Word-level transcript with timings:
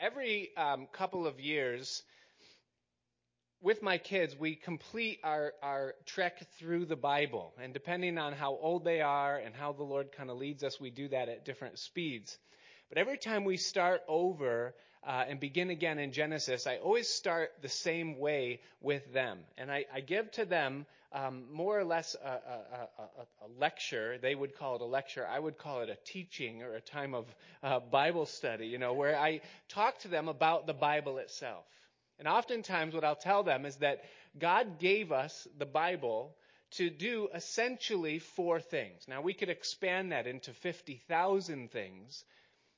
every 0.00 0.50
um, 0.56 0.86
couple 0.92 1.26
of 1.26 1.40
years, 1.40 2.02
with 3.60 3.82
my 3.82 3.98
kids, 3.98 4.36
we 4.38 4.54
complete 4.54 5.18
our, 5.24 5.52
our 5.62 5.94
trek 6.06 6.46
through 6.58 6.86
the 6.86 6.96
Bible. 6.96 7.52
And 7.60 7.72
depending 7.72 8.18
on 8.18 8.32
how 8.32 8.56
old 8.60 8.84
they 8.84 9.00
are 9.00 9.36
and 9.36 9.54
how 9.54 9.72
the 9.72 9.82
Lord 9.82 10.12
kind 10.12 10.30
of 10.30 10.36
leads 10.36 10.62
us, 10.62 10.80
we 10.80 10.90
do 10.90 11.08
that 11.08 11.28
at 11.28 11.44
different 11.44 11.78
speeds. 11.78 12.38
But 12.88 12.98
every 12.98 13.18
time 13.18 13.44
we 13.44 13.56
start 13.56 14.02
over 14.08 14.74
uh, 15.04 15.24
and 15.28 15.40
begin 15.40 15.70
again 15.70 15.98
in 15.98 16.12
Genesis, 16.12 16.66
I 16.66 16.76
always 16.76 17.08
start 17.08 17.50
the 17.60 17.68
same 17.68 18.18
way 18.18 18.60
with 18.80 19.12
them. 19.12 19.40
And 19.56 19.70
I, 19.70 19.86
I 19.92 20.00
give 20.00 20.30
to 20.32 20.44
them 20.44 20.86
um, 21.12 21.44
more 21.52 21.78
or 21.78 21.84
less 21.84 22.14
a, 22.22 22.28
a, 22.28 22.32
a, 22.32 23.46
a, 23.46 23.48
lecture. 23.58 24.18
They 24.18 24.34
would 24.34 24.56
call 24.56 24.76
it 24.76 24.82
a 24.82 24.86
lecture. 24.86 25.26
I 25.26 25.38
would 25.38 25.56
call 25.56 25.80
it 25.80 25.88
a 25.88 25.96
teaching 26.04 26.62
or 26.62 26.74
a 26.74 26.80
time 26.80 27.14
of 27.14 27.26
uh, 27.62 27.80
Bible 27.80 28.26
study, 28.26 28.66
you 28.66 28.78
know, 28.78 28.92
where 28.92 29.18
I 29.18 29.40
talk 29.68 29.98
to 30.00 30.08
them 30.08 30.28
about 30.28 30.66
the 30.66 30.74
Bible 30.74 31.18
itself. 31.18 31.64
And 32.18 32.28
oftentimes, 32.28 32.94
what 32.94 33.04
I'll 33.04 33.16
tell 33.16 33.42
them 33.42 33.64
is 33.64 33.76
that 33.76 34.02
God 34.38 34.78
gave 34.78 35.12
us 35.12 35.46
the 35.56 35.66
Bible 35.66 36.36
to 36.72 36.90
do 36.90 37.28
essentially 37.34 38.18
four 38.18 38.60
things. 38.60 39.06
Now, 39.08 39.22
we 39.22 39.32
could 39.32 39.48
expand 39.48 40.12
that 40.12 40.26
into 40.26 40.52
50,000 40.52 41.70
things, 41.70 42.24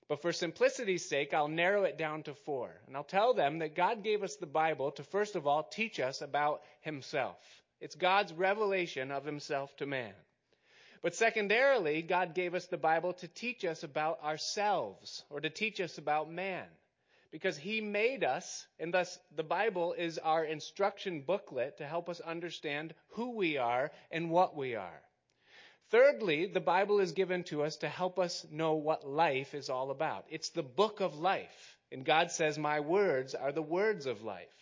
but 0.08 0.22
for 0.22 0.32
simplicity's 0.32 1.08
sake, 1.08 1.34
I'll 1.34 1.48
narrow 1.48 1.84
it 1.84 1.98
down 1.98 2.22
to 2.24 2.34
four. 2.34 2.70
And 2.86 2.96
I'll 2.96 3.02
tell 3.02 3.34
them 3.34 3.58
that 3.60 3.74
God 3.74 4.04
gave 4.04 4.22
us 4.22 4.36
the 4.36 4.46
Bible 4.46 4.92
to, 4.92 5.02
first 5.04 5.36
of 5.36 5.46
all, 5.46 5.62
teach 5.64 5.98
us 5.98 6.20
about 6.20 6.62
Himself. 6.82 7.36
It's 7.80 7.94
God's 7.94 8.32
revelation 8.32 9.10
of 9.10 9.24
Himself 9.24 9.74
to 9.76 9.86
man. 9.86 10.12
But 11.02 11.14
secondarily, 11.14 12.02
God 12.02 12.34
gave 12.34 12.54
us 12.54 12.66
the 12.66 12.76
Bible 12.76 13.14
to 13.14 13.28
teach 13.28 13.64
us 13.64 13.82
about 13.82 14.22
ourselves, 14.22 15.24
or 15.30 15.40
to 15.40 15.48
teach 15.48 15.80
us 15.80 15.96
about 15.96 16.30
man. 16.30 16.66
Because 17.30 17.56
He 17.56 17.80
made 17.80 18.22
us, 18.22 18.66
and 18.78 18.92
thus 18.92 19.18
the 19.34 19.42
Bible 19.42 19.94
is 19.94 20.18
our 20.18 20.44
instruction 20.44 21.22
booklet 21.22 21.78
to 21.78 21.86
help 21.86 22.08
us 22.08 22.20
understand 22.20 22.94
who 23.10 23.30
we 23.36 23.56
are 23.56 23.90
and 24.10 24.30
what 24.30 24.56
we 24.56 24.74
are. 24.74 25.02
Thirdly, 25.90 26.46
the 26.46 26.60
Bible 26.60 27.00
is 27.00 27.12
given 27.12 27.44
to 27.44 27.62
us 27.62 27.76
to 27.78 27.88
help 27.88 28.18
us 28.18 28.46
know 28.50 28.74
what 28.74 29.08
life 29.08 29.54
is 29.54 29.70
all 29.70 29.90
about. 29.90 30.26
It's 30.30 30.50
the 30.50 30.62
book 30.62 31.00
of 31.00 31.18
life. 31.18 31.78
And 31.90 32.04
God 32.04 32.30
says, 32.30 32.58
My 32.58 32.80
words 32.80 33.34
are 33.34 33.52
the 33.52 33.62
words 33.62 34.06
of 34.06 34.22
life. 34.22 34.59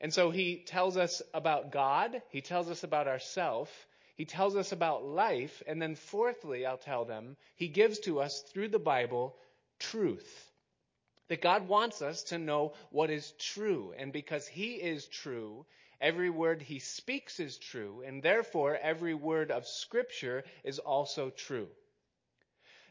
And 0.00 0.12
so 0.12 0.30
He 0.30 0.64
tells 0.66 0.96
us 0.96 1.22
about 1.32 1.72
God, 1.72 2.22
He 2.30 2.40
tells 2.40 2.70
us 2.70 2.84
about 2.84 3.08
ourself, 3.08 3.70
He 4.16 4.24
tells 4.24 4.56
us 4.56 4.72
about 4.72 5.04
life, 5.04 5.62
and 5.66 5.80
then 5.80 5.94
fourthly, 5.94 6.66
I'll 6.66 6.78
tell 6.78 7.04
them, 7.04 7.36
He 7.54 7.68
gives 7.68 8.00
to 8.00 8.20
us 8.20 8.42
through 8.42 8.68
the 8.68 8.78
Bible 8.78 9.36
truth. 9.78 10.50
That 11.28 11.40
God 11.40 11.68
wants 11.68 12.02
us 12.02 12.24
to 12.24 12.38
know 12.38 12.74
what 12.90 13.10
is 13.10 13.32
true. 13.38 13.94
And 13.96 14.12
because 14.12 14.46
He 14.46 14.74
is 14.74 15.06
true, 15.06 15.64
Every 16.00 16.28
word 16.28 16.60
he 16.60 16.80
speaks 16.80 17.40
is 17.40 17.56
true, 17.56 18.02
and 18.06 18.22
therefore 18.22 18.76
every 18.76 19.14
word 19.14 19.50
of 19.50 19.66
Scripture 19.66 20.44
is 20.62 20.78
also 20.78 21.30
true. 21.30 21.68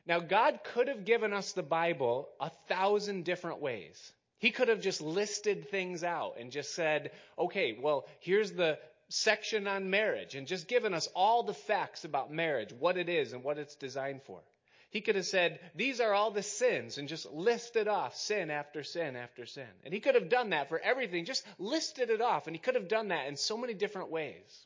Now, 0.08 0.20
God 0.20 0.62
could 0.64 0.88
have 0.88 1.06
given 1.06 1.32
us 1.32 1.54
the 1.54 1.62
Bible 1.62 2.28
a 2.40 2.50
thousand 2.68 3.24
different 3.24 3.60
ways. 3.60 4.12
He 4.44 4.52
could 4.52 4.68
have 4.68 4.82
just 4.82 5.00
listed 5.00 5.70
things 5.70 6.04
out 6.04 6.36
and 6.38 6.52
just 6.52 6.76
said, 6.76 7.12
okay, 7.40 7.78
well, 7.82 8.06
here's 8.20 8.52
the 8.52 8.78
section 9.08 9.68
on 9.68 9.90
marriage, 9.90 10.36
and 10.36 10.48
just 10.48 10.68
given 10.68 10.94
us 10.94 11.08
all 11.16 11.44
the 11.44 11.54
facts 11.54 12.04
about 12.04 12.30
marriage, 12.30 12.74
what 12.78 12.98
it 12.98 13.08
is 13.08 13.32
and 13.32 13.42
what 13.42 13.58
it's 13.58 13.78
designed 13.78 14.22
for. 14.24 14.42
He 14.90 15.00
could 15.00 15.16
have 15.16 15.26
said, 15.26 15.62
These 15.76 16.02
are 16.02 16.14
all 16.14 16.30
the 16.30 16.44
sins, 16.44 16.98
and 16.98 17.08
just 17.08 17.32
listed 17.32 17.88
off 17.88 18.18
sin 18.18 18.52
after 18.52 18.84
sin 18.84 19.16
after 19.16 19.46
sin. 19.46 19.70
And 19.86 19.94
he 19.94 20.02
could 20.02 20.16
have 20.16 20.28
done 20.28 20.50
that 20.50 20.68
for 20.68 20.78
everything, 20.78 21.24
just 21.24 21.46
listed 21.58 22.10
it 22.10 22.20
off. 22.20 22.46
And 22.46 22.54
he 22.54 22.60
could 22.60 22.76
have 22.76 22.90
done 22.90 23.08
that 23.08 23.30
in 23.30 23.38
so 23.38 23.56
many 23.56 23.74
different 23.74 24.12
ways. 24.12 24.66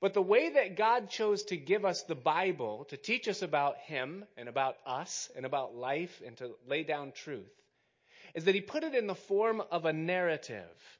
But 0.00 0.14
the 0.14 0.20
way 0.20 0.50
that 0.54 0.76
God 0.76 1.10
chose 1.10 1.44
to 1.44 1.56
give 1.56 1.84
us 1.84 2.02
the 2.02 2.16
Bible, 2.16 2.86
to 2.88 2.96
teach 2.96 3.28
us 3.28 3.42
about 3.42 3.76
Him 3.78 4.24
and 4.36 4.48
about 4.48 4.78
us 4.84 5.30
and 5.36 5.46
about 5.46 5.76
life 5.76 6.20
and 6.26 6.36
to 6.38 6.56
lay 6.66 6.82
down 6.82 7.12
truth, 7.12 7.59
is 8.34 8.44
that 8.44 8.54
He 8.54 8.60
put 8.60 8.84
it 8.84 8.94
in 8.94 9.06
the 9.06 9.14
form 9.14 9.62
of 9.70 9.84
a 9.84 9.92
narrative. 9.92 10.98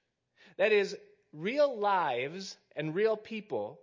That 0.57 0.73
is, 0.73 0.97
real 1.33 1.79
lives 1.79 2.57
and 2.77 2.95
real 2.95 3.17
people 3.17 3.79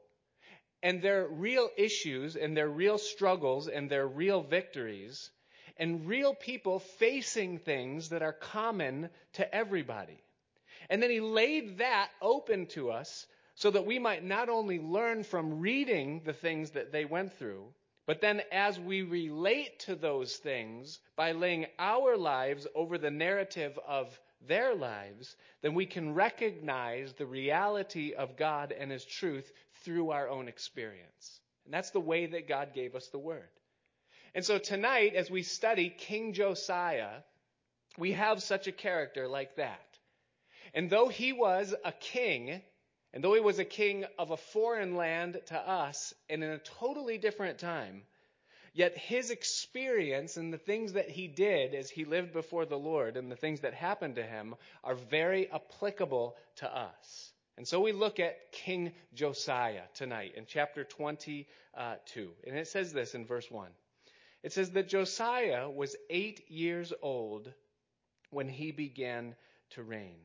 and 0.83 1.01
their 1.01 1.27
real 1.27 1.69
issues 1.77 2.35
and 2.35 2.55
their 2.55 2.69
real 2.69 2.97
struggles 2.97 3.67
and 3.67 3.89
their 3.89 4.07
real 4.07 4.41
victories 4.41 5.29
and 5.77 6.07
real 6.07 6.33
people 6.33 6.79
facing 6.79 7.59
things 7.59 8.09
that 8.09 8.21
are 8.21 8.33
common 8.33 9.09
to 9.33 9.55
everybody. 9.55 10.21
And 10.89 11.01
then 11.01 11.09
he 11.09 11.19
laid 11.19 11.79
that 11.79 12.09
open 12.21 12.67
to 12.67 12.91
us 12.91 13.25
so 13.55 13.71
that 13.71 13.85
we 13.85 13.99
might 13.99 14.23
not 14.23 14.49
only 14.49 14.79
learn 14.79 15.23
from 15.23 15.59
reading 15.59 16.21
the 16.25 16.33
things 16.33 16.71
that 16.71 16.91
they 16.91 17.05
went 17.05 17.33
through, 17.33 17.65
but 18.07 18.21
then 18.21 18.41
as 18.51 18.79
we 18.79 19.01
relate 19.03 19.79
to 19.81 19.95
those 19.95 20.37
things 20.37 20.99
by 21.17 21.33
laying 21.33 21.67
our 21.77 22.17
lives 22.17 22.65
over 22.73 22.97
the 22.97 23.11
narrative 23.11 23.77
of 23.85 24.19
their 24.47 24.73
lives, 24.73 25.35
then 25.61 25.73
we 25.73 25.85
can 25.85 26.13
recognize 26.13 27.13
the 27.13 27.25
reality 27.25 28.13
of 28.13 28.37
God 28.37 28.71
and 28.71 28.91
His 28.91 29.03
truth 29.03 29.51
through 29.83 30.11
our 30.11 30.29
own 30.29 30.47
experience. 30.47 31.41
And 31.65 31.73
that's 31.73 31.91
the 31.91 31.99
way 31.99 32.27
that 32.27 32.47
God 32.47 32.73
gave 32.73 32.95
us 32.95 33.07
the 33.09 33.19
Word. 33.19 33.49
And 34.33 34.45
so 34.45 34.57
tonight, 34.57 35.15
as 35.15 35.29
we 35.29 35.43
study 35.43 35.89
King 35.89 36.31
Josiah, 36.31 37.23
we 37.97 38.13
have 38.13 38.41
such 38.41 38.67
a 38.67 38.71
character 38.71 39.27
like 39.27 39.57
that. 39.57 39.81
And 40.73 40.89
though 40.89 41.07
he 41.09 41.33
was 41.33 41.75
a 41.83 41.91
king, 41.91 42.61
and 43.13 43.23
though 43.23 43.33
he 43.33 43.39
was 43.39 43.59
a 43.59 43.65
king 43.65 44.05
of 44.19 44.31
a 44.31 44.37
foreign 44.37 44.95
land 44.95 45.39
to 45.47 45.57
us 45.57 46.13
and 46.29 46.43
in 46.43 46.49
a 46.49 46.59
totally 46.59 47.17
different 47.17 47.57
time, 47.59 48.03
yet 48.73 48.97
his 48.97 49.31
experience 49.31 50.37
and 50.37 50.53
the 50.53 50.57
things 50.57 50.93
that 50.93 51.09
he 51.09 51.27
did 51.27 51.73
as 51.73 51.89
he 51.89 52.05
lived 52.05 52.33
before 52.33 52.65
the 52.65 52.77
Lord 52.77 53.17
and 53.17 53.31
the 53.31 53.35
things 53.35 53.61
that 53.61 53.73
happened 53.73 54.15
to 54.15 54.23
him 54.23 54.55
are 54.83 54.95
very 54.95 55.49
applicable 55.51 56.35
to 56.57 56.73
us. 56.73 57.31
And 57.57 57.67
so 57.67 57.79
we 57.81 57.91
look 57.91 58.19
at 58.19 58.51
King 58.51 58.91
Josiah 59.15 59.81
tonight 59.95 60.33
in 60.35 60.45
chapter 60.47 60.83
22. 60.83 61.45
And 62.45 62.57
it 62.57 62.67
says 62.67 62.93
this 62.93 63.15
in 63.15 63.25
verse 63.25 63.49
1. 63.49 63.67
It 64.43 64.53
says 64.53 64.71
that 64.71 64.89
Josiah 64.89 65.67
was 65.67 65.95
eight 66.09 66.49
years 66.51 66.93
old 67.01 67.51
when 68.29 68.47
he 68.47 68.71
began 68.71 69.35
to 69.71 69.81
reign. 69.81 70.19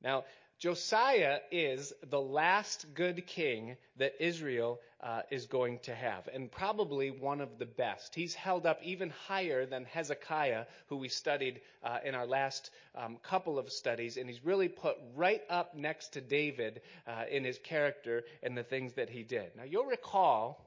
Now, 0.00 0.24
Josiah 0.58 1.38
is 1.52 1.92
the 2.10 2.20
last 2.20 2.86
good 2.94 3.28
king 3.28 3.76
that 3.96 4.20
Israel 4.20 4.80
uh, 5.00 5.22
is 5.30 5.46
going 5.46 5.78
to 5.84 5.94
have, 5.94 6.28
and 6.34 6.50
probably 6.50 7.12
one 7.12 7.40
of 7.40 7.58
the 7.60 7.66
best. 7.66 8.12
He's 8.12 8.34
held 8.34 8.66
up 8.66 8.80
even 8.82 9.10
higher 9.10 9.66
than 9.66 9.84
Hezekiah, 9.84 10.64
who 10.88 10.96
we 10.96 11.08
studied 11.08 11.60
uh, 11.84 11.98
in 12.04 12.16
our 12.16 12.26
last 12.26 12.70
um, 12.96 13.18
couple 13.22 13.56
of 13.56 13.70
studies, 13.70 14.16
and 14.16 14.28
he's 14.28 14.44
really 14.44 14.68
put 14.68 14.96
right 15.14 15.42
up 15.48 15.76
next 15.76 16.14
to 16.14 16.20
David 16.20 16.80
uh, 17.06 17.24
in 17.30 17.44
his 17.44 17.58
character 17.58 18.24
and 18.42 18.58
the 18.58 18.64
things 18.64 18.94
that 18.94 19.10
he 19.10 19.22
did. 19.22 19.52
Now, 19.56 19.62
you'll 19.62 19.84
recall 19.84 20.66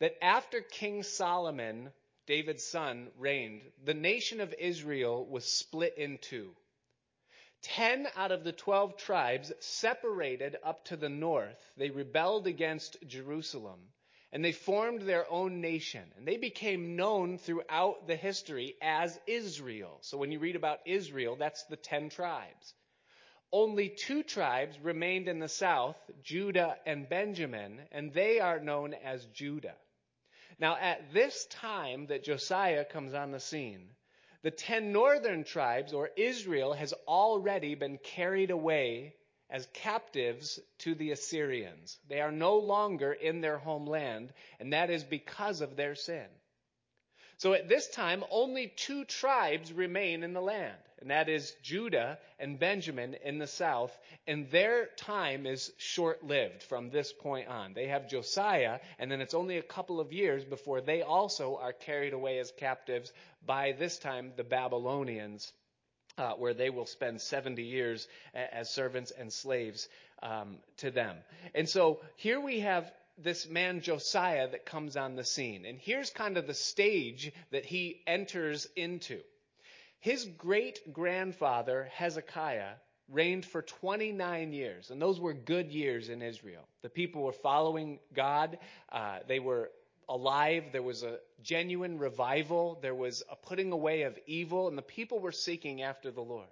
that 0.00 0.22
after 0.22 0.60
King 0.60 1.02
Solomon, 1.02 1.90
David's 2.26 2.66
son, 2.66 3.08
reigned, 3.18 3.62
the 3.86 3.94
nation 3.94 4.42
of 4.42 4.54
Israel 4.58 5.24
was 5.24 5.46
split 5.46 5.96
in 5.96 6.18
two. 6.18 6.50
Ten 7.62 8.08
out 8.16 8.32
of 8.32 8.44
the 8.44 8.52
twelve 8.52 8.96
tribes 8.96 9.52
separated 9.60 10.56
up 10.64 10.84
to 10.86 10.96
the 10.96 11.08
north. 11.08 11.58
They 11.76 11.90
rebelled 11.90 12.46
against 12.46 12.96
Jerusalem 13.06 13.80
and 14.32 14.44
they 14.44 14.52
formed 14.52 15.02
their 15.02 15.30
own 15.30 15.60
nation. 15.60 16.12
And 16.16 16.26
they 16.26 16.36
became 16.36 16.96
known 16.96 17.38
throughout 17.38 18.06
the 18.06 18.16
history 18.16 18.76
as 18.80 19.18
Israel. 19.26 19.98
So 20.02 20.18
when 20.18 20.30
you 20.30 20.38
read 20.38 20.56
about 20.56 20.78
Israel, 20.86 21.36
that's 21.36 21.64
the 21.64 21.76
ten 21.76 22.10
tribes. 22.10 22.74
Only 23.52 23.88
two 23.88 24.22
tribes 24.22 24.78
remained 24.78 25.26
in 25.26 25.40
the 25.40 25.48
south, 25.48 25.96
Judah 26.22 26.76
and 26.86 27.08
Benjamin, 27.08 27.80
and 27.90 28.12
they 28.12 28.38
are 28.38 28.60
known 28.60 28.94
as 28.94 29.24
Judah. 29.26 29.74
Now, 30.60 30.76
at 30.76 31.12
this 31.12 31.46
time 31.46 32.06
that 32.06 32.22
Josiah 32.22 32.84
comes 32.84 33.12
on 33.12 33.32
the 33.32 33.40
scene, 33.40 33.88
the 34.42 34.50
ten 34.50 34.92
northern 34.92 35.44
tribes, 35.44 35.92
or 35.92 36.10
Israel, 36.16 36.72
has 36.72 36.92
already 37.06 37.74
been 37.74 37.98
carried 37.98 38.50
away 38.50 39.14
as 39.50 39.66
captives 39.74 40.60
to 40.78 40.94
the 40.94 41.10
Assyrians. 41.10 41.98
They 42.08 42.20
are 42.20 42.32
no 42.32 42.56
longer 42.58 43.12
in 43.12 43.40
their 43.40 43.58
homeland, 43.58 44.32
and 44.58 44.72
that 44.72 44.90
is 44.90 45.04
because 45.04 45.60
of 45.60 45.76
their 45.76 45.94
sin. 45.94 46.26
So 47.38 47.54
at 47.54 47.68
this 47.68 47.88
time, 47.88 48.22
only 48.30 48.68
two 48.68 49.04
tribes 49.04 49.72
remain 49.72 50.22
in 50.22 50.34
the 50.34 50.40
land, 50.42 50.78
and 51.00 51.10
that 51.10 51.28
is 51.28 51.54
Judah 51.62 52.18
and 52.38 52.58
Benjamin 52.58 53.14
in 53.24 53.38
the 53.38 53.46
south, 53.46 53.96
and 54.26 54.50
their 54.50 54.86
time 54.96 55.46
is 55.46 55.72
short 55.78 56.24
lived 56.24 56.62
from 56.62 56.90
this 56.90 57.12
point 57.12 57.48
on. 57.48 57.72
They 57.74 57.88
have 57.88 58.08
Josiah, 58.08 58.80
and 58.98 59.10
then 59.10 59.20
it's 59.20 59.34
only 59.34 59.58
a 59.58 59.62
couple 59.62 60.00
of 60.00 60.12
years 60.12 60.44
before 60.44 60.80
they 60.80 61.02
also 61.02 61.56
are 61.56 61.72
carried 61.72 62.12
away 62.12 62.38
as 62.38 62.52
captives 62.52 63.12
by 63.44 63.72
this 63.72 63.98
time 63.98 64.32
the 64.36 64.44
Babylonians 64.44 65.52
uh, 66.18 66.32
where 66.32 66.54
they 66.54 66.70
will 66.70 66.86
spend 66.86 67.20
70 67.20 67.62
years 67.62 68.06
as 68.34 68.68
servants 68.68 69.10
and 69.10 69.32
slaves 69.32 69.88
um, 70.22 70.58
to 70.78 70.90
them. 70.90 71.16
And 71.54 71.68
so 71.68 72.00
here 72.16 72.40
we 72.40 72.60
have 72.60 72.92
this 73.16 73.48
man 73.48 73.80
Josiah 73.80 74.50
that 74.50 74.66
comes 74.66 74.96
on 74.96 75.16
the 75.16 75.24
scene. 75.24 75.64
And 75.64 75.78
here's 75.78 76.10
kind 76.10 76.36
of 76.36 76.46
the 76.46 76.54
stage 76.54 77.32
that 77.50 77.64
he 77.64 78.02
enters 78.06 78.66
into. 78.76 79.20
His 80.00 80.24
great 80.24 80.92
grandfather, 80.92 81.88
Hezekiah, 81.92 82.74
reigned 83.08 83.44
for 83.44 83.62
29 83.62 84.52
years, 84.52 84.90
and 84.90 85.00
those 85.00 85.20
were 85.20 85.34
good 85.34 85.70
years 85.72 86.08
in 86.08 86.22
Israel. 86.22 86.66
The 86.82 86.88
people 86.88 87.22
were 87.22 87.32
following 87.32 87.98
God, 88.14 88.58
uh, 88.90 89.18
they 89.28 89.40
were 89.40 89.70
alive, 90.08 90.64
there 90.72 90.82
was 90.82 91.02
a 91.02 91.18
genuine 91.42 91.98
revival, 91.98 92.78
there 92.80 92.94
was 92.94 93.22
a 93.30 93.36
putting 93.36 93.72
away 93.72 94.02
of 94.02 94.18
evil, 94.26 94.68
and 94.68 94.78
the 94.78 94.82
people 94.82 95.18
were 95.18 95.32
seeking 95.32 95.82
after 95.82 96.10
the 96.10 96.22
Lord. 96.22 96.48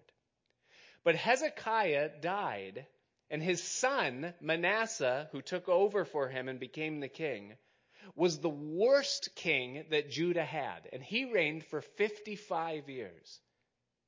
But 1.02 1.16
Hezekiah 1.16 2.20
died 2.20 2.86
and 3.30 3.42
his 3.42 3.62
son, 3.62 4.32
Manasseh, 4.40 5.28
who 5.32 5.42
took 5.42 5.68
over 5.68 6.04
for 6.04 6.28
him 6.28 6.48
and 6.48 6.58
became 6.58 7.00
the 7.00 7.08
king, 7.08 7.54
was 8.14 8.38
the 8.38 8.48
worst 8.48 9.30
king 9.34 9.84
that 9.90 10.10
Judah 10.10 10.44
had. 10.44 10.88
And 10.92 11.02
he 11.02 11.32
reigned 11.32 11.64
for 11.64 11.80
55 11.80 12.88
years. 12.88 13.40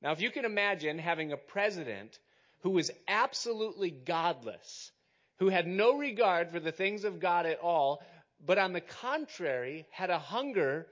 Now, 0.01 0.11
if 0.11 0.21
you 0.21 0.31
can 0.31 0.45
imagine 0.45 0.97
having 0.97 1.31
a 1.31 1.37
president 1.37 2.17
who 2.61 2.71
was 2.71 2.91
absolutely 3.07 3.91
godless, 3.91 4.91
who 5.39 5.49
had 5.49 5.67
no 5.67 5.97
regard 5.97 6.51
for 6.51 6.59
the 6.59 6.71
things 6.71 7.03
of 7.03 7.19
God 7.19 7.45
at 7.45 7.59
all, 7.59 8.03
but 8.43 8.57
on 8.57 8.73
the 8.73 8.81
contrary 8.81 9.85
had 9.91 10.09
a 10.09 10.19
hunger 10.19 10.87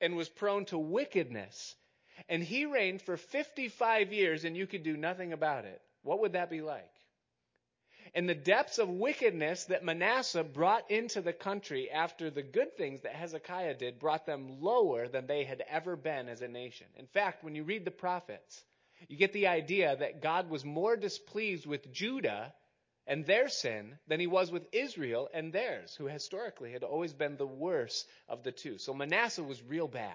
and 0.00 0.16
was 0.16 0.28
prone 0.28 0.64
to 0.66 0.78
wickedness, 0.78 1.74
and 2.28 2.42
he 2.42 2.66
reigned 2.66 3.02
for 3.02 3.16
55 3.16 4.12
years 4.12 4.44
and 4.44 4.56
you 4.56 4.66
could 4.66 4.82
do 4.82 4.96
nothing 4.96 5.32
about 5.32 5.64
it, 5.64 5.80
what 6.02 6.20
would 6.20 6.32
that 6.32 6.50
be 6.50 6.60
like? 6.60 6.93
And 8.14 8.28
the 8.28 8.34
depths 8.34 8.78
of 8.78 8.88
wickedness 8.88 9.64
that 9.64 9.84
Manasseh 9.84 10.44
brought 10.44 10.90
into 10.90 11.20
the 11.20 11.32
country 11.32 11.90
after 11.90 12.30
the 12.30 12.42
good 12.42 12.76
things 12.76 13.02
that 13.02 13.14
Hezekiah 13.14 13.74
did 13.74 13.98
brought 13.98 14.24
them 14.24 14.60
lower 14.60 15.08
than 15.08 15.26
they 15.26 15.42
had 15.42 15.64
ever 15.68 15.96
been 15.96 16.28
as 16.28 16.40
a 16.40 16.48
nation. 16.48 16.86
In 16.96 17.06
fact, 17.06 17.42
when 17.42 17.56
you 17.56 17.64
read 17.64 17.84
the 17.84 17.90
prophets, 17.90 18.62
you 19.08 19.16
get 19.16 19.32
the 19.32 19.48
idea 19.48 19.96
that 19.96 20.22
God 20.22 20.48
was 20.48 20.64
more 20.64 20.96
displeased 20.96 21.66
with 21.66 21.92
Judah 21.92 22.54
and 23.06 23.26
their 23.26 23.48
sin 23.48 23.98
than 24.06 24.20
he 24.20 24.28
was 24.28 24.50
with 24.50 24.66
Israel 24.72 25.28
and 25.34 25.52
theirs, 25.52 25.94
who 25.96 26.06
historically 26.06 26.72
had 26.72 26.84
always 26.84 27.12
been 27.12 27.36
the 27.36 27.46
worse 27.46 28.06
of 28.28 28.44
the 28.44 28.52
two. 28.52 28.78
So 28.78 28.94
Manasseh 28.94 29.42
was 29.42 29.62
real 29.62 29.88
bad. 29.88 30.12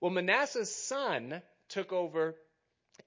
Well, 0.00 0.10
Manasseh's 0.10 0.74
son 0.74 1.42
took 1.68 1.92
over 1.92 2.36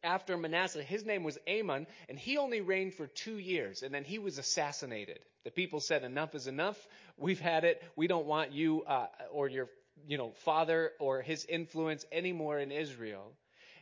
after 0.04 0.38
Manasseh, 0.38 0.84
his 0.84 1.06
name 1.06 1.24
was 1.24 1.38
Amon, 1.48 1.88
and 2.10 2.18
he 2.18 2.38
only 2.38 2.62
reigned 2.62 2.96
for 2.96 3.08
two 3.08 3.38
years, 3.38 3.84
and 3.84 3.94
then 3.94 4.04
he 4.04 4.20
was 4.20 4.38
assassinated. 4.38 5.20
The 5.44 5.52
people 5.52 5.80
said, 5.80 6.04
"Enough 6.04 6.36
is 6.36 6.48
enough. 6.48 6.78
We've 7.18 7.40
had 7.40 7.64
it. 7.64 7.84
We 7.96 8.08
don't 8.08 8.26
want 8.26 8.52
you 8.52 8.84
uh, 8.84 9.08
or 9.32 9.50
your, 9.50 9.70
you 10.08 10.18
know, 10.18 10.32
father 10.46 10.92
or 11.00 11.22
his 11.22 11.46
influence 11.46 12.06
anymore 12.12 12.60
in 12.60 12.72
Israel." 12.72 13.34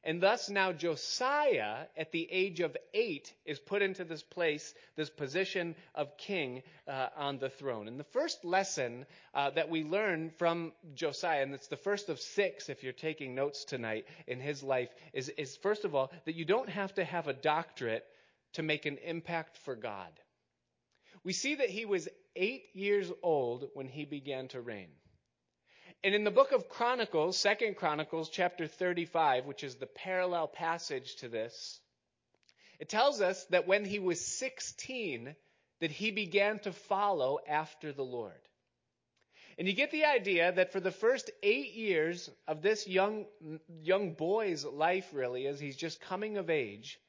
And 0.03 0.21
thus 0.21 0.49
now 0.49 0.71
Josiah, 0.71 1.85
at 1.95 2.11
the 2.11 2.27
age 2.31 2.59
of 2.59 2.75
eight, 2.93 3.31
is 3.45 3.59
put 3.59 3.83
into 3.83 4.03
this 4.03 4.23
place, 4.23 4.73
this 4.95 5.11
position 5.11 5.75
of 5.93 6.17
king 6.17 6.63
uh, 6.87 7.09
on 7.15 7.37
the 7.37 7.49
throne. 7.49 7.87
And 7.87 7.99
the 7.99 8.03
first 8.05 8.43
lesson 8.43 9.05
uh, 9.35 9.51
that 9.51 9.69
we 9.69 9.83
learn 9.83 10.31
from 10.39 10.71
Josiah, 10.95 11.43
and 11.43 11.53
it's 11.53 11.67
the 11.67 11.77
first 11.77 12.09
of 12.09 12.19
six 12.19 12.67
if 12.67 12.83
you're 12.83 12.93
taking 12.93 13.35
notes 13.35 13.63
tonight 13.63 14.05
in 14.25 14.39
his 14.39 14.63
life, 14.63 14.89
is, 15.13 15.29
is 15.29 15.55
first 15.57 15.85
of 15.85 15.93
all 15.93 16.11
that 16.25 16.35
you 16.35 16.45
don't 16.45 16.69
have 16.69 16.95
to 16.95 17.03
have 17.03 17.27
a 17.27 17.33
doctorate 17.33 18.05
to 18.53 18.63
make 18.63 18.87
an 18.87 18.97
impact 19.05 19.57
for 19.57 19.75
God. 19.75 20.11
We 21.23 21.33
see 21.33 21.55
that 21.55 21.69
he 21.69 21.85
was 21.85 22.09
eight 22.35 22.63
years 22.73 23.11
old 23.21 23.69
when 23.75 23.87
he 23.87 24.05
began 24.05 24.47
to 24.49 24.61
reign. 24.61 24.89
And 26.03 26.15
in 26.15 26.23
the 26.23 26.31
book 26.31 26.51
of 26.51 26.67
Chronicles, 26.67 27.37
Second 27.37 27.75
Chronicles, 27.75 28.29
chapter 28.29 28.65
35, 28.65 29.45
which 29.45 29.63
is 29.63 29.75
the 29.75 29.85
parallel 29.85 30.47
passage 30.47 31.17
to 31.17 31.27
this, 31.27 31.79
it 32.79 32.89
tells 32.89 33.21
us 33.21 33.45
that 33.51 33.67
when 33.67 33.85
he 33.85 33.99
was 33.99 34.19
16, 34.25 35.35
that 35.79 35.91
he 35.91 36.09
began 36.09 36.57
to 36.59 36.71
follow 36.71 37.39
after 37.47 37.91
the 37.91 38.03
Lord. 38.03 38.33
And 39.59 39.67
you 39.67 39.75
get 39.75 39.91
the 39.91 40.05
idea 40.05 40.51
that 40.51 40.71
for 40.71 40.79
the 40.79 40.91
first 40.91 41.29
eight 41.43 41.73
years 41.73 42.31
of 42.47 42.63
this 42.63 42.87
young, 42.87 43.25
young 43.83 44.13
boy's 44.13 44.65
life, 44.65 45.07
really, 45.13 45.45
as 45.45 45.59
he's 45.59 45.75
just 45.77 46.01
coming 46.01 46.37
of 46.37 46.49
age, 46.49 46.99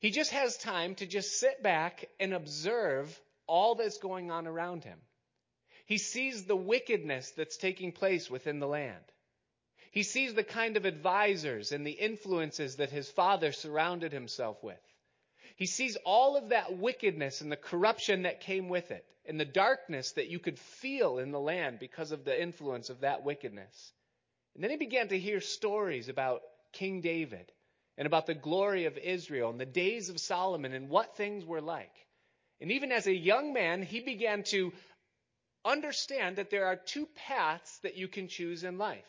he 0.00 0.10
just 0.10 0.32
has 0.32 0.56
time 0.56 0.96
to 0.96 1.06
just 1.06 1.38
sit 1.38 1.62
back 1.62 2.06
and 2.18 2.34
observe 2.34 3.16
all 3.46 3.76
that's 3.76 3.98
going 3.98 4.32
on 4.32 4.48
around 4.48 4.82
him. 4.82 4.98
He 5.86 5.98
sees 5.98 6.44
the 6.44 6.56
wickedness 6.56 7.30
that's 7.32 7.56
taking 7.56 7.92
place 7.92 8.30
within 8.30 8.58
the 8.58 8.68
land. 8.68 9.04
He 9.90 10.02
sees 10.02 10.34
the 10.34 10.44
kind 10.44 10.76
of 10.76 10.86
advisors 10.86 11.70
and 11.70 11.86
the 11.86 11.92
influences 11.92 12.76
that 12.76 12.90
his 12.90 13.10
father 13.10 13.52
surrounded 13.52 14.12
himself 14.12 14.62
with. 14.62 14.80
He 15.56 15.66
sees 15.66 15.96
all 16.04 16.36
of 16.36 16.48
that 16.48 16.76
wickedness 16.78 17.40
and 17.40 17.52
the 17.52 17.56
corruption 17.56 18.22
that 18.22 18.40
came 18.40 18.68
with 18.68 18.90
it, 18.90 19.06
and 19.24 19.38
the 19.38 19.44
darkness 19.44 20.12
that 20.12 20.28
you 20.28 20.38
could 20.38 20.58
feel 20.58 21.18
in 21.18 21.30
the 21.30 21.40
land 21.40 21.78
because 21.78 22.10
of 22.10 22.24
the 22.24 22.42
influence 22.42 22.90
of 22.90 23.00
that 23.00 23.22
wickedness. 23.22 23.92
And 24.54 24.64
then 24.64 24.70
he 24.70 24.76
began 24.76 25.08
to 25.08 25.18
hear 25.18 25.40
stories 25.40 26.08
about 26.08 26.42
King 26.72 27.00
David 27.00 27.52
and 27.96 28.06
about 28.06 28.26
the 28.26 28.34
glory 28.34 28.86
of 28.86 28.98
Israel 28.98 29.50
and 29.50 29.60
the 29.60 29.66
days 29.66 30.08
of 30.08 30.18
Solomon 30.18 30.72
and 30.72 30.88
what 30.88 31.16
things 31.16 31.44
were 31.44 31.60
like. 31.60 31.94
And 32.60 32.72
even 32.72 32.90
as 32.92 33.06
a 33.06 33.14
young 33.14 33.52
man, 33.52 33.82
he 33.82 34.00
began 34.00 34.42
to 34.44 34.72
understand 35.64 36.36
that 36.36 36.50
there 36.50 36.66
are 36.66 36.76
two 36.76 37.06
paths 37.14 37.78
that 37.78 37.96
you 37.96 38.08
can 38.08 38.28
choose 38.28 38.64
in 38.64 38.78
life. 38.78 39.04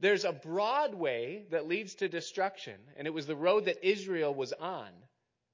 There's 0.00 0.24
a 0.24 0.32
broad 0.32 0.94
way 0.94 1.46
that 1.50 1.68
leads 1.68 1.94
to 1.96 2.08
destruction, 2.08 2.74
and 2.96 3.06
it 3.06 3.14
was 3.14 3.26
the 3.26 3.36
road 3.36 3.66
that 3.66 3.86
Israel 3.86 4.34
was 4.34 4.52
on. 4.52 4.90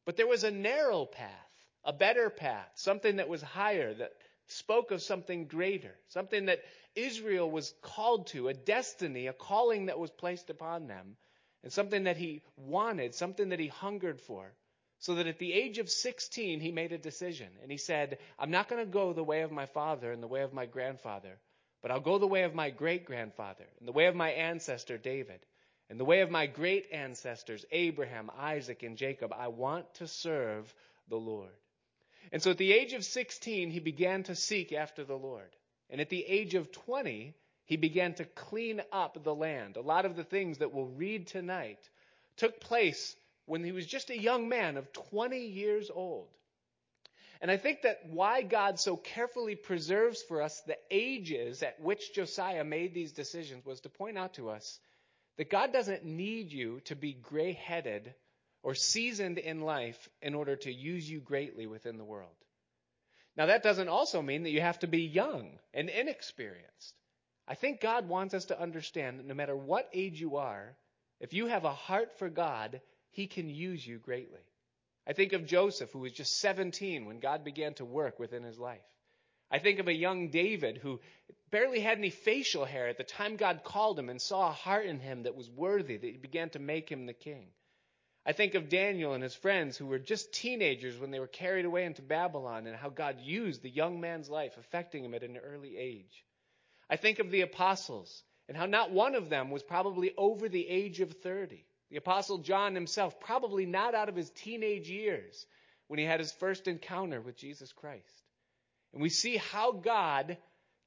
But 0.06 0.16
there 0.16 0.26
was 0.26 0.44
a 0.44 0.50
narrow 0.50 1.04
path, 1.04 1.30
a 1.84 1.92
better 1.92 2.30
path, 2.30 2.70
something 2.74 3.16
that 3.16 3.28
was 3.28 3.42
higher, 3.42 3.92
that 3.94 4.12
spoke 4.46 4.90
of 4.90 5.02
something 5.02 5.46
greater, 5.46 5.94
something 6.08 6.46
that 6.46 6.60
Israel 6.94 7.50
was 7.50 7.74
called 7.82 8.28
to, 8.28 8.48
a 8.48 8.54
destiny, 8.54 9.26
a 9.26 9.32
calling 9.32 9.86
that 9.86 9.98
was 9.98 10.10
placed 10.10 10.50
upon 10.50 10.86
them, 10.86 11.16
and 11.62 11.72
something 11.72 12.04
that 12.04 12.16
he 12.16 12.42
wanted, 12.56 13.14
something 13.14 13.50
that 13.50 13.60
he 13.60 13.68
hungered 13.68 14.20
for. 14.20 14.52
So 15.00 15.14
that 15.14 15.26
at 15.26 15.38
the 15.38 15.52
age 15.52 15.78
of 15.78 15.90
16, 15.90 16.60
he 16.60 16.72
made 16.72 16.92
a 16.92 16.98
decision. 16.98 17.48
And 17.62 17.70
he 17.70 17.78
said, 17.78 18.18
I'm 18.38 18.50
not 18.50 18.68
going 18.68 18.84
to 18.84 18.90
go 18.90 19.12
the 19.12 19.24
way 19.24 19.40
of 19.42 19.50
my 19.50 19.66
father 19.66 20.12
and 20.12 20.22
the 20.22 20.28
way 20.28 20.42
of 20.42 20.52
my 20.52 20.66
grandfather, 20.66 21.38
but 21.82 21.90
I'll 21.90 22.00
go 22.00 22.18
the 22.18 22.26
way 22.26 22.42
of 22.42 22.54
my 22.54 22.70
great 22.70 23.06
grandfather 23.06 23.64
and 23.78 23.88
the 23.88 23.92
way 23.92 24.06
of 24.06 24.14
my 24.14 24.30
ancestor 24.30 24.98
David 24.98 25.40
and 25.88 25.98
the 25.98 26.04
way 26.04 26.20
of 26.20 26.30
my 26.30 26.46
great 26.46 26.86
ancestors 26.92 27.64
Abraham, 27.72 28.30
Isaac, 28.38 28.82
and 28.82 28.96
Jacob. 28.96 29.32
I 29.36 29.48
want 29.48 29.92
to 29.94 30.06
serve 30.06 30.72
the 31.08 31.16
Lord. 31.16 31.50
And 32.30 32.42
so 32.42 32.50
at 32.50 32.58
the 32.58 32.72
age 32.72 32.92
of 32.92 33.04
16, 33.04 33.70
he 33.70 33.80
began 33.80 34.22
to 34.24 34.36
seek 34.36 34.72
after 34.72 35.02
the 35.02 35.16
Lord. 35.16 35.56
And 35.88 36.00
at 36.00 36.10
the 36.10 36.24
age 36.24 36.54
of 36.54 36.70
20, 36.70 37.34
he 37.64 37.76
began 37.76 38.14
to 38.14 38.24
clean 38.24 38.82
up 38.92 39.24
the 39.24 39.34
land. 39.34 39.76
A 39.76 39.80
lot 39.80 40.04
of 40.04 40.14
the 40.14 40.24
things 40.24 40.58
that 40.58 40.72
we'll 40.72 40.86
read 40.86 41.26
tonight 41.26 41.78
took 42.36 42.60
place 42.60 43.16
when 43.46 43.64
he 43.64 43.72
was 43.72 43.86
just 43.86 44.10
a 44.10 44.18
young 44.18 44.48
man 44.48 44.76
of 44.76 44.92
20 44.92 45.38
years 45.38 45.90
old. 45.92 46.28
And 47.40 47.50
I 47.50 47.56
think 47.56 47.82
that 47.82 48.06
why 48.06 48.42
God 48.42 48.78
so 48.78 48.96
carefully 48.96 49.56
preserves 49.56 50.22
for 50.22 50.42
us 50.42 50.60
the 50.60 50.76
ages 50.90 51.62
at 51.62 51.80
which 51.80 52.14
Josiah 52.14 52.64
made 52.64 52.92
these 52.92 53.12
decisions 53.12 53.64
was 53.64 53.80
to 53.80 53.88
point 53.88 54.18
out 54.18 54.34
to 54.34 54.50
us 54.50 54.78
that 55.38 55.50
God 55.50 55.72
doesn't 55.72 56.04
need 56.04 56.52
you 56.52 56.80
to 56.84 56.94
be 56.94 57.14
gray 57.14 57.52
headed 57.52 58.14
or 58.62 58.74
seasoned 58.74 59.38
in 59.38 59.62
life 59.62 60.08
in 60.20 60.34
order 60.34 60.56
to 60.56 60.72
use 60.72 61.08
you 61.08 61.20
greatly 61.20 61.66
within 61.66 61.96
the 61.96 62.04
world. 62.04 62.34
Now, 63.36 63.46
that 63.46 63.62
doesn't 63.62 63.88
also 63.88 64.20
mean 64.20 64.42
that 64.42 64.50
you 64.50 64.60
have 64.60 64.80
to 64.80 64.86
be 64.86 65.02
young 65.02 65.58
and 65.72 65.88
inexperienced. 65.88 66.94
I 67.48 67.54
think 67.54 67.80
God 67.80 68.06
wants 68.06 68.34
us 68.34 68.46
to 68.46 68.60
understand 68.60 69.18
that 69.18 69.26
no 69.26 69.34
matter 69.34 69.56
what 69.56 69.88
age 69.94 70.20
you 70.20 70.36
are, 70.36 70.76
if 71.20 71.32
you 71.32 71.46
have 71.46 71.64
a 71.64 71.72
heart 71.72 72.18
for 72.18 72.28
God, 72.28 72.82
he 73.10 73.26
can 73.26 73.48
use 73.48 73.86
you 73.86 73.98
greatly. 73.98 74.40
I 75.06 75.12
think 75.12 75.32
of 75.32 75.46
Joseph, 75.46 75.90
who 75.92 76.00
was 76.00 76.12
just 76.12 76.38
17 76.38 77.06
when 77.06 77.18
God 77.18 77.44
began 77.44 77.74
to 77.74 77.84
work 77.84 78.18
within 78.18 78.42
his 78.42 78.58
life. 78.58 78.80
I 79.50 79.58
think 79.58 79.80
of 79.80 79.88
a 79.88 79.92
young 79.92 80.28
David 80.28 80.78
who 80.78 81.00
barely 81.50 81.80
had 81.80 81.98
any 81.98 82.10
facial 82.10 82.64
hair 82.64 82.86
at 82.86 82.96
the 82.96 83.04
time 83.04 83.36
God 83.36 83.62
called 83.64 83.98
him 83.98 84.08
and 84.08 84.22
saw 84.22 84.48
a 84.48 84.52
heart 84.52 84.86
in 84.86 85.00
him 85.00 85.24
that 85.24 85.34
was 85.34 85.50
worthy, 85.50 85.96
that 85.96 86.06
he 86.06 86.16
began 86.16 86.50
to 86.50 86.60
make 86.60 86.88
him 86.88 87.06
the 87.06 87.12
king. 87.12 87.48
I 88.24 88.32
think 88.32 88.54
of 88.54 88.68
Daniel 88.68 89.14
and 89.14 89.22
his 89.22 89.34
friends 89.34 89.76
who 89.76 89.86
were 89.86 89.98
just 89.98 90.32
teenagers 90.32 90.98
when 90.98 91.10
they 91.10 91.18
were 91.18 91.26
carried 91.26 91.64
away 91.64 91.84
into 91.84 92.02
Babylon 92.02 92.66
and 92.66 92.76
how 92.76 92.90
God 92.90 93.16
used 93.20 93.62
the 93.62 93.70
young 93.70 94.00
man's 94.00 94.28
life, 94.28 94.56
affecting 94.58 95.04
him 95.04 95.14
at 95.14 95.24
an 95.24 95.38
early 95.38 95.76
age. 95.76 96.24
I 96.88 96.96
think 96.96 97.18
of 97.18 97.30
the 97.30 97.40
apostles 97.40 98.22
and 98.46 98.56
how 98.56 98.66
not 98.66 98.92
one 98.92 99.14
of 99.14 99.30
them 99.30 99.50
was 99.50 99.62
probably 99.62 100.12
over 100.16 100.48
the 100.48 100.68
age 100.68 101.00
of 101.00 101.12
30. 101.22 101.64
The 101.90 101.96
Apostle 101.96 102.38
John 102.38 102.74
himself, 102.74 103.18
probably 103.20 103.66
not 103.66 103.94
out 103.94 104.08
of 104.08 104.16
his 104.16 104.30
teenage 104.30 104.88
years 104.88 105.46
when 105.88 105.98
he 105.98 106.04
had 106.04 106.20
his 106.20 106.32
first 106.32 106.68
encounter 106.68 107.20
with 107.20 107.36
Jesus 107.36 107.72
Christ. 107.72 108.22
And 108.92 109.02
we 109.02 109.08
see 109.08 109.36
how 109.36 109.72
God 109.72 110.38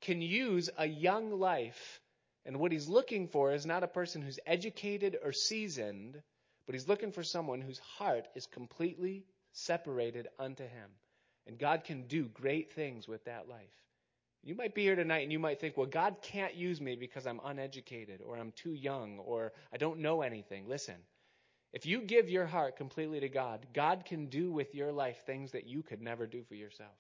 can 0.02 0.22
use 0.22 0.70
a 0.78 0.86
young 0.86 1.40
life. 1.40 2.02
And 2.46 2.60
what 2.60 2.72
he's 2.72 2.88
looking 2.88 3.28
for 3.28 3.54
is 3.54 3.66
not 3.66 3.84
a 3.84 3.88
person 3.88 4.22
who's 4.22 4.40
educated 4.46 5.18
or 5.24 5.32
seasoned, 5.32 6.22
but 6.66 6.76
he's 6.76 6.88
looking 6.88 7.12
for 7.12 7.24
someone 7.24 7.62
whose 7.62 7.80
heart 7.80 8.28
is 8.36 8.46
completely 8.48 9.26
separated 9.52 10.28
unto 10.40 10.64
him. 10.64 10.90
And 11.48 11.58
God 11.58 11.84
can 11.84 12.08
do 12.08 12.24
great 12.26 12.72
things 12.74 13.08
with 13.08 13.26
that 13.26 13.50
life. 13.50 13.83
You 14.44 14.56
might 14.56 14.76
be 14.76 14.84
here 14.84 14.96
tonight 14.96 15.24
and 15.24 15.32
you 15.32 15.40
might 15.40 15.62
think, 15.62 15.78
well, 15.78 15.88
God 15.88 16.18
can't 16.22 16.54
use 16.54 16.82
me 16.82 16.98
because 16.98 17.26
I'm 17.26 17.40
uneducated 17.46 18.22
or 18.22 18.38
I'm 18.38 18.52
too 18.52 18.74
young 18.74 19.20
or 19.20 19.54
I 19.72 19.78
don't 19.78 20.00
know 20.00 20.22
anything. 20.22 20.68
Listen, 20.68 20.96
if 21.72 21.86
you 21.86 22.02
give 22.02 22.30
your 22.30 22.46
heart 22.46 22.76
completely 22.76 23.22
to 23.22 23.30
God, 23.30 23.66
God 23.74 24.04
can 24.06 24.28
do 24.28 24.52
with 24.52 24.76
your 24.76 24.92
life 24.92 25.26
things 25.26 25.54
that 25.54 25.66
you 25.66 25.82
could 25.82 26.02
never 26.02 26.28
do 26.28 26.44
for 26.44 26.56
yourself. 26.56 26.92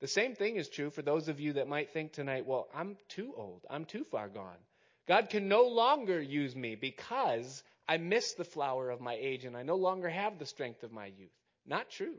The 0.00 0.08
same 0.08 0.34
thing 0.34 0.56
is 0.56 0.68
true 0.70 0.90
for 0.90 1.02
those 1.02 1.28
of 1.28 1.38
you 1.38 1.54
that 1.54 1.68
might 1.68 1.92
think 1.92 2.12
tonight, 2.12 2.46
well, 2.46 2.68
I'm 2.74 2.96
too 3.08 3.34
old. 3.36 3.66
I'm 3.68 3.84
too 3.84 4.04
far 4.04 4.28
gone. 4.28 4.58
God 5.06 5.28
can 5.28 5.48
no 5.48 5.64
longer 5.68 6.20
use 6.20 6.56
me 6.56 6.76
because 6.76 7.62
I 7.86 7.98
miss 7.98 8.32
the 8.32 8.44
flower 8.44 8.88
of 8.88 9.02
my 9.02 9.16
age 9.20 9.44
and 9.44 9.54
I 9.54 9.62
no 9.62 9.76
longer 9.76 10.08
have 10.08 10.38
the 10.38 10.46
strength 10.46 10.82
of 10.82 10.92
my 10.92 11.06
youth. 11.06 11.32
Not 11.66 11.90
true. 11.90 12.16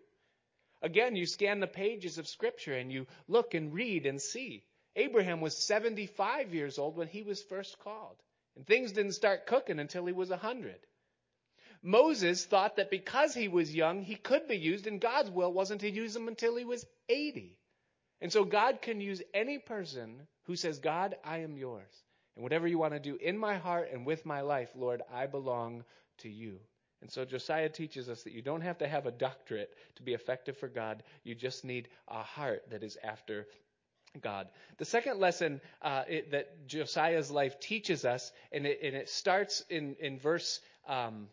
Again, 0.82 1.16
you 1.16 1.26
scan 1.26 1.60
the 1.60 1.68
pages 1.68 2.18
of 2.18 2.28
Scripture 2.28 2.74
and 2.74 2.92
you 2.92 3.08
look 3.28 3.54
and 3.54 3.74
read 3.74 4.06
and 4.06 4.22
see. 4.22 4.64
Abraham 4.96 5.42
was 5.42 5.58
75 5.58 6.54
years 6.54 6.78
old 6.78 6.96
when 6.96 7.08
he 7.08 7.24
was 7.24 7.44
first 7.44 7.80
called. 7.80 8.16
And 8.56 8.66
things 8.66 8.92
didn't 8.92 9.14
start 9.14 9.48
cooking 9.48 9.80
until 9.80 10.06
he 10.06 10.14
was 10.14 10.30
100. 10.30 10.76
Moses 11.82 12.46
thought 12.46 12.78
that 12.78 12.90
because 12.90 13.34
he 13.34 13.48
was 13.48 13.76
young, 13.76 14.02
he 14.02 14.16
could 14.16 14.48
be 14.48 14.58
used, 14.58 14.88
and 14.88 15.00
God's 15.00 15.30
will 15.30 15.54
wasn't 15.54 15.82
to 15.82 15.92
use 15.92 16.16
him 16.16 16.28
until 16.28 16.56
he 16.56 16.66
was 16.66 16.86
80. 17.10 17.60
And 18.22 18.32
so 18.32 18.44
God 18.44 18.82
can 18.82 19.02
use 19.02 19.22
any 19.34 19.60
person 19.60 20.28
who 20.44 20.56
says, 20.56 20.80
God, 20.80 21.16
I 21.24 21.40
am 21.40 21.58
yours. 21.58 21.92
And 22.36 22.44
whatever 22.44 22.68
you 22.68 22.80
want 22.80 22.94
to 22.94 23.00
do 23.00 23.18
in 23.18 23.38
my 23.38 23.56
heart 23.56 23.90
and 23.92 24.06
with 24.06 24.26
my 24.26 24.42
life, 24.42 24.70
Lord, 24.76 25.02
I 25.14 25.28
belong 25.28 25.84
to 26.20 26.30
you. 26.30 26.60
And 27.02 27.12
so 27.12 27.26
Josiah 27.26 27.70
teaches 27.70 28.10
us 28.10 28.24
that 28.24 28.34
you 28.34 28.42
don't 28.42 28.62
have 28.62 28.80
to 28.80 28.88
have 28.88 29.06
a 29.06 29.12
doctorate 29.12 29.74
to 29.96 30.04
be 30.04 30.14
effective 30.14 30.58
for 30.58 30.68
God. 30.68 31.04
You 31.24 31.36
just 31.36 31.66
need 31.66 31.90
a 32.08 32.24
heart 32.24 32.64
that 32.72 32.84
is 32.84 32.98
after 33.04 33.48
God. 34.22 34.48
The 34.78 34.86
second 34.86 35.20
lesson 35.20 35.62
uh, 35.82 36.04
it, 36.08 36.32
that 36.32 36.68
Josiah's 36.68 37.30
life 37.30 37.60
teaches 37.60 38.06
us, 38.06 38.32
and 38.52 38.66
it, 38.66 38.80
and 38.82 38.96
it 38.96 39.10
starts 39.10 39.64
in, 39.70 39.96
in 40.00 40.20
verse 40.20 40.62
um, 40.88 41.28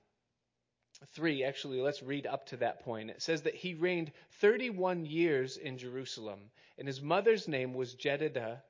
3. 1.14 1.44
Actually, 1.44 1.80
let's 1.80 2.02
read 2.02 2.26
up 2.26 2.46
to 2.46 2.56
that 2.58 2.80
point. 2.80 3.10
It 3.10 3.22
says 3.22 3.42
that 3.42 3.54
he 3.54 3.74
reigned 3.74 4.12
31 4.40 5.06
years 5.06 5.56
in 5.56 5.78
Jerusalem, 5.78 6.50
and 6.78 6.86
his 6.86 7.00
mother's 7.00 7.48
name 7.48 7.74
was 7.74 7.94
Jedidah, 7.94 8.60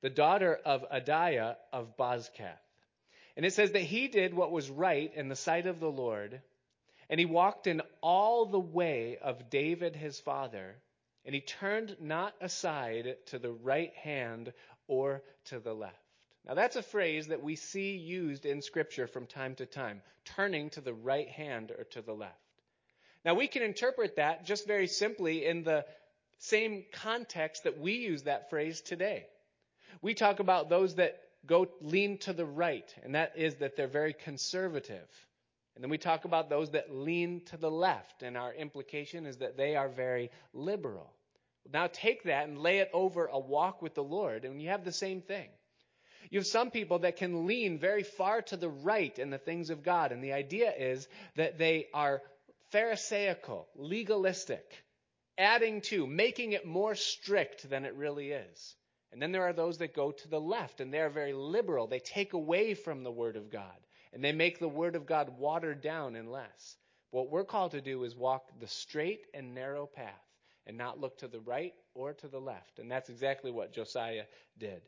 the 0.00 0.10
daughter 0.10 0.58
of 0.64 0.84
Adaiah 0.90 1.56
of 1.72 1.96
Bozkath. 1.96 2.65
And 3.36 3.44
it 3.44 3.52
says 3.52 3.72
that 3.72 3.82
he 3.82 4.08
did 4.08 4.32
what 4.32 4.50
was 4.50 4.70
right 4.70 5.12
in 5.14 5.28
the 5.28 5.36
sight 5.36 5.66
of 5.66 5.78
the 5.78 5.90
Lord, 5.90 6.40
and 7.10 7.20
he 7.20 7.26
walked 7.26 7.66
in 7.66 7.82
all 8.00 8.46
the 8.46 8.58
way 8.58 9.18
of 9.22 9.50
David 9.50 9.94
his 9.94 10.18
father, 10.18 10.76
and 11.24 11.34
he 11.34 11.40
turned 11.40 11.96
not 12.00 12.34
aside 12.40 13.16
to 13.26 13.38
the 13.38 13.52
right 13.52 13.94
hand 13.94 14.52
or 14.88 15.22
to 15.46 15.58
the 15.58 15.74
left. 15.74 15.94
Now, 16.46 16.54
that's 16.54 16.76
a 16.76 16.82
phrase 16.82 17.26
that 17.26 17.42
we 17.42 17.56
see 17.56 17.96
used 17.96 18.46
in 18.46 18.62
Scripture 18.62 19.06
from 19.06 19.26
time 19.26 19.56
to 19.56 19.66
time 19.66 20.00
turning 20.24 20.70
to 20.70 20.80
the 20.80 20.94
right 20.94 21.28
hand 21.28 21.72
or 21.76 21.84
to 21.84 22.02
the 22.02 22.14
left. 22.14 22.34
Now, 23.24 23.34
we 23.34 23.48
can 23.48 23.62
interpret 23.62 24.16
that 24.16 24.46
just 24.46 24.66
very 24.66 24.86
simply 24.86 25.44
in 25.44 25.64
the 25.64 25.84
same 26.38 26.84
context 26.92 27.64
that 27.64 27.80
we 27.80 27.94
use 27.94 28.22
that 28.22 28.50
phrase 28.50 28.80
today. 28.80 29.26
We 30.00 30.14
talk 30.14 30.38
about 30.38 30.68
those 30.68 30.94
that 30.96 31.20
go 31.46 31.68
lean 31.80 32.18
to 32.18 32.32
the 32.32 32.44
right, 32.44 32.92
and 33.02 33.14
that 33.14 33.32
is 33.36 33.56
that 33.56 33.76
they're 33.76 33.86
very 33.86 34.12
conservative. 34.12 35.08
And 35.74 35.82
then 35.82 35.90
we 35.90 35.98
talk 35.98 36.24
about 36.24 36.48
those 36.48 36.70
that 36.70 36.94
lean 36.94 37.42
to 37.46 37.56
the 37.56 37.70
left, 37.70 38.22
and 38.22 38.36
our 38.36 38.52
implication 38.54 39.26
is 39.26 39.38
that 39.38 39.56
they 39.56 39.76
are 39.76 39.88
very 39.88 40.30
liberal. 40.52 41.12
Now 41.72 41.88
take 41.92 42.24
that 42.24 42.48
and 42.48 42.58
lay 42.58 42.78
it 42.78 42.90
over 42.92 43.26
a 43.26 43.38
walk 43.38 43.82
with 43.82 43.94
the 43.94 44.04
Lord, 44.04 44.44
and 44.44 44.60
you 44.62 44.70
have 44.70 44.84
the 44.84 44.92
same 44.92 45.20
thing. 45.20 45.48
You 46.30 46.38
have 46.38 46.46
some 46.46 46.70
people 46.70 47.00
that 47.00 47.16
can 47.16 47.46
lean 47.46 47.78
very 47.78 48.02
far 48.02 48.42
to 48.42 48.56
the 48.56 48.68
right 48.68 49.16
in 49.18 49.30
the 49.30 49.38
things 49.38 49.70
of 49.70 49.82
God, 49.82 50.12
and 50.12 50.22
the 50.22 50.32
idea 50.32 50.72
is 50.76 51.06
that 51.36 51.58
they 51.58 51.86
are 51.92 52.22
Pharisaical, 52.72 53.68
legalistic, 53.76 54.64
adding 55.38 55.82
to, 55.82 56.06
making 56.06 56.52
it 56.52 56.66
more 56.66 56.94
strict 56.96 57.68
than 57.70 57.84
it 57.84 57.94
really 57.94 58.32
is. 58.32 58.76
And 59.12 59.22
then 59.22 59.32
there 59.32 59.46
are 59.46 59.52
those 59.52 59.78
that 59.78 59.94
go 59.94 60.12
to 60.12 60.28
the 60.28 60.40
left, 60.40 60.80
and 60.80 60.92
they're 60.92 61.10
very 61.10 61.32
liberal. 61.32 61.86
They 61.86 62.00
take 62.00 62.32
away 62.32 62.74
from 62.74 63.02
the 63.02 63.10
Word 63.10 63.36
of 63.36 63.50
God, 63.50 63.76
and 64.12 64.22
they 64.22 64.32
make 64.32 64.58
the 64.58 64.68
Word 64.68 64.96
of 64.96 65.06
God 65.06 65.38
watered 65.38 65.80
down 65.80 66.16
and 66.16 66.30
less. 66.30 66.76
What 67.10 67.30
we're 67.30 67.44
called 67.44 67.70
to 67.70 67.80
do 67.80 68.04
is 68.04 68.16
walk 68.16 68.50
the 68.60 68.66
straight 68.66 69.26
and 69.32 69.54
narrow 69.54 69.86
path 69.86 70.12
and 70.66 70.76
not 70.76 71.00
look 71.00 71.18
to 71.18 71.28
the 71.28 71.40
right 71.40 71.72
or 71.94 72.12
to 72.14 72.28
the 72.28 72.40
left. 72.40 72.78
And 72.78 72.90
that's 72.90 73.08
exactly 73.08 73.50
what 73.50 73.72
Josiah 73.72 74.24
did. 74.58 74.82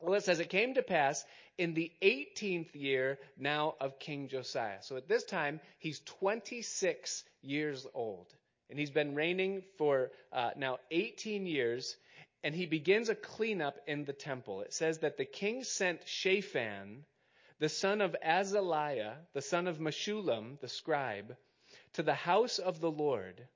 Well, 0.00 0.14
it 0.14 0.24
says 0.24 0.40
it 0.40 0.50
came 0.50 0.74
to 0.74 0.82
pass 0.82 1.24
in 1.56 1.72
the 1.72 1.90
18th 2.02 2.74
year 2.74 3.18
now 3.38 3.74
of 3.80 3.98
King 3.98 4.28
Josiah. 4.28 4.82
So 4.82 4.96
at 4.96 5.08
this 5.08 5.24
time, 5.24 5.60
he's 5.78 6.00
26 6.00 7.24
years 7.40 7.86
old. 7.94 8.32
And 8.68 8.78
he's 8.78 8.90
been 8.90 9.14
reigning 9.14 9.62
for 9.78 10.10
uh, 10.32 10.50
now 10.56 10.78
18 10.90 11.46
years 11.46 11.96
and 12.42 12.54
he 12.54 12.66
begins 12.66 13.08
a 13.08 13.14
cleanup 13.14 13.80
in 13.86 14.04
the 14.04 14.12
temple. 14.12 14.60
It 14.60 14.72
says 14.72 14.98
that 14.98 15.16
the 15.16 15.24
king 15.24 15.64
sent 15.64 16.06
Shaphan, 16.06 17.04
the 17.58 17.68
son 17.68 18.00
of 18.00 18.14
Azaliah, 18.24 19.14
the 19.32 19.42
son 19.42 19.66
of 19.66 19.78
Meshullam, 19.78 20.60
the 20.60 20.68
scribe, 20.68 21.36
to 21.94 22.02
the 22.02 22.14
house 22.14 22.58
of 22.58 22.80
the 22.80 22.90
Lord, 22.90 23.48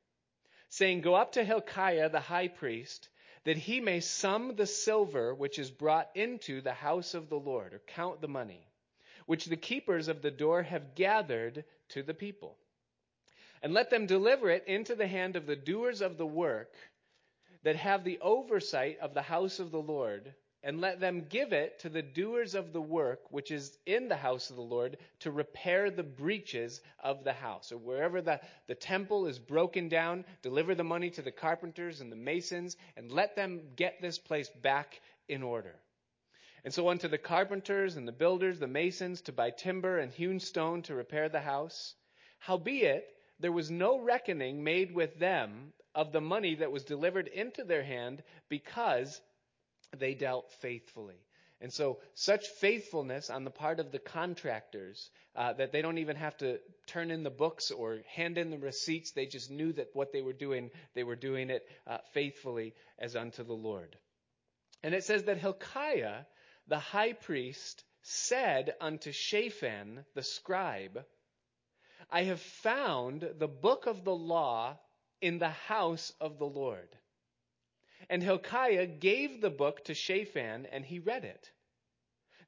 saying, 0.71 1.03
Go 1.03 1.15
up 1.15 1.33
to 1.33 1.45
Hilkiah 1.45 2.09
the 2.09 2.21
high 2.21 2.49
priest, 2.49 3.09
that 3.45 3.57
he 3.57 3.81
may 3.81 4.01
sum 4.01 4.57
the 4.57 4.67
silver 4.67 5.35
which 5.35 5.59
is 5.59 5.71
brought 5.71 6.11
into 6.15 6.61
the 6.61 6.73
house 6.73 7.15
of 7.15 7.29
the 7.29 7.39
Lord, 7.39 7.75
or 7.75 7.81
count 7.87 8.21
the 8.21 8.29
money, 8.29 8.67
which 9.27 9.47
the 9.47 9.57
keepers 9.57 10.09
of 10.09 10.23
the 10.23 10.31
door 10.31 10.63
have 10.63 10.95
gathered 10.95 11.65
to 11.91 12.03
the 12.03 12.15
people. 12.15 12.57
And 13.63 13.75
let 13.75 13.91
them 13.91 14.07
deliver 14.07 14.49
it 14.51 14.65
into 14.67 14.95
the 14.95 15.07
hand 15.07 15.37
of 15.37 15.47
the 15.47 15.57
doers 15.57 16.01
of 16.01 16.17
the 16.17 16.27
work 16.27 16.75
that 17.63 17.77
have 17.77 18.05
the 18.05 18.19
oversight 18.21 18.99
of 19.01 19.15
the 19.15 19.23
house 19.23 19.59
of 19.59 19.71
the 19.71 19.81
Lord, 19.81 20.35
and 20.63 20.81
let 20.81 21.01
them 21.01 21.27
give 21.29 21.53
it 21.53 21.79
to 21.81 21.89
the 21.89 22.03
doers 22.03 22.55
of 22.55 22.73
the 22.73 22.81
work 22.81 23.21
which 23.31 23.51
is 23.51 23.79
in 23.87 24.09
the 24.09 24.17
house 24.17 24.51
of 24.51 24.57
the 24.57 24.63
Lord 24.63 24.99
to 25.21 25.31
repair 25.31 25.91
the 25.91 26.03
breaches 26.03 26.81
of 27.03 27.25
the 27.25 27.33
house. 27.33 27.73
Or 27.73 27.79
wherever 27.79 28.21
the, 28.21 28.41
the 28.67 28.75
temple 28.75 29.27
is 29.27 29.39
broken 29.39 29.89
down, 29.89 30.25
deliver 30.43 30.75
the 30.75 30.85
money 30.85 31.11
to 31.11 31.23
the 31.23 31.33
carpenters 31.33 32.03
and 32.03 32.13
the 32.13 32.17
masons, 32.17 32.77
and 32.97 33.11
let 33.11 33.37
them 33.37 33.61
get 33.75 34.03
this 34.03 34.19
place 34.19 34.51
back 34.63 35.01
in 35.29 35.43
order. 35.43 35.75
And 36.63 36.75
so 36.75 36.91
unto 36.91 37.09
the 37.09 37.17
carpenters 37.17 37.97
and 37.97 38.07
the 38.07 38.13
builders, 38.13 38.59
the 38.59 38.67
masons, 38.67 39.23
to 39.23 39.33
buy 39.33 39.51
timber 39.51 39.99
and 39.99 40.13
hewn 40.13 40.41
stone 40.41 40.83
to 40.83 40.95
repair 40.95 41.31
the 41.31 41.41
house. 41.41 41.95
Howbeit, 42.39 43.07
there 43.39 43.53
was 43.53 43.71
no 43.71 43.99
reckoning 43.99 44.63
made 44.63 44.95
with 44.95 45.19
them 45.19 45.73
of 45.95 46.13
the 46.13 46.21
money 46.21 46.57
that 46.57 46.73
was 46.73 46.85
delivered 46.85 47.29
into 47.29 47.65
their 47.65 47.83
hand 47.83 48.23
because 48.49 49.21
they 49.97 50.15
dealt 50.15 50.53
faithfully. 50.61 51.19
And 51.63 51.73
so, 51.73 51.99
such 52.15 52.47
faithfulness 52.47 53.29
on 53.29 53.45
the 53.45 53.51
part 53.51 53.81
of 53.81 53.93
the 53.93 53.99
contractors 53.99 55.11
uh, 55.37 55.53
that 55.55 55.73
they 55.73 55.83
don't 55.83 55.99
even 55.99 56.17
have 56.17 56.37
to 56.39 56.59
turn 56.87 57.11
in 57.11 57.23
the 57.23 57.31
books 57.31 57.71
or 57.71 57.99
hand 58.15 58.39
in 58.39 58.51
the 58.51 58.59
receipts. 58.59 59.11
They 59.11 59.27
just 59.27 59.51
knew 59.51 59.73
that 59.75 59.91
what 59.93 60.11
they 60.11 60.23
were 60.23 60.33
doing, 60.33 60.71
they 60.95 61.05
were 61.05 61.17
doing 61.17 61.51
it 61.51 61.69
uh, 61.87 61.99
faithfully 62.13 62.75
as 62.99 63.15
unto 63.15 63.45
the 63.45 63.53
Lord. 63.53 63.97
And 64.83 64.95
it 64.95 65.05
says 65.05 65.25
that 65.25 65.37
Hilkiah, 65.37 66.25
the 66.67 66.79
high 66.79 67.13
priest, 67.13 67.85
said 68.03 68.75
unto 68.81 69.13
Shaphan, 69.13 70.07
the 70.15 70.23
scribe, 70.23 71.05
I 72.11 72.23
have 72.23 72.41
found 72.41 73.29
the 73.39 73.49
book 73.49 73.87
of 73.87 74.05
the 74.05 74.15
law 74.15 74.79
in 75.21 75.39
the 75.39 75.51
house 75.51 76.13
of 76.21 76.39
the 76.39 76.47
Lord. 76.47 76.89
And 78.09 78.23
Hilkiah 78.23 78.87
gave 78.87 79.41
the 79.41 79.51
book 79.51 79.85
to 79.85 79.95
Shaphan, 79.95 80.67
and 80.67 80.85
he 80.85 80.99
read 80.99 81.25
it. 81.25 81.51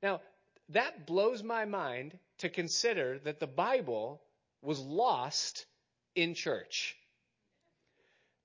Now, 0.03 0.21
that 0.71 1.07
blows 1.07 1.43
my 1.43 1.65
mind 1.65 2.19
to 2.39 2.49
consider 2.49 3.19
that 3.21 3.41
the 3.41 3.47
Bible 3.47 4.23
was 4.63 4.81
lost 4.81 5.67
in 6.15 6.35
church. 6.35 6.97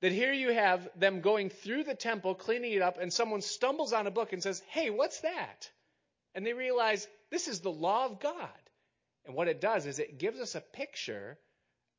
That 0.01 0.11
here 0.11 0.33
you 0.33 0.51
have 0.51 0.87
them 0.95 1.21
going 1.21 1.49
through 1.49 1.85
the 1.85 1.95
temple, 1.95 2.35
cleaning 2.35 2.73
it 2.73 2.81
up, 2.81 2.99
and 2.99 3.11
someone 3.11 3.41
stumbles 3.41 3.93
on 3.93 4.05
a 4.05 4.11
book 4.11 4.33
and 4.33 4.43
says, 4.43 4.61
Hey, 4.69 4.89
what's 4.89 5.21
that? 5.21 5.71
And 6.35 6.45
they 6.45 6.53
realize 6.53 7.07
this 7.31 7.47
is 7.47 7.61
the 7.61 7.71
law 7.71 8.05
of 8.05 8.19
God. 8.19 8.49
And 9.25 9.35
what 9.35 9.47
it 9.47 9.59
does 9.59 9.85
is 9.85 9.99
it 9.99 10.19
gives 10.19 10.39
us 10.39 10.55
a 10.55 10.61
picture 10.61 11.37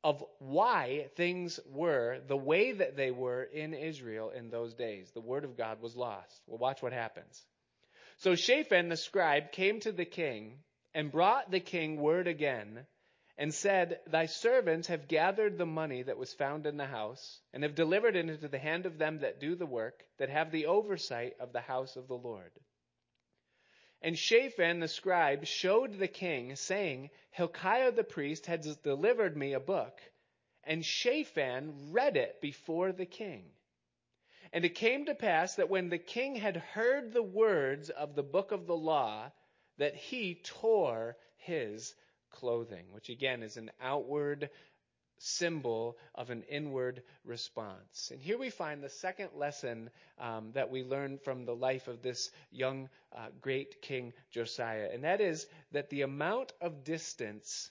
of 0.04 0.24
why 0.38 1.08
things 1.16 1.58
were 1.66 2.20
the 2.26 2.36
way 2.36 2.72
that 2.72 2.96
they 2.96 3.10
were 3.10 3.42
in 3.42 3.74
Israel 3.74 4.30
in 4.30 4.50
those 4.50 4.74
days. 4.74 5.10
The 5.10 5.20
word 5.20 5.44
of 5.44 5.56
God 5.56 5.80
was 5.80 5.96
lost. 5.96 6.42
Well, 6.46 6.58
watch 6.58 6.82
what 6.82 6.92
happens. 6.92 7.44
So 8.18 8.34
Shaphan 8.34 8.88
the 8.88 8.96
scribe 8.96 9.52
came 9.52 9.80
to 9.80 9.92
the 9.92 10.04
king 10.04 10.58
and 10.94 11.12
brought 11.12 11.50
the 11.50 11.60
king 11.60 12.00
word 12.00 12.28
again 12.28 12.86
and 13.36 13.54
said, 13.54 14.00
Thy 14.06 14.26
servants 14.26 14.88
have 14.88 15.08
gathered 15.08 15.58
the 15.58 15.66
money 15.66 16.02
that 16.02 16.18
was 16.18 16.34
found 16.34 16.66
in 16.66 16.76
the 16.76 16.86
house 16.86 17.40
and 17.52 17.62
have 17.62 17.76
delivered 17.76 18.16
it 18.16 18.28
into 18.28 18.48
the 18.48 18.58
hand 18.58 18.86
of 18.86 18.98
them 18.98 19.20
that 19.20 19.40
do 19.40 19.54
the 19.54 19.66
work, 19.66 20.02
that 20.18 20.28
have 20.28 20.50
the 20.50 20.66
oversight 20.66 21.34
of 21.38 21.52
the 21.52 21.60
house 21.60 21.96
of 21.96 22.08
the 22.08 22.16
Lord. 22.16 22.50
And 24.00 24.16
Shaphan 24.18 24.80
the 24.80 24.88
scribe 24.88 25.44
showed 25.44 25.94
the 25.94 26.08
king, 26.08 26.54
saying, 26.54 27.10
Hilkiah 27.30 27.90
the 27.92 28.04
priest 28.04 28.46
has 28.46 28.76
delivered 28.76 29.36
me 29.36 29.52
a 29.52 29.60
book. 29.60 30.00
And 30.64 30.84
Shaphan 30.84 31.92
read 31.92 32.16
it 32.16 32.40
before 32.40 32.92
the 32.92 33.06
king. 33.06 33.50
And 34.52 34.64
it 34.64 34.74
came 34.74 35.06
to 35.06 35.14
pass 35.14 35.56
that 35.56 35.68
when 35.68 35.88
the 35.88 35.98
king 35.98 36.36
had 36.36 36.56
heard 36.56 37.12
the 37.12 37.22
words 37.22 37.90
of 37.90 38.14
the 38.14 38.22
book 38.22 38.52
of 38.52 38.66
the 38.66 38.76
law, 38.76 39.32
that 39.78 39.94
he 39.94 40.36
tore 40.36 41.16
his 41.36 41.94
clothing, 42.30 42.92
which 42.92 43.08
again 43.08 43.42
is 43.42 43.56
an 43.56 43.70
outward 43.80 44.50
symbol 45.18 45.98
of 46.14 46.30
an 46.30 46.42
inward 46.48 47.02
response. 47.24 48.10
And 48.12 48.20
here 48.20 48.38
we 48.38 48.50
find 48.50 48.82
the 48.82 48.88
second 48.88 49.30
lesson 49.34 49.90
um, 50.18 50.52
that 50.54 50.70
we 50.70 50.82
learn 50.82 51.18
from 51.18 51.44
the 51.44 51.54
life 51.54 51.88
of 51.88 52.02
this 52.02 52.30
young 52.50 52.88
uh, 53.16 53.26
great 53.40 53.82
king 53.82 54.12
Josiah, 54.30 54.88
and 54.92 55.04
that 55.04 55.20
is 55.20 55.46
that 55.72 55.90
the 55.90 56.02
amount 56.02 56.52
of 56.60 56.84
distance 56.84 57.70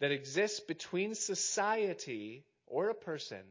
that 0.00 0.12
exists 0.12 0.60
between 0.60 1.14
society 1.14 2.44
or 2.66 2.90
a 2.90 2.94
person 2.94 3.42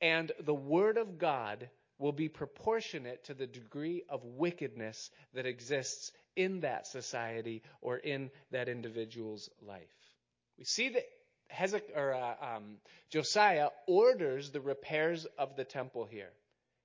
and 0.00 0.32
the 0.40 0.54
Word 0.54 0.98
of 0.98 1.18
God 1.18 1.68
will 1.98 2.12
be 2.12 2.28
proportionate 2.28 3.24
to 3.24 3.34
the 3.34 3.46
degree 3.46 4.02
of 4.08 4.24
wickedness 4.24 5.10
that 5.32 5.46
exists 5.46 6.12
in 6.34 6.60
that 6.60 6.86
society 6.86 7.62
or 7.80 7.96
in 7.96 8.30
that 8.50 8.68
individual's 8.68 9.48
life. 9.62 9.80
We 10.58 10.64
see 10.64 10.90
that 10.90 11.04
Hezekiah, 11.48 11.96
or, 11.96 12.14
uh, 12.14 12.56
um, 12.56 12.76
Josiah 13.10 13.68
orders 13.86 14.50
the 14.50 14.60
repairs 14.60 15.26
of 15.38 15.56
the 15.56 15.64
temple 15.64 16.04
here. 16.04 16.32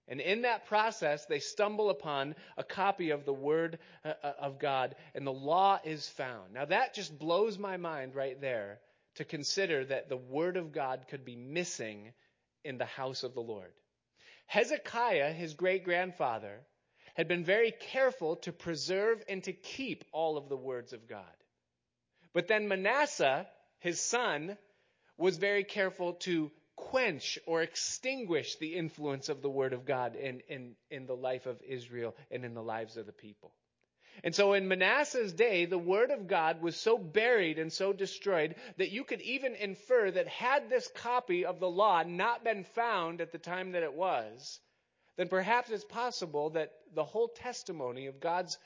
And 0.07 0.19
in 0.19 0.41
that 0.41 0.65
process, 0.65 1.25
they 1.25 1.39
stumble 1.39 1.89
upon 1.89 2.35
a 2.57 2.63
copy 2.63 3.11
of 3.11 3.23
the 3.23 3.33
Word 3.33 3.79
uh, 4.03 4.13
uh, 4.23 4.33
of 4.39 4.59
God, 4.59 4.95
and 5.15 5.25
the 5.25 5.31
law 5.31 5.79
is 5.83 6.09
found. 6.09 6.53
Now, 6.53 6.65
that 6.65 6.93
just 6.93 7.17
blows 7.17 7.57
my 7.57 7.77
mind 7.77 8.15
right 8.15 8.39
there 8.41 8.79
to 9.15 9.25
consider 9.25 9.85
that 9.85 10.09
the 10.09 10.17
Word 10.17 10.57
of 10.57 10.71
God 10.71 11.05
could 11.09 11.23
be 11.23 11.35
missing 11.35 12.11
in 12.63 12.77
the 12.77 12.85
house 12.85 13.23
of 13.23 13.33
the 13.33 13.41
Lord. 13.41 13.71
Hezekiah, 14.47 15.31
his 15.31 15.53
great 15.53 15.85
grandfather, 15.85 16.59
had 17.13 17.27
been 17.27 17.45
very 17.45 17.71
careful 17.71 18.37
to 18.37 18.51
preserve 18.51 19.23
and 19.29 19.43
to 19.43 19.53
keep 19.53 20.03
all 20.11 20.37
of 20.37 20.49
the 20.49 20.57
words 20.57 20.93
of 20.93 21.07
God. 21.07 21.23
But 22.33 22.47
then 22.47 22.67
Manasseh, 22.67 23.47
his 23.81 23.99
son, 23.99 24.57
was 25.17 25.37
very 25.37 25.63
careful 25.63 26.13
to 26.13 26.51
quench 26.75 27.37
or 27.45 27.61
extinguish 27.61 28.55
the 28.55 28.75
influence 28.75 29.29
of 29.29 29.41
the 29.41 29.49
Word 29.49 29.73
of 29.73 29.85
God 29.85 30.15
in, 30.15 30.41
in, 30.47 30.75
in 30.89 31.05
the 31.05 31.15
life 31.15 31.45
of 31.45 31.61
Israel 31.61 32.15
and 32.31 32.43
in 32.43 32.53
the 32.53 32.63
lives 32.63 32.97
of 32.97 33.05
the 33.05 33.11
people. 33.11 33.53
And 34.23 34.35
so 34.35 34.53
in 34.53 34.67
Manasseh's 34.67 35.33
day, 35.33 35.65
the 35.65 35.77
Word 35.77 36.11
of 36.11 36.27
God 36.27 36.61
was 36.61 36.75
so 36.75 36.97
buried 36.97 37.59
and 37.59 37.71
so 37.71 37.93
destroyed 37.93 38.55
that 38.77 38.91
you 38.91 39.03
could 39.03 39.21
even 39.21 39.55
infer 39.55 40.11
that 40.11 40.27
had 40.27 40.69
this 40.69 40.89
copy 40.95 41.45
of 41.45 41.59
the 41.59 41.69
law 41.69 42.03
not 42.03 42.43
been 42.43 42.63
found 42.63 43.21
at 43.21 43.31
the 43.31 43.37
time 43.37 43.71
that 43.71 43.83
it 43.83 43.93
was, 43.93 44.59
then 45.17 45.27
perhaps 45.27 45.69
it's 45.69 45.85
possible 45.85 46.51
that 46.51 46.71
the 46.93 47.03
whole 47.03 47.29
testimony 47.29 48.07
of 48.07 48.19
God's 48.19 48.57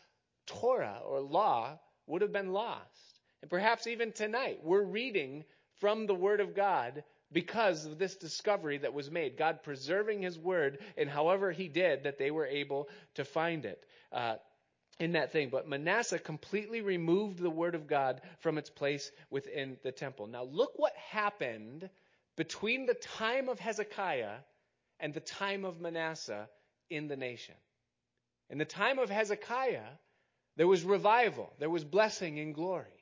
Torah 0.46 1.02
or 1.06 1.22
law 1.22 1.80
would 2.08 2.22
have 2.22 2.34
been 2.34 2.52
lost. 2.52 3.05
And 3.46 3.50
perhaps 3.52 3.86
even 3.86 4.12
tonight, 4.12 4.62
we're 4.64 4.82
reading 4.82 5.46
from 5.80 6.08
the 6.08 6.16
Word 6.16 6.40
of 6.40 6.56
God 6.56 7.04
because 7.32 7.86
of 7.86 8.00
this 8.00 8.16
discovery 8.16 8.80
that 8.80 8.96
was 8.96 9.12
made. 9.12 9.38
God 9.38 9.62
preserving 9.62 10.24
His 10.24 10.40
Word, 10.40 10.80
and 10.98 11.08
however 11.08 11.52
He 11.52 11.68
did, 11.68 12.06
that 12.06 12.18
they 12.18 12.32
were 12.32 12.48
able 12.48 12.90
to 13.14 13.24
find 13.24 13.66
it. 13.66 13.86
Uh, 14.12 14.38
in 15.00 15.12
that 15.12 15.32
thing. 15.32 15.50
But 15.52 15.68
Manasseh 15.68 16.18
completely 16.18 16.82
removed 16.82 17.38
the 17.38 17.52
word 17.52 17.76
of 17.76 17.86
God 17.86 18.22
from 18.40 18.58
its 18.58 18.72
place 18.72 19.12
within 19.30 19.78
the 19.84 19.92
temple. 19.92 20.26
Now, 20.26 20.46
look 20.46 20.72
what 20.78 20.96
happened 20.96 21.88
between 22.38 22.88
the 22.88 22.96
time 22.96 23.48
of 23.48 23.60
Hezekiah 23.60 24.38
and 25.00 25.14
the 25.14 25.20
time 25.20 25.66
of 25.66 25.80
Manasseh 25.80 26.50
in 26.90 27.08
the 27.08 27.18
nation. 27.18 27.54
In 28.50 28.58
the 28.58 28.66
time 28.66 28.98
of 28.98 29.12
Hezekiah, 29.12 29.92
there 30.56 30.68
was 30.68 30.84
revival, 30.84 31.54
there 31.60 31.70
was 31.70 31.84
blessing 31.84 32.40
and 32.40 32.56
glory. 32.56 32.95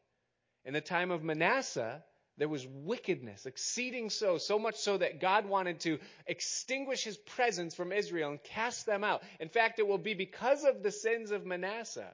In 0.66 0.74
the 0.74 0.82
time 0.82 1.12
of 1.12 1.24
Manasseh, 1.24 2.04
there 2.38 2.50
was 2.50 2.66
wickedness, 2.68 3.46
exceeding 3.46 4.10
so, 4.10 4.38
so 4.38 4.58
much 4.58 4.76
so 4.76 4.98
that 4.98 5.20
God 5.20 5.46
wanted 5.46 5.82
to 5.82 6.00
extinguish 6.26 7.04
his 7.04 7.18
presence 7.18 7.76
from 7.76 7.92
Israel 7.92 8.32
and 8.32 8.44
cast 8.44 8.86
them 8.86 9.04
out. 9.04 9.22
In 9.40 9.50
fact, 9.50 9.80
it 9.80 9.88
will 9.88 10.00
be 10.00 10.14
because 10.14 10.64
of 10.64 10.82
the 10.82 10.92
sins 10.92 11.32
of 11.32 11.46
Manasseh 11.46 12.12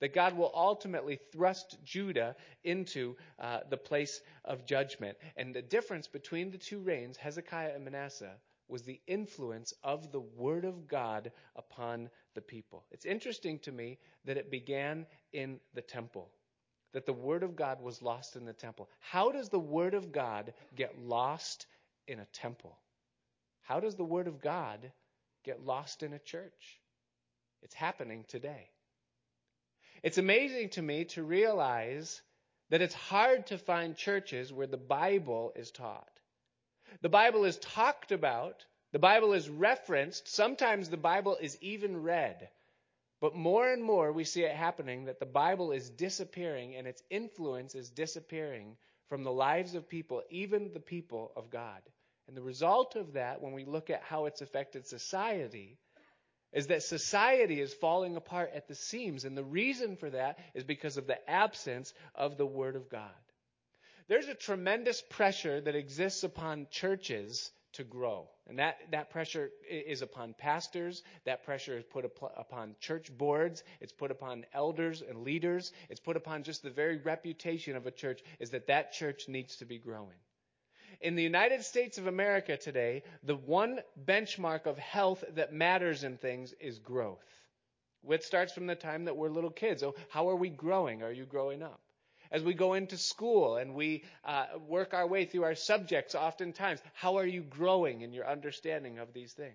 that 0.00 0.14
God 0.14 0.36
will 0.36 0.52
ultimately 0.54 1.18
thrust 1.32 1.76
Judah 1.82 2.36
into 2.62 3.16
uh, 3.40 3.60
the 3.68 3.76
place 3.76 4.20
of 4.44 4.64
judgment. 4.64 5.18
And 5.36 5.52
the 5.52 5.62
difference 5.62 6.06
between 6.06 6.52
the 6.52 6.58
two 6.58 6.78
reigns, 6.78 7.16
Hezekiah 7.16 7.74
and 7.74 7.84
Manasseh, 7.84 8.36
was 8.68 8.82
the 8.82 9.00
influence 9.08 9.72
of 9.82 10.12
the 10.12 10.20
Word 10.20 10.64
of 10.64 10.86
God 10.86 11.32
upon 11.56 12.10
the 12.34 12.40
people. 12.42 12.84
It's 12.92 13.06
interesting 13.06 13.58
to 13.60 13.72
me 13.72 13.98
that 14.24 14.36
it 14.36 14.52
began 14.52 15.06
in 15.32 15.58
the 15.74 15.82
temple 15.82 16.30
that 16.92 17.06
the 17.06 17.12
Word 17.12 17.42
of 17.42 17.56
God 17.56 17.80
was 17.80 18.02
lost 18.02 18.36
in 18.36 18.44
the 18.44 18.52
temple. 18.52 18.88
How 19.00 19.30
does 19.30 19.48
the 19.48 19.58
Word 19.58 19.94
of 19.94 20.12
God 20.12 20.52
get 20.74 20.98
lost 20.98 21.66
in 22.06 22.18
a 22.18 22.26
temple? 22.26 22.76
How 23.62 23.80
does 23.80 23.96
the 23.96 24.04
Word 24.04 24.26
of 24.26 24.40
God 24.40 24.90
get 25.44 25.64
lost 25.64 26.02
in 26.02 26.12
a 26.12 26.18
church? 26.18 26.80
It's 27.62 27.74
happening 27.74 28.24
today. 28.28 28.70
It's 30.02 30.18
amazing 30.18 30.70
to 30.70 30.82
me 30.82 31.04
to 31.06 31.22
realize 31.22 32.22
that 32.70 32.82
it's 32.82 32.94
hard 32.94 33.46
to 33.48 33.58
find 33.58 33.96
churches 33.96 34.52
where 34.52 34.66
the 34.66 34.76
Bible 34.76 35.52
is 35.56 35.70
taught. 35.70 36.08
The 37.02 37.08
Bible 37.08 37.44
is 37.44 37.58
talked 37.58 38.12
about, 38.12 38.64
the 38.92 38.98
Bible 38.98 39.32
is 39.32 39.48
referenced, 39.48 40.28
sometimes 40.28 40.88
the 40.88 40.96
Bible 40.96 41.36
is 41.40 41.58
even 41.60 42.02
read. 42.02 42.48
But 43.20 43.34
more 43.34 43.68
and 43.68 43.82
more 43.82 44.12
we 44.12 44.24
see 44.24 44.44
it 44.44 44.54
happening 44.54 45.06
that 45.06 45.18
the 45.18 45.26
Bible 45.26 45.72
is 45.72 45.90
disappearing 45.90 46.76
and 46.76 46.86
its 46.86 47.02
influence 47.10 47.74
is 47.74 47.90
disappearing 47.90 48.76
from 49.08 49.24
the 49.24 49.32
lives 49.32 49.74
of 49.74 49.88
people, 49.88 50.22
even 50.30 50.72
the 50.72 50.80
people 50.80 51.32
of 51.36 51.50
God. 51.50 51.82
And 52.28 52.36
the 52.36 52.42
result 52.42 52.94
of 52.94 53.14
that, 53.14 53.40
when 53.40 53.54
we 53.54 53.64
look 53.64 53.90
at 53.90 54.02
how 54.02 54.26
it's 54.26 54.42
affected 54.42 54.86
society, 54.86 55.78
is 56.52 56.68
that 56.68 56.82
society 56.82 57.60
is 57.60 57.74
falling 57.74 58.16
apart 58.16 58.50
at 58.54 58.68
the 58.68 58.74
seams. 58.74 59.24
And 59.24 59.36
the 59.36 59.44
reason 59.44 59.96
for 59.96 60.10
that 60.10 60.38
is 60.54 60.64
because 60.64 60.96
of 60.96 61.06
the 61.06 61.28
absence 61.28 61.92
of 62.14 62.36
the 62.36 62.46
Word 62.46 62.76
of 62.76 62.88
God. 62.88 63.10
There's 64.08 64.28
a 64.28 64.34
tremendous 64.34 65.02
pressure 65.02 65.60
that 65.60 65.74
exists 65.74 66.22
upon 66.22 66.68
churches 66.70 67.50
to 67.72 67.84
grow. 67.84 68.28
And 68.46 68.58
that, 68.58 68.78
that 68.90 69.10
pressure 69.10 69.50
is 69.68 70.02
upon 70.02 70.34
pastors. 70.34 71.02
That 71.24 71.44
pressure 71.44 71.78
is 71.78 71.84
put 71.84 72.04
upon 72.36 72.76
church 72.80 73.10
boards. 73.16 73.62
It's 73.80 73.92
put 73.92 74.10
upon 74.10 74.46
elders 74.52 75.02
and 75.02 75.22
leaders. 75.22 75.72
It's 75.90 76.00
put 76.00 76.16
upon 76.16 76.42
just 76.42 76.62
the 76.62 76.70
very 76.70 76.98
reputation 76.98 77.76
of 77.76 77.86
a 77.86 77.90
church 77.90 78.22
is 78.40 78.50
that 78.50 78.66
that 78.68 78.92
church 78.92 79.28
needs 79.28 79.56
to 79.56 79.64
be 79.64 79.78
growing. 79.78 80.16
In 81.00 81.14
the 81.14 81.22
United 81.22 81.62
States 81.62 81.98
of 81.98 82.06
America 82.06 82.56
today, 82.56 83.04
the 83.22 83.36
one 83.36 83.80
benchmark 84.04 84.66
of 84.66 84.78
health 84.78 85.22
that 85.34 85.52
matters 85.52 86.02
in 86.02 86.16
things 86.16 86.54
is 86.60 86.78
growth. 86.78 87.24
It 88.08 88.24
starts 88.24 88.52
from 88.52 88.66
the 88.66 88.74
time 88.74 89.04
that 89.04 89.16
we're 89.16 89.28
little 89.28 89.50
kids. 89.50 89.82
Oh, 89.82 89.94
how 90.08 90.28
are 90.28 90.36
we 90.36 90.48
growing? 90.48 91.02
Are 91.02 91.12
you 91.12 91.24
growing 91.24 91.62
up? 91.62 91.80
As 92.30 92.42
we 92.42 92.54
go 92.54 92.74
into 92.74 92.96
school 92.96 93.56
and 93.56 93.74
we 93.74 94.04
uh, 94.24 94.46
work 94.66 94.94
our 94.94 95.06
way 95.06 95.24
through 95.24 95.44
our 95.44 95.54
subjects 95.54 96.14
oftentimes 96.14 96.80
how 96.94 97.16
are 97.18 97.26
you 97.26 97.42
growing 97.42 98.02
in 98.02 98.12
your 98.12 98.28
understanding 98.28 98.98
of 98.98 99.12
these 99.12 99.32
things? 99.32 99.54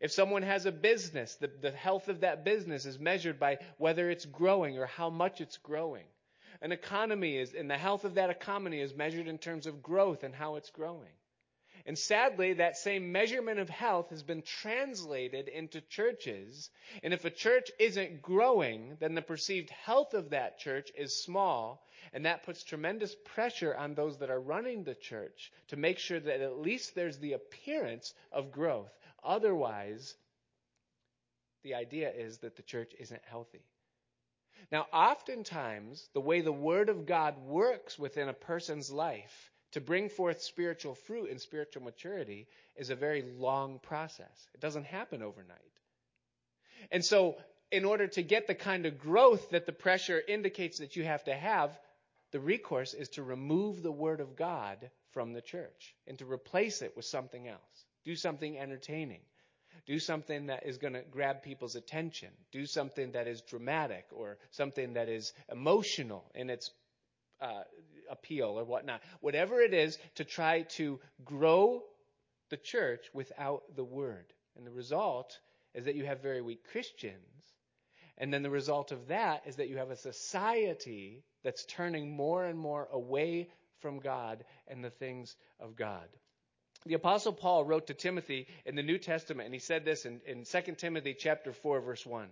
If 0.00 0.12
someone 0.12 0.42
has 0.42 0.66
a 0.66 0.72
business 0.72 1.36
the, 1.36 1.50
the 1.60 1.70
health 1.70 2.08
of 2.08 2.20
that 2.20 2.44
business 2.44 2.86
is 2.86 2.98
measured 2.98 3.38
by 3.38 3.58
whether 3.78 4.10
it's 4.10 4.24
growing 4.24 4.78
or 4.78 4.86
how 4.86 5.10
much 5.10 5.40
it's 5.40 5.58
growing. 5.58 6.06
An 6.62 6.72
economy 6.72 7.36
is 7.36 7.54
and 7.54 7.70
the 7.70 7.78
health 7.78 8.04
of 8.04 8.14
that 8.14 8.30
economy 8.30 8.80
is 8.80 8.94
measured 8.94 9.28
in 9.28 9.38
terms 9.38 9.66
of 9.66 9.82
growth 9.82 10.24
and 10.24 10.34
how 10.34 10.56
it's 10.56 10.70
growing 10.70 11.12
And 11.86 11.98
sadly, 11.98 12.54
that 12.54 12.76
same 12.76 13.12
measurement 13.12 13.58
of 13.58 13.68
health 13.68 14.10
has 14.10 14.22
been 14.22 14.42
translated 14.42 15.48
into 15.48 15.80
churches. 15.80 16.70
And 17.02 17.14
if 17.14 17.24
a 17.24 17.30
church 17.30 17.70
isn't 17.78 18.22
growing, 18.22 18.96
then 19.00 19.14
the 19.14 19.22
perceived 19.22 19.70
health 19.70 20.14
of 20.14 20.30
that 20.30 20.58
church 20.58 20.90
is 20.96 21.22
small. 21.22 21.86
And 22.12 22.26
that 22.26 22.42
puts 22.42 22.62
tremendous 22.62 23.14
pressure 23.24 23.74
on 23.74 23.94
those 23.94 24.18
that 24.18 24.30
are 24.30 24.40
running 24.40 24.84
the 24.84 24.94
church 24.94 25.52
to 25.68 25.76
make 25.76 25.98
sure 25.98 26.20
that 26.20 26.40
at 26.40 26.58
least 26.58 26.94
there's 26.94 27.18
the 27.18 27.34
appearance 27.34 28.14
of 28.32 28.52
growth. 28.52 28.92
Otherwise, 29.22 30.14
the 31.62 31.74
idea 31.74 32.10
is 32.10 32.38
that 32.38 32.56
the 32.56 32.62
church 32.62 32.94
isn't 32.98 33.22
healthy. 33.26 33.62
Now, 34.70 34.86
oftentimes, 34.92 36.08
the 36.12 36.20
way 36.20 36.40
the 36.40 36.52
Word 36.52 36.88
of 36.88 37.06
God 37.06 37.38
works 37.38 37.98
within 37.98 38.28
a 38.28 38.34
person's 38.34 38.90
life 38.90 39.49
to 39.72 39.80
bring 39.80 40.08
forth 40.08 40.42
spiritual 40.42 40.94
fruit 40.94 41.30
and 41.30 41.40
spiritual 41.40 41.82
maturity 41.82 42.46
is 42.76 42.90
a 42.90 42.96
very 42.96 43.22
long 43.38 43.78
process. 43.78 44.48
It 44.54 44.60
doesn't 44.60 44.86
happen 44.86 45.22
overnight. 45.22 45.58
And 46.90 47.04
so, 47.04 47.36
in 47.70 47.84
order 47.84 48.08
to 48.08 48.22
get 48.22 48.46
the 48.46 48.54
kind 48.54 48.84
of 48.86 48.98
growth 48.98 49.50
that 49.50 49.66
the 49.66 49.72
pressure 49.72 50.20
indicates 50.26 50.78
that 50.78 50.96
you 50.96 51.04
have 51.04 51.22
to 51.24 51.34
have, 51.34 51.78
the 52.32 52.40
recourse 52.40 52.94
is 52.94 53.08
to 53.10 53.22
remove 53.22 53.82
the 53.82 53.92
Word 53.92 54.20
of 54.20 54.36
God 54.36 54.90
from 55.12 55.32
the 55.32 55.40
church 55.40 55.94
and 56.06 56.18
to 56.18 56.24
replace 56.30 56.82
it 56.82 56.96
with 56.96 57.04
something 57.04 57.46
else. 57.46 57.84
Do 58.04 58.16
something 58.16 58.58
entertaining. 58.58 59.20
Do 59.86 59.98
something 59.98 60.46
that 60.46 60.66
is 60.66 60.78
going 60.78 60.94
to 60.94 61.02
grab 61.02 61.42
people's 61.42 61.76
attention. 61.76 62.30
Do 62.52 62.66
something 62.66 63.12
that 63.12 63.26
is 63.26 63.40
dramatic 63.42 64.06
or 64.12 64.38
something 64.50 64.94
that 64.94 65.08
is 65.08 65.32
emotional 65.50 66.30
in 66.34 66.50
its 66.50 66.70
uh, 67.40 67.62
appeal 68.10 68.58
or 68.58 68.64
whatnot. 68.64 69.02
Whatever 69.20 69.60
it 69.60 69.74
is 69.74 69.98
to 70.16 70.24
try 70.24 70.62
to 70.62 71.00
grow 71.24 71.82
the 72.50 72.56
church 72.56 73.06
without 73.14 73.62
the 73.76 73.84
word. 73.84 74.26
And 74.56 74.66
the 74.66 74.72
result 74.72 75.38
is 75.74 75.84
that 75.84 75.94
you 75.94 76.04
have 76.04 76.20
very 76.20 76.42
weak 76.42 76.64
Christians. 76.72 77.14
And 78.18 78.34
then 78.34 78.42
the 78.42 78.50
result 78.50 78.92
of 78.92 79.08
that 79.08 79.42
is 79.46 79.56
that 79.56 79.68
you 79.68 79.78
have 79.78 79.90
a 79.90 79.96
society 79.96 81.22
that's 81.42 81.64
turning 81.64 82.14
more 82.14 82.44
and 82.44 82.58
more 82.58 82.88
away 82.92 83.48
from 83.80 84.00
God 84.00 84.44
and 84.68 84.84
the 84.84 84.90
things 84.90 85.34
of 85.58 85.76
God. 85.76 86.06
The 86.86 86.94
apostle 86.94 87.32
Paul 87.32 87.64
wrote 87.64 87.88
to 87.88 87.94
Timothy 87.94 88.46
in 88.64 88.74
the 88.74 88.82
New 88.82 88.98
Testament, 88.98 89.46
and 89.46 89.54
he 89.54 89.60
said 89.60 89.84
this 89.84 90.06
in, 90.06 90.20
in 90.26 90.44
2 90.44 90.74
Timothy 90.76 91.14
chapter 91.14 91.52
4, 91.52 91.80
verse 91.80 92.06
1. 92.06 92.28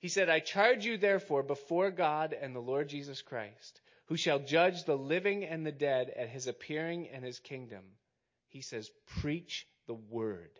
He 0.00 0.08
said, 0.08 0.28
I 0.28 0.40
charge 0.40 0.84
you 0.84 0.96
therefore 0.96 1.42
before 1.42 1.90
God 1.90 2.32
and 2.32 2.54
the 2.54 2.60
Lord 2.60 2.88
Jesus 2.88 3.22
Christ, 3.22 3.80
who 4.06 4.16
shall 4.16 4.38
judge 4.38 4.84
the 4.84 4.96
living 4.96 5.44
and 5.44 5.64
the 5.64 5.72
dead 5.72 6.10
at 6.10 6.28
his 6.28 6.46
appearing 6.46 7.08
and 7.08 7.24
his 7.24 7.38
kingdom. 7.38 7.84
He 8.48 8.60
says, 8.60 8.90
preach 9.06 9.66
the 9.86 9.94
word. 9.94 10.50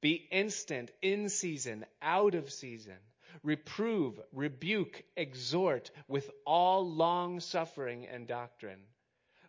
Be 0.00 0.14
instant, 0.30 0.90
in 1.02 1.28
season, 1.28 1.84
out 2.00 2.34
of 2.34 2.52
season. 2.52 2.98
Reprove, 3.42 4.20
rebuke, 4.32 5.04
exhort 5.16 5.90
with 6.08 6.30
all 6.44 6.88
long 6.88 7.40
suffering 7.40 8.06
and 8.06 8.26
doctrine. 8.26 8.80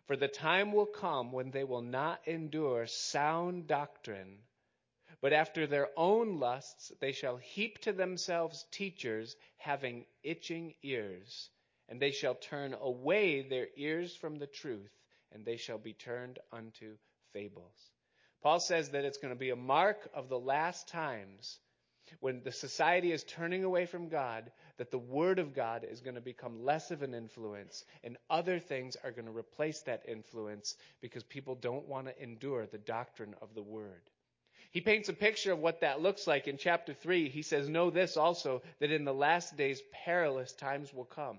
For 0.06 0.16
the 0.16 0.28
time 0.28 0.72
will 0.72 0.86
come 0.86 1.32
when 1.32 1.50
they 1.50 1.64
will 1.64 1.82
not 1.82 2.20
endure 2.26 2.86
sound 2.86 3.66
doctrine, 3.66 4.38
but 5.20 5.32
after 5.32 5.66
their 5.66 5.88
own 5.96 6.38
lusts 6.38 6.92
they 7.00 7.12
shall 7.12 7.36
heap 7.36 7.78
to 7.80 7.92
themselves 7.92 8.66
teachers 8.70 9.36
having 9.56 10.04
itching 10.22 10.74
ears 10.82 11.50
and 11.90 12.00
they 12.00 12.12
shall 12.12 12.36
turn 12.36 12.74
away 12.80 13.42
their 13.42 13.66
ears 13.76 14.14
from 14.14 14.38
the 14.38 14.46
truth, 14.46 14.92
and 15.32 15.44
they 15.44 15.56
shall 15.56 15.78
be 15.78 15.92
turned 15.92 16.38
unto 16.52 16.96
fables. 17.32 17.90
Paul 18.42 18.60
says 18.60 18.90
that 18.90 19.04
it's 19.04 19.18
going 19.18 19.34
to 19.34 19.38
be 19.38 19.50
a 19.50 19.56
mark 19.56 20.08
of 20.14 20.28
the 20.28 20.38
last 20.38 20.88
times 20.88 21.58
when 22.20 22.42
the 22.42 22.52
society 22.52 23.12
is 23.12 23.22
turning 23.22 23.64
away 23.64 23.86
from 23.86 24.08
God, 24.08 24.50
that 24.78 24.90
the 24.90 24.98
Word 24.98 25.38
of 25.38 25.54
God 25.54 25.84
is 25.88 26.00
going 26.00 26.16
to 26.16 26.20
become 26.20 26.64
less 26.64 26.90
of 26.90 27.02
an 27.02 27.14
influence, 27.14 27.84
and 28.02 28.16
other 28.28 28.58
things 28.58 28.96
are 29.04 29.12
going 29.12 29.26
to 29.26 29.36
replace 29.36 29.82
that 29.82 30.02
influence 30.08 30.76
because 31.00 31.22
people 31.22 31.54
don't 31.54 31.86
want 31.86 32.06
to 32.06 32.22
endure 32.22 32.66
the 32.66 32.78
doctrine 32.78 33.34
of 33.42 33.54
the 33.54 33.62
Word. 33.62 34.02
He 34.72 34.80
paints 34.80 35.08
a 35.08 35.12
picture 35.12 35.52
of 35.52 35.58
what 35.58 35.80
that 35.80 36.00
looks 36.00 36.26
like 36.26 36.46
in 36.46 36.56
chapter 36.56 36.94
3. 36.94 37.28
He 37.28 37.42
says, 37.42 37.68
Know 37.68 37.90
this 37.90 38.16
also, 38.16 38.62
that 38.78 38.92
in 38.92 39.04
the 39.04 39.14
last 39.14 39.56
days 39.56 39.82
perilous 40.04 40.52
times 40.52 40.94
will 40.94 41.04
come. 41.04 41.38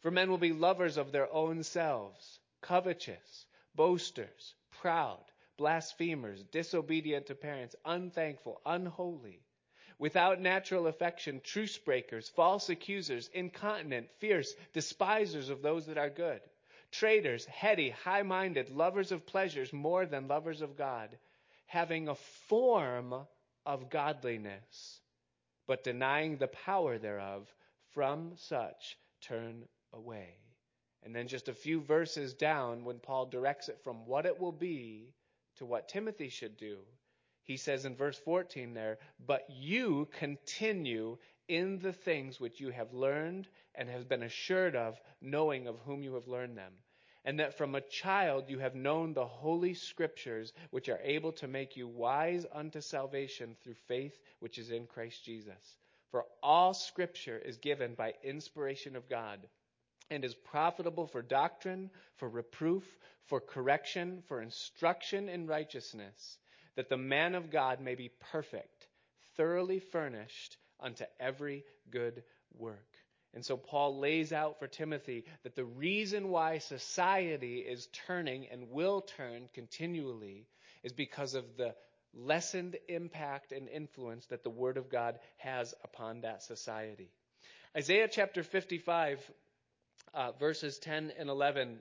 For 0.00 0.10
men 0.10 0.30
will 0.30 0.38
be 0.38 0.52
lovers 0.52 0.96
of 0.96 1.12
their 1.12 1.30
own 1.30 1.62
selves, 1.62 2.40
covetous, 2.62 3.44
boasters, 3.74 4.54
proud, 4.70 5.22
blasphemers, 5.58 6.42
disobedient 6.44 7.26
to 7.26 7.34
parents, 7.34 7.76
unthankful, 7.84 8.62
unholy, 8.64 9.42
without 9.98 10.40
natural 10.40 10.86
affection, 10.86 11.42
truce 11.42 11.76
breakers, 11.76 12.30
false 12.30 12.70
accusers, 12.70 13.28
incontinent, 13.34 14.10
fierce, 14.20 14.54
despisers 14.72 15.50
of 15.50 15.60
those 15.60 15.84
that 15.84 15.98
are 15.98 16.08
good, 16.08 16.40
traitors, 16.90 17.44
heady, 17.44 17.90
high 17.90 18.22
minded, 18.22 18.70
lovers 18.70 19.12
of 19.12 19.26
pleasures 19.26 19.70
more 19.70 20.06
than 20.06 20.28
lovers 20.28 20.62
of 20.62 20.78
God, 20.78 21.18
having 21.66 22.08
a 22.08 22.14
form 22.14 23.14
of 23.66 23.90
godliness, 23.90 25.02
but 25.66 25.84
denying 25.84 26.38
the 26.38 26.48
power 26.48 26.96
thereof, 26.96 27.46
from 27.92 28.32
such 28.36 28.96
turn 29.20 29.68
away. 29.92 30.36
And 31.02 31.16
then 31.16 31.28
just 31.28 31.48
a 31.48 31.54
few 31.54 31.80
verses 31.80 32.34
down, 32.34 32.84
when 32.84 32.98
Paul 32.98 33.26
directs 33.26 33.68
it 33.68 33.80
from 33.82 34.06
what 34.06 34.26
it 34.26 34.38
will 34.38 34.52
be 34.52 35.14
to 35.56 35.64
what 35.64 35.88
Timothy 35.88 36.28
should 36.28 36.56
do, 36.56 36.78
he 37.42 37.56
says 37.56 37.84
in 37.84 37.96
verse 37.96 38.18
14 38.18 38.74
there, 38.74 38.98
But 39.18 39.46
you 39.48 40.08
continue 40.12 41.16
in 41.48 41.78
the 41.78 41.92
things 41.92 42.38
which 42.38 42.60
you 42.60 42.70
have 42.70 42.92
learned 42.92 43.48
and 43.74 43.88
have 43.88 44.08
been 44.08 44.22
assured 44.22 44.76
of, 44.76 45.00
knowing 45.20 45.66
of 45.66 45.78
whom 45.80 46.02
you 46.02 46.14
have 46.14 46.28
learned 46.28 46.56
them. 46.56 46.74
And 47.24 47.40
that 47.40 47.56
from 47.58 47.74
a 47.74 47.80
child 47.80 48.48
you 48.48 48.58
have 48.60 48.74
known 48.74 49.14
the 49.14 49.26
holy 49.26 49.74
scriptures, 49.74 50.52
which 50.70 50.88
are 50.88 51.00
able 51.02 51.32
to 51.32 51.48
make 51.48 51.76
you 51.76 51.88
wise 51.88 52.46
unto 52.52 52.80
salvation 52.80 53.56
through 53.62 53.74
faith 53.74 54.18
which 54.38 54.58
is 54.58 54.70
in 54.70 54.86
Christ 54.86 55.24
Jesus. 55.24 55.76
For 56.10 56.26
all 56.42 56.72
scripture 56.72 57.38
is 57.38 57.56
given 57.56 57.94
by 57.94 58.14
inspiration 58.22 58.96
of 58.96 59.08
God 59.08 59.48
and 60.10 60.24
is 60.24 60.34
profitable 60.34 61.06
for 61.06 61.22
doctrine, 61.22 61.90
for 62.16 62.28
reproof, 62.28 62.84
for 63.26 63.40
correction, 63.40 64.22
for 64.26 64.42
instruction 64.42 65.28
in 65.28 65.46
righteousness, 65.46 66.38
that 66.76 66.88
the 66.88 66.96
man 66.96 67.34
of 67.34 67.50
God 67.50 67.80
may 67.80 67.94
be 67.94 68.10
perfect, 68.32 68.88
thoroughly 69.36 69.78
furnished 69.78 70.56
unto 70.80 71.04
every 71.18 71.64
good 71.90 72.22
work. 72.58 72.86
And 73.32 73.44
so 73.44 73.56
Paul 73.56 73.98
lays 73.98 74.32
out 74.32 74.58
for 74.58 74.66
Timothy 74.66 75.24
that 75.44 75.54
the 75.54 75.64
reason 75.64 76.30
why 76.30 76.58
society 76.58 77.58
is 77.58 77.88
turning 78.06 78.48
and 78.50 78.70
will 78.70 79.02
turn 79.02 79.48
continually 79.54 80.48
is 80.82 80.92
because 80.92 81.34
of 81.34 81.56
the 81.56 81.74
lessened 82.12 82.76
impact 82.88 83.52
and 83.52 83.68
influence 83.68 84.26
that 84.26 84.42
the 84.42 84.50
Word 84.50 84.76
of 84.76 84.90
God 84.90 85.20
has 85.36 85.74
upon 85.84 86.22
that 86.22 86.42
society. 86.42 87.12
Isaiah 87.76 88.08
chapter 88.10 88.42
55 88.42 89.20
uh, 90.14 90.32
verses 90.32 90.78
10 90.78 91.12
and 91.18 91.28
11, 91.28 91.80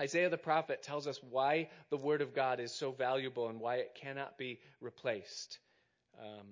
Isaiah 0.00 0.28
the 0.28 0.36
prophet 0.36 0.82
tells 0.82 1.06
us 1.06 1.20
why 1.30 1.70
the 1.90 1.96
Word 1.96 2.20
of 2.20 2.34
God 2.34 2.60
is 2.60 2.72
so 2.72 2.92
valuable 2.92 3.48
and 3.48 3.60
why 3.60 3.76
it 3.76 3.96
cannot 4.00 4.36
be 4.36 4.60
replaced. 4.80 5.58
Um, 6.20 6.46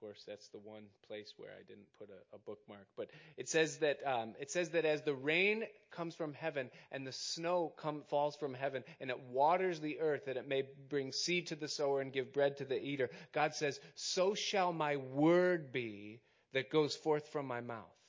course, 0.00 0.24
that's 0.26 0.48
the 0.48 0.58
one 0.58 0.84
place 1.06 1.34
where 1.36 1.50
I 1.50 1.62
didn't 1.68 1.86
put 1.98 2.08
a, 2.08 2.34
a 2.34 2.38
bookmark. 2.38 2.86
But 2.96 3.10
it 3.36 3.50
says 3.50 3.76
that 3.78 3.98
um, 4.06 4.34
it 4.40 4.50
says 4.50 4.70
that 4.70 4.86
as 4.86 5.02
the 5.02 5.14
rain 5.14 5.64
comes 5.90 6.14
from 6.14 6.32
heaven 6.32 6.70
and 6.90 7.06
the 7.06 7.12
snow 7.12 7.74
come, 7.76 8.02
falls 8.08 8.34
from 8.36 8.54
heaven 8.54 8.82
and 9.00 9.10
it 9.10 9.20
waters 9.20 9.78
the 9.78 10.00
earth 10.00 10.24
that 10.24 10.38
it 10.38 10.48
may 10.48 10.64
bring 10.88 11.12
seed 11.12 11.48
to 11.48 11.56
the 11.56 11.68
sower 11.68 12.00
and 12.00 12.14
give 12.14 12.32
bread 12.32 12.56
to 12.56 12.64
the 12.64 12.82
eater, 12.82 13.10
God 13.32 13.54
says, 13.54 13.78
"So 13.94 14.32
shall 14.32 14.72
my 14.72 14.96
word 14.96 15.70
be 15.70 16.22
that 16.54 16.70
goes 16.70 16.96
forth 16.96 17.28
from 17.28 17.46
my 17.46 17.60
mouth." 17.60 17.99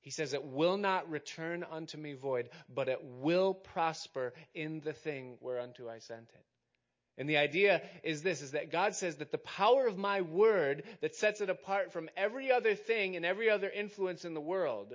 He 0.00 0.10
says, 0.10 0.34
It 0.34 0.44
will 0.44 0.76
not 0.76 1.10
return 1.10 1.64
unto 1.68 1.98
me 1.98 2.14
void, 2.14 2.50
but 2.68 2.88
it 2.88 3.02
will 3.02 3.54
prosper 3.54 4.32
in 4.54 4.80
the 4.80 4.92
thing 4.92 5.36
whereunto 5.40 5.88
I 5.88 5.98
sent 5.98 6.30
it. 6.34 6.44
And 7.18 7.28
the 7.28 7.38
idea 7.38 7.82
is 8.04 8.22
this, 8.22 8.42
is 8.42 8.52
that 8.52 8.70
God 8.70 8.94
says 8.94 9.16
that 9.16 9.32
the 9.32 9.38
power 9.38 9.88
of 9.88 9.98
my 9.98 10.20
word 10.20 10.84
that 11.00 11.16
sets 11.16 11.40
it 11.40 11.50
apart 11.50 11.92
from 11.92 12.08
every 12.16 12.52
other 12.52 12.76
thing 12.76 13.16
and 13.16 13.26
every 13.26 13.50
other 13.50 13.68
influence 13.68 14.24
in 14.24 14.34
the 14.34 14.40
world 14.40 14.94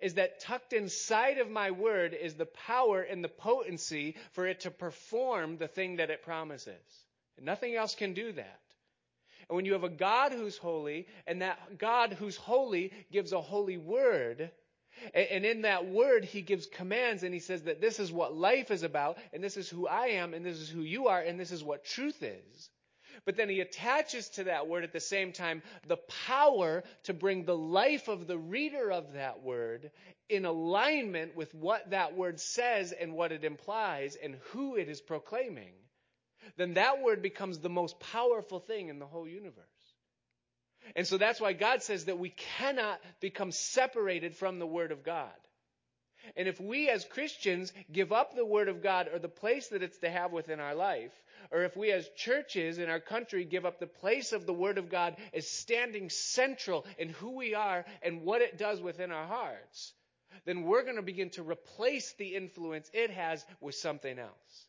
is 0.00 0.14
that 0.14 0.40
tucked 0.40 0.72
inside 0.72 1.38
of 1.38 1.48
my 1.48 1.70
word 1.70 2.12
is 2.12 2.34
the 2.34 2.46
power 2.46 3.02
and 3.02 3.22
the 3.22 3.28
potency 3.28 4.16
for 4.32 4.46
it 4.46 4.60
to 4.60 4.70
perform 4.70 5.58
the 5.58 5.68
thing 5.68 5.96
that 5.96 6.10
it 6.10 6.22
promises. 6.22 7.06
And 7.36 7.46
nothing 7.46 7.74
else 7.76 7.94
can 7.94 8.14
do 8.14 8.32
that. 8.32 8.60
And 9.50 9.56
when 9.56 9.66
you 9.66 9.74
have 9.74 9.84
a 9.84 9.90
God 9.90 10.32
who's 10.32 10.56
holy, 10.56 11.08
and 11.26 11.42
that 11.42 11.76
God 11.76 12.14
who's 12.14 12.36
holy 12.36 12.92
gives 13.12 13.32
a 13.32 13.40
holy 13.42 13.76
word, 13.76 14.50
And 15.14 15.44
in 15.44 15.62
that 15.62 15.86
word, 15.86 16.24
he 16.24 16.42
gives 16.42 16.66
commands 16.66 17.22
and 17.22 17.32
he 17.32 17.40
says 17.40 17.62
that 17.62 17.80
this 17.80 17.98
is 17.98 18.12
what 18.12 18.36
life 18.36 18.70
is 18.70 18.82
about, 18.82 19.18
and 19.32 19.42
this 19.42 19.56
is 19.56 19.68
who 19.68 19.86
I 19.86 20.08
am, 20.08 20.34
and 20.34 20.44
this 20.44 20.58
is 20.58 20.68
who 20.68 20.82
you 20.82 21.08
are, 21.08 21.20
and 21.20 21.38
this 21.38 21.52
is 21.52 21.64
what 21.64 21.84
truth 21.84 22.22
is. 22.22 22.70
But 23.24 23.36
then 23.36 23.48
he 23.48 23.60
attaches 23.60 24.28
to 24.30 24.44
that 24.44 24.66
word 24.66 24.84
at 24.84 24.92
the 24.92 25.00
same 25.00 25.32
time 25.32 25.62
the 25.86 25.98
power 26.26 26.82
to 27.04 27.14
bring 27.14 27.44
the 27.44 27.56
life 27.56 28.08
of 28.08 28.26
the 28.26 28.38
reader 28.38 28.90
of 28.90 29.12
that 29.12 29.42
word 29.42 29.90
in 30.28 30.44
alignment 30.44 31.36
with 31.36 31.54
what 31.54 31.90
that 31.90 32.16
word 32.16 32.40
says 32.40 32.92
and 32.92 33.14
what 33.14 33.32
it 33.32 33.44
implies 33.44 34.16
and 34.16 34.36
who 34.50 34.76
it 34.76 34.88
is 34.88 35.00
proclaiming. 35.00 35.72
Then 36.56 36.74
that 36.74 37.02
word 37.02 37.22
becomes 37.22 37.58
the 37.58 37.68
most 37.68 37.98
powerful 38.00 38.60
thing 38.60 38.88
in 38.88 38.98
the 38.98 39.06
whole 39.06 39.28
universe. 39.28 39.66
And 40.96 41.06
so 41.06 41.18
that's 41.18 41.40
why 41.40 41.52
God 41.52 41.82
says 41.82 42.06
that 42.06 42.18
we 42.18 42.30
cannot 42.30 43.00
become 43.20 43.52
separated 43.52 44.34
from 44.34 44.58
the 44.58 44.66
Word 44.66 44.92
of 44.92 45.04
God. 45.04 45.30
And 46.36 46.46
if 46.48 46.60
we 46.60 46.88
as 46.88 47.04
Christians 47.04 47.72
give 47.90 48.12
up 48.12 48.34
the 48.34 48.44
Word 48.44 48.68
of 48.68 48.82
God 48.82 49.08
or 49.12 49.18
the 49.18 49.28
place 49.28 49.68
that 49.68 49.82
it's 49.82 49.98
to 49.98 50.10
have 50.10 50.32
within 50.32 50.60
our 50.60 50.74
life, 50.74 51.12
or 51.50 51.64
if 51.64 51.76
we 51.76 51.92
as 51.92 52.08
churches 52.16 52.78
in 52.78 52.90
our 52.90 53.00
country 53.00 53.44
give 53.44 53.64
up 53.64 53.78
the 53.78 53.86
place 53.86 54.32
of 54.32 54.46
the 54.46 54.52
Word 54.52 54.78
of 54.78 54.90
God 54.90 55.16
as 55.32 55.48
standing 55.48 56.10
central 56.10 56.84
in 56.98 57.08
who 57.10 57.36
we 57.36 57.54
are 57.54 57.84
and 58.02 58.22
what 58.22 58.42
it 58.42 58.58
does 58.58 58.80
within 58.80 59.10
our 59.10 59.26
hearts, 59.26 59.94
then 60.44 60.62
we're 60.62 60.84
going 60.84 60.96
to 60.96 61.02
begin 61.02 61.30
to 61.30 61.42
replace 61.42 62.12
the 62.14 62.36
influence 62.36 62.90
it 62.92 63.10
has 63.10 63.44
with 63.60 63.74
something 63.74 64.18
else. 64.18 64.66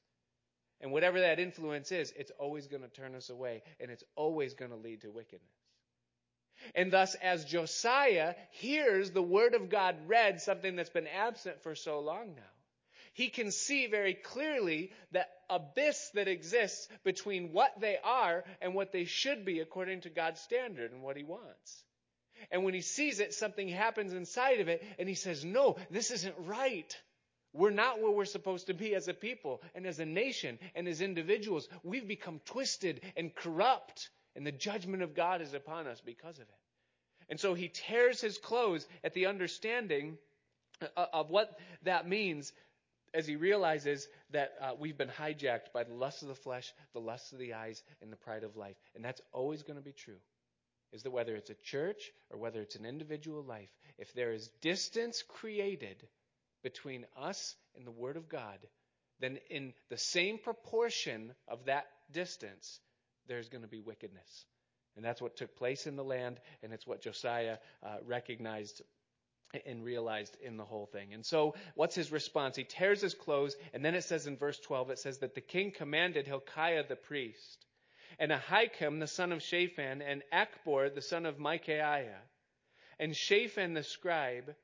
And 0.82 0.92
whatever 0.92 1.20
that 1.20 1.40
influence 1.40 1.92
is, 1.92 2.12
it's 2.18 2.32
always 2.40 2.68
going 2.68 2.82
to 2.82 2.90
turn 2.90 3.16
us 3.16 3.30
away 3.30 3.64
and 3.80 3.92
it's 3.92 4.04
always 4.16 4.56
going 4.56 4.72
to 4.72 4.78
lead 4.78 5.02
to 5.02 5.12
wickedness. 5.12 5.48
And 6.76 6.92
thus, 6.92 7.16
as 7.16 7.46
Josiah 7.46 8.36
hears 8.52 9.12
the 9.12 9.22
word 9.22 9.54
of 9.54 9.70
God 9.70 9.96
read, 10.08 10.42
something 10.42 10.76
that's 10.76 10.90
been 10.90 11.08
absent 11.08 11.64
for 11.64 11.76
so 11.76 12.00
long 12.00 12.36
now, 12.36 12.42
he 13.14 13.30
can 13.30 13.52
see 13.52 13.88
very 13.88 14.14
clearly 14.14 14.92
the 15.12 15.26
abyss 15.50 16.12
that 16.14 16.28
exists 16.28 16.88
between 17.04 17.52
what 17.52 17.80
they 17.80 17.98
are 18.04 18.44
and 18.62 18.74
what 18.74 18.92
they 18.92 19.06
should 19.06 19.44
be 19.44 19.60
according 19.60 20.02
to 20.02 20.10
God's 20.10 20.40
standard 20.40 20.92
and 20.92 21.02
what 21.02 21.18
he 21.18 21.24
wants. 21.24 21.84
And 22.50 22.64
when 22.64 22.74
he 22.74 22.82
sees 22.82 23.20
it, 23.20 23.34
something 23.34 23.68
happens 23.68 24.14
inside 24.14 24.62
of 24.62 24.68
it, 24.68 24.84
and 24.98 25.08
he 25.10 25.16
says, 25.16 25.44
No, 25.44 25.78
this 25.92 26.10
isn't 26.12 26.36
right. 26.40 26.98
We're 27.54 27.72
not 27.72 28.02
where 28.02 28.12
we're 28.12 28.26
supposed 28.26 28.68
to 28.68 28.74
be 28.74 28.96
as 28.96 29.08
a 29.08 29.14
people 29.14 29.62
and 29.76 29.86
as 29.86 30.00
a 30.00 30.06
nation 30.06 30.58
and 30.76 30.88
as 30.88 31.02
individuals. 31.02 31.68
We've 31.84 32.08
become 32.08 32.40
twisted 32.46 33.02
and 33.18 33.34
corrupt 33.36 34.10
and 34.36 34.46
the 34.46 34.52
judgment 34.52 35.04
of 35.04 35.14
God 35.14 35.42
is 35.42 35.54
upon 35.54 35.88
us 35.88 36.02
because 36.02 36.38
of 36.38 36.44
it. 36.44 36.60
And 37.30 37.40
so 37.40 37.54
he 37.54 37.70
tears 37.70 38.22
his 38.22 38.38
clothes 38.38 38.88
at 39.04 39.14
the 39.14 39.28
understanding 39.28 40.18
uh, 40.82 41.06
of 41.14 41.30
what 41.30 41.60
that 41.84 42.08
means 42.08 42.52
as 43.14 43.28
he 43.28 43.36
realizes 43.36 44.08
that 44.32 44.54
uh, 44.62 44.72
we've 44.80 44.98
been 44.98 45.10
hijacked 45.10 45.74
by 45.74 45.84
the 45.84 45.94
lust 45.94 46.22
of 46.22 46.30
the 46.30 46.36
flesh, 46.36 46.74
the 46.94 47.00
lust 47.00 47.34
of 47.34 47.40
the 47.40 47.54
eyes, 47.54 47.84
and 48.02 48.12
the 48.12 48.18
pride 48.18 48.44
of 48.44 48.56
life. 48.56 48.78
And 48.96 49.04
that's 49.04 49.22
always 49.34 49.64
going 49.64 49.78
to 49.78 49.84
be 49.84 49.92
true. 49.92 50.20
Is 50.94 51.04
that 51.04 51.12
whether 51.12 51.36
it's 51.36 51.50
a 51.50 51.56
church 51.56 52.12
or 52.30 52.38
whether 52.38 52.62
it's 52.62 52.76
an 52.76 52.86
individual 52.86 53.44
life, 53.44 53.70
if 53.98 54.14
there 54.14 54.34
is 54.34 54.50
distance 54.62 55.24
created 55.28 56.08
between 56.64 57.06
us 57.18 57.56
and 57.76 57.86
the 57.86 57.92
Word 57.92 58.18
of 58.18 58.30
God, 58.30 58.60
then 59.20 59.38
in 59.50 59.74
the 59.90 59.98
same 59.98 60.38
proportion 60.38 61.34
of 61.48 61.66
that 61.66 61.86
distance, 62.12 62.80
there's 63.28 63.50
going 63.50 63.62
to 63.62 63.68
be 63.68 63.80
wickedness. 63.80 64.46
And 64.96 65.06
that's 65.06 65.22
what 65.22 65.38
took 65.38 65.56
place 65.56 65.88
in 65.88 65.96
the 65.96 66.04
land, 66.04 66.40
and 66.64 66.74
it's 66.74 66.86
what 66.86 67.02
Josiah 67.02 67.58
uh, 67.84 67.98
recognized 68.06 68.82
and 69.66 69.84
realized 69.84 70.38
in 70.42 70.58
the 70.58 70.66
whole 70.66 70.86
thing. 70.86 71.14
And 71.14 71.26
so, 71.26 71.56
what's 71.76 71.96
his 71.96 72.12
response? 72.12 72.56
He 72.56 72.64
tears 72.64 73.02
his 73.02 73.14
clothes, 73.14 73.56
and 73.74 73.84
then 73.84 73.96
it 73.96 74.04
says 74.04 74.28
in 74.28 74.38
verse 74.38 74.60
12, 74.60 74.92
it 74.92 75.00
says 75.00 75.20
that 75.20 75.36
the 75.36 75.42
king 75.42 75.72
commanded 75.72 76.28
Hilkiah 76.28 76.88
the 76.88 76.96
priest, 76.96 77.66
and 78.20 78.32
Ahikam 78.32 79.00
the 79.00 79.08
son 79.08 79.32
of 79.32 79.42
Shaphan, 79.42 80.02
and 80.02 80.24
Achbor 80.34 80.94
the 80.94 81.02
son 81.02 81.26
of 81.26 81.40
Micaiah, 81.40 82.22
and 83.00 83.16
Shaphan 83.16 83.74
the 83.74 83.84
scribe, 83.84 84.56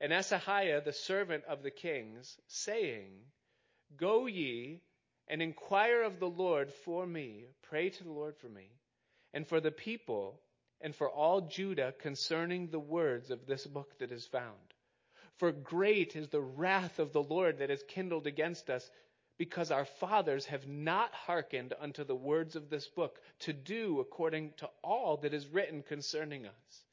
and 0.00 0.12
Asahiah 0.12 0.84
the 0.84 0.92
servant 0.92 1.44
of 1.44 1.62
the 1.62 1.70
kings, 1.70 2.36
saying, 2.46 3.12
Go 3.96 4.26
ye 4.26 4.80
and 5.26 5.42
inquire 5.42 6.02
of 6.02 6.20
the 6.20 6.28
Lord 6.28 6.72
for 6.72 7.06
me, 7.06 7.46
pray 7.62 7.90
to 7.90 8.04
the 8.04 8.12
Lord 8.12 8.36
for 8.36 8.48
me, 8.48 8.70
and 9.32 9.46
for 9.46 9.60
the 9.60 9.70
people, 9.70 10.40
and 10.80 10.94
for 10.94 11.10
all 11.10 11.42
Judah 11.42 11.94
concerning 11.98 12.68
the 12.68 12.78
words 12.78 13.30
of 13.30 13.46
this 13.46 13.66
book 13.66 13.98
that 13.98 14.12
is 14.12 14.26
found. 14.26 14.74
For 15.36 15.52
great 15.52 16.16
is 16.16 16.28
the 16.28 16.40
wrath 16.40 16.98
of 16.98 17.12
the 17.12 17.22
Lord 17.22 17.58
that 17.58 17.70
is 17.70 17.82
kindled 17.88 18.26
against 18.26 18.70
us, 18.70 18.88
because 19.36 19.70
our 19.70 19.84
fathers 19.84 20.46
have 20.46 20.66
not 20.66 21.12
hearkened 21.14 21.72
unto 21.80 22.04
the 22.04 22.14
words 22.14 22.56
of 22.56 22.70
this 22.70 22.88
book 22.88 23.20
to 23.40 23.52
do 23.52 24.00
according 24.00 24.52
to 24.56 24.68
all 24.82 25.18
that 25.18 25.32
is 25.32 25.46
written 25.46 25.82
concerning 25.82 26.46
us. 26.46 26.84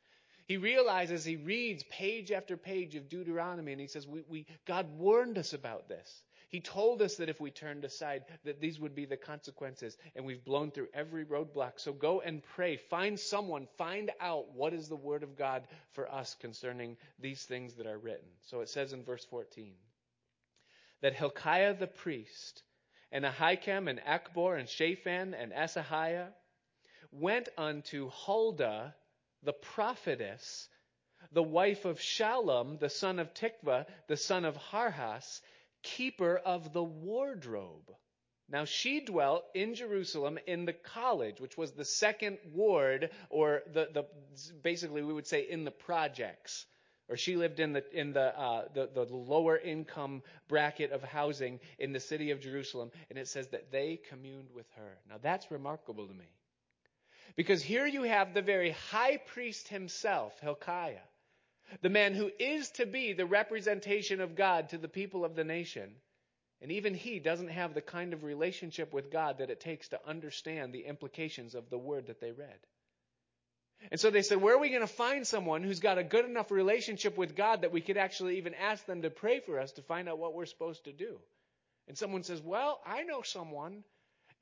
He 0.45 0.57
realizes 0.57 1.25
he 1.25 1.37
reads 1.37 1.83
page 1.83 2.31
after 2.31 2.55
page 2.55 2.95
of 2.95 3.09
Deuteronomy 3.09 3.71
and 3.71 3.81
he 3.81 3.87
says, 3.87 4.07
we, 4.07 4.23
we, 4.27 4.45
God 4.67 4.87
warned 4.97 5.37
us 5.37 5.53
about 5.53 5.89
this. 5.89 6.23
He 6.49 6.61
told 6.61 7.01
us 7.01 7.15
that 7.15 7.27
if 7.29 7.41
we 7.41 7.51
turned 7.51 7.83
aside, 7.83 8.23
that 8.43 8.61
these 8.61 8.79
would 8.79 8.95
be 8.95 9.05
the 9.05 9.17
consequences, 9.17 9.97
and 10.15 10.25
we've 10.25 10.45
blown 10.45 10.71
through 10.71 10.87
every 10.93 11.25
roadblock. 11.25 11.73
So 11.77 11.91
go 11.91 12.21
and 12.21 12.41
pray. 12.55 12.77
Find 12.77 13.19
someone. 13.19 13.67
Find 13.77 14.11
out 14.21 14.53
what 14.53 14.71
is 14.71 14.87
the 14.87 14.95
Word 14.95 15.23
of 15.23 15.37
God 15.37 15.67
for 15.91 16.09
us 16.09 16.35
concerning 16.39 16.95
these 17.19 17.43
things 17.43 17.73
that 17.73 17.87
are 17.87 17.97
written. 17.97 18.29
So 18.43 18.61
it 18.61 18.69
says 18.69 18.93
in 18.93 19.03
verse 19.03 19.25
14 19.25 19.73
that 21.01 21.13
Hilkiah 21.13 21.73
the 21.73 21.87
priest, 21.87 22.63
and 23.11 23.25
Ahikam, 23.25 23.89
and 23.89 23.99
Achbor, 23.99 24.57
and 24.57 24.69
Shaphan, 24.69 25.33
and 25.33 25.51
Asahiah 25.51 26.29
went 27.11 27.49
unto 27.57 28.09
Huldah 28.11 28.93
the 29.45 29.53
prophetess, 29.53 30.67
the 31.31 31.43
wife 31.43 31.85
of 31.85 31.99
Shallum, 31.99 32.79
the 32.79 32.89
son 32.89 33.19
of 33.19 33.33
Tikvah, 33.33 33.85
the 34.07 34.17
son 34.17 34.45
of 34.45 34.57
Harhas, 34.57 35.41
keeper 35.83 36.37
of 36.37 36.73
the 36.73 36.83
wardrobe. 36.83 37.91
Now 38.47 38.65
she 38.65 38.99
dwelt 38.99 39.43
in 39.55 39.73
Jerusalem 39.73 40.37
in 40.45 40.65
the 40.65 40.73
college, 40.73 41.39
which 41.39 41.57
was 41.57 41.71
the 41.71 41.85
second 41.85 42.37
ward, 42.53 43.09
or 43.29 43.63
the, 43.73 43.89
the 43.93 44.05
basically 44.61 45.01
we 45.01 45.13
would 45.13 45.27
say 45.27 45.41
in 45.41 45.63
the 45.63 45.71
projects. 45.71 46.65
Or 47.07 47.17
she 47.17 47.35
lived 47.35 47.59
in 47.59 47.73
the 47.73 47.83
in 47.91 48.13
the, 48.13 48.37
uh, 48.39 48.65
the 48.73 48.89
the 48.93 49.03
lower 49.15 49.57
income 49.57 50.23
bracket 50.47 50.91
of 50.91 51.03
housing 51.03 51.59
in 51.77 51.93
the 51.93 51.99
city 51.99 52.31
of 52.31 52.39
Jerusalem, 52.39 52.91
and 53.09 53.19
it 53.19 53.27
says 53.27 53.47
that 53.49 53.71
they 53.71 53.99
communed 54.09 54.49
with 54.53 54.65
her. 54.75 54.97
Now 55.07 55.17
that's 55.21 55.51
remarkable 55.51 56.07
to 56.07 56.13
me, 56.13 56.25
because 57.35 57.61
here 57.61 57.85
you 57.85 58.03
have 58.03 58.33
the 58.33 58.41
very 58.41 58.71
high 58.89 59.17
priest 59.17 59.67
himself, 59.67 60.39
Hilkiah, 60.39 61.03
the 61.81 61.89
man 61.89 62.13
who 62.13 62.31
is 62.39 62.69
to 62.71 62.85
be 62.85 63.13
the 63.13 63.25
representation 63.25 64.21
of 64.21 64.35
God 64.35 64.69
to 64.69 64.77
the 64.77 64.87
people 64.87 65.25
of 65.25 65.35
the 65.35 65.43
nation. 65.43 65.95
And 66.61 66.71
even 66.71 66.93
he 66.93 67.19
doesn't 67.19 67.49
have 67.49 67.73
the 67.73 67.81
kind 67.81 68.13
of 68.13 68.23
relationship 68.23 68.93
with 68.93 69.11
God 69.11 69.39
that 69.39 69.49
it 69.49 69.59
takes 69.59 69.89
to 69.89 70.07
understand 70.07 70.73
the 70.73 70.85
implications 70.85 71.53
of 71.53 71.69
the 71.69 71.77
word 71.77 72.07
that 72.07 72.21
they 72.21 72.31
read. 72.31 72.59
And 73.91 73.99
so 73.99 74.09
they 74.09 74.21
said, 74.21 74.41
Where 74.41 74.55
are 74.55 74.59
we 74.59 74.69
going 74.69 74.81
to 74.81 74.87
find 74.87 75.27
someone 75.27 75.63
who's 75.63 75.79
got 75.79 75.97
a 75.97 76.03
good 76.03 76.25
enough 76.25 76.49
relationship 76.49 77.17
with 77.17 77.35
God 77.35 77.61
that 77.61 77.71
we 77.71 77.81
could 77.81 77.97
actually 77.97 78.37
even 78.37 78.53
ask 78.53 78.85
them 78.85 79.01
to 79.01 79.09
pray 79.09 79.41
for 79.41 79.59
us 79.59 79.73
to 79.73 79.81
find 79.81 80.07
out 80.07 80.17
what 80.17 80.33
we're 80.33 80.45
supposed 80.45 80.85
to 80.85 80.93
do? 80.93 81.19
And 81.87 81.97
someone 81.97 82.23
says, 82.23 82.41
Well, 82.41 82.79
I 82.85 83.03
know 83.03 83.21
someone. 83.21 83.83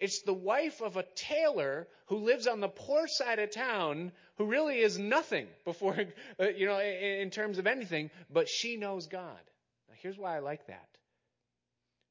It's 0.04 0.24
the 0.24 0.34
wife 0.34 0.82
of 0.82 0.98
a 0.98 1.06
tailor 1.16 1.88
who 2.08 2.18
lives 2.18 2.46
on 2.46 2.60
the 2.60 2.68
poor 2.68 3.08
side 3.08 3.40
of 3.40 3.52
town 3.52 4.12
who 4.36 4.44
really 4.44 4.80
is 4.80 5.00
nothing 5.00 5.48
before, 5.64 5.96
uh, 6.42 6.50
you 6.50 6.66
know, 6.66 6.78
in 6.78 7.30
terms 7.30 7.58
of 7.58 7.68
anything, 7.68 8.12
but 8.30 8.50
she 8.50 8.76
knows 8.76 9.08
God. 9.08 9.40
Now, 9.88 9.96
here's 10.02 10.18
why 10.18 10.36
I 10.36 10.40
like 10.40 10.68
that. 10.68 10.90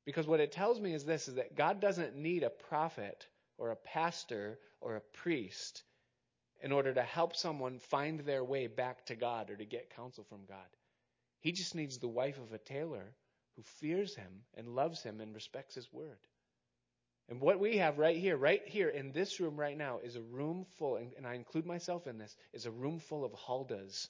Because 0.07 0.27
what 0.27 0.41
it 0.41 0.53
tells 0.53 0.81
me 0.81 0.95
is 0.95 1.05
this 1.05 1.29
is 1.29 1.35
that 1.35 1.55
God 1.55 1.83
doesn't 1.83 2.17
need 2.17 2.45
a 2.45 2.49
prophet 2.49 3.27
or 3.59 3.73
a 3.73 3.77
pastor 3.77 4.59
or 4.81 4.97
a 4.97 5.03
priest 5.19 5.83
in 6.63 6.73
order 6.73 6.95
to 6.95 7.03
help 7.03 7.37
someone 7.37 7.79
find 7.79 8.21
their 8.21 8.43
way 8.43 8.69
back 8.69 9.05
to 9.05 9.17
God 9.17 9.51
or 9.51 9.57
to 9.57 9.67
get 9.67 9.95
counsel 9.95 10.25
from 10.31 10.47
God. 10.49 10.57
He 11.41 11.53
just 11.53 11.75
needs 11.75 11.99
the 11.99 12.09
wife 12.09 12.39
of 12.39 12.55
a 12.55 12.59
tailor 12.59 13.13
who 13.55 13.63
fears 13.81 14.17
him 14.17 14.45
and 14.57 14.75
loves 14.75 15.03
him 15.03 15.21
and 15.21 15.35
respects 15.35 15.75
his 15.75 15.93
word. 15.93 16.17
And 17.33 17.41
what 17.41 17.59
we 17.59 17.79
have 17.79 17.97
right 17.97 18.19
here, 18.19 18.37
right 18.37 18.61
here 18.67 18.91
in 18.91 19.13
this 19.13 19.41
room 19.41 19.59
right 19.59 19.79
now, 19.79 20.01
is 20.05 20.17
a 20.17 20.21
room 20.21 20.67
full, 20.77 20.97
and 20.97 21.27
I 21.27 21.33
include 21.33 21.65
myself 21.65 22.07
in 22.07 22.19
this, 22.19 22.37
is 22.53 22.67
a 22.67 22.71
room 22.71 22.99
full 22.99 23.25
of 23.25 23.33
Huldahs. 23.33 24.09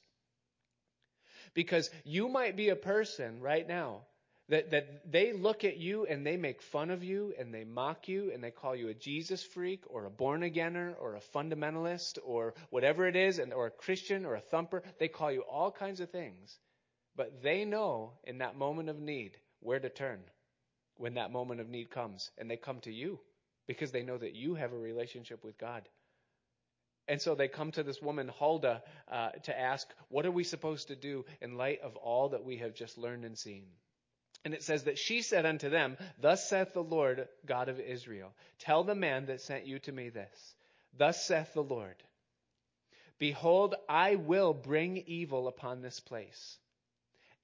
Because 1.55 1.89
you 2.03 2.29
might 2.29 2.57
be 2.57 2.71
a 2.71 2.75
person 2.75 3.41
right 3.41 3.67
now 3.69 4.01
that, 4.49 4.73
that 4.73 5.13
they 5.13 5.33
look 5.33 5.63
at 5.63 5.77
you 5.77 6.05
and 6.05 6.27
they 6.27 6.37
make 6.37 6.63
fun 6.63 6.91
of 6.91 7.05
you 7.05 7.33
and 7.39 7.55
they 7.55 7.63
mock 7.63 8.09
you 8.09 8.33
and 8.33 8.43
they 8.43 8.51
call 8.51 8.75
you 8.75 8.89
a 8.89 8.95
Jesus 8.95 9.45
freak 9.45 9.85
or 9.87 10.05
a 10.05 10.11
born 10.11 10.41
againer 10.41 10.93
or 10.99 11.15
a 11.15 11.21
fundamentalist 11.21 12.19
or 12.25 12.55
whatever 12.71 13.07
it 13.07 13.15
is, 13.15 13.39
and, 13.39 13.53
or 13.53 13.67
a 13.67 13.71
Christian 13.71 14.27
or 14.27 14.35
a 14.35 14.41
thumper. 14.41 14.83
They 14.99 15.07
call 15.07 15.31
you 15.31 15.43
all 15.43 15.71
kinds 15.71 16.01
of 16.01 16.11
things. 16.11 16.59
But 17.15 17.41
they 17.41 17.65
know 17.65 18.15
in 18.25 18.39
that 18.39 18.59
moment 18.59 18.89
of 18.89 18.99
need 18.99 19.37
where 19.61 19.79
to 19.79 19.91
turn 19.91 20.19
when 20.97 21.15
that 21.15 21.33
moment 21.33 21.61
of 21.61 21.69
need 21.69 21.91
comes. 21.91 22.31
And 22.39 22.51
they 22.51 22.57
come 22.57 22.81
to 22.81 22.93
you 22.93 23.19
because 23.67 23.93
they 23.93 24.03
know 24.03 24.19
that 24.19 24.35
you 24.35 24.55
have 24.55 24.73
a 24.73 24.79
relationship 24.79 25.45
with 25.45 25.59
God. 25.59 25.89
And 27.09 27.21
so 27.21 27.35
they 27.35 27.49
come 27.49 27.73
to 27.73 27.83
this 27.83 28.01
woman, 28.01 28.29
Huldah, 28.29 28.83
uh, 29.11 29.31
to 29.45 29.59
ask, 29.59 29.89
What 30.09 30.25
are 30.25 30.31
we 30.31 30.45
supposed 30.45 30.89
to 30.89 30.97
do 30.97 31.25
in 31.41 31.57
light 31.57 31.81
of 31.83 31.97
all 31.97 32.31
that 32.31 32.45
we 32.45 32.59
have 32.59 32.75
just 32.75 32.97
learned 32.97 33.25
and 33.25 33.37
seen? 33.37 33.65
And 34.45 34.55
it 34.55 34.63
says 34.63 34.85
that 34.85 34.99
she 34.99 35.23
said 35.23 35.47
unto 35.47 35.69
them, 35.69 35.97
Thus 36.21 36.49
saith 36.49 36.73
the 36.73 36.83
Lord 36.83 37.29
God 37.47 37.69
of 37.69 37.81
Israel, 37.81 38.35
Tell 38.59 38.85
the 38.85 38.95
man 38.95 39.27
that 39.27 39.41
sent 39.41 39.67
you 39.67 39.79
to 39.81 39.93
me 39.93 40.09
this. 40.09 40.55
Thus 40.97 41.25
saith 41.25 41.55
the 41.55 41.63
Lord, 41.63 41.97
Behold, 43.19 43.77
I 43.89 44.17
will 44.17 44.53
bring 44.53 44.97
evil 44.97 45.47
upon 45.47 45.81
this 45.81 46.01
place, 46.01 46.59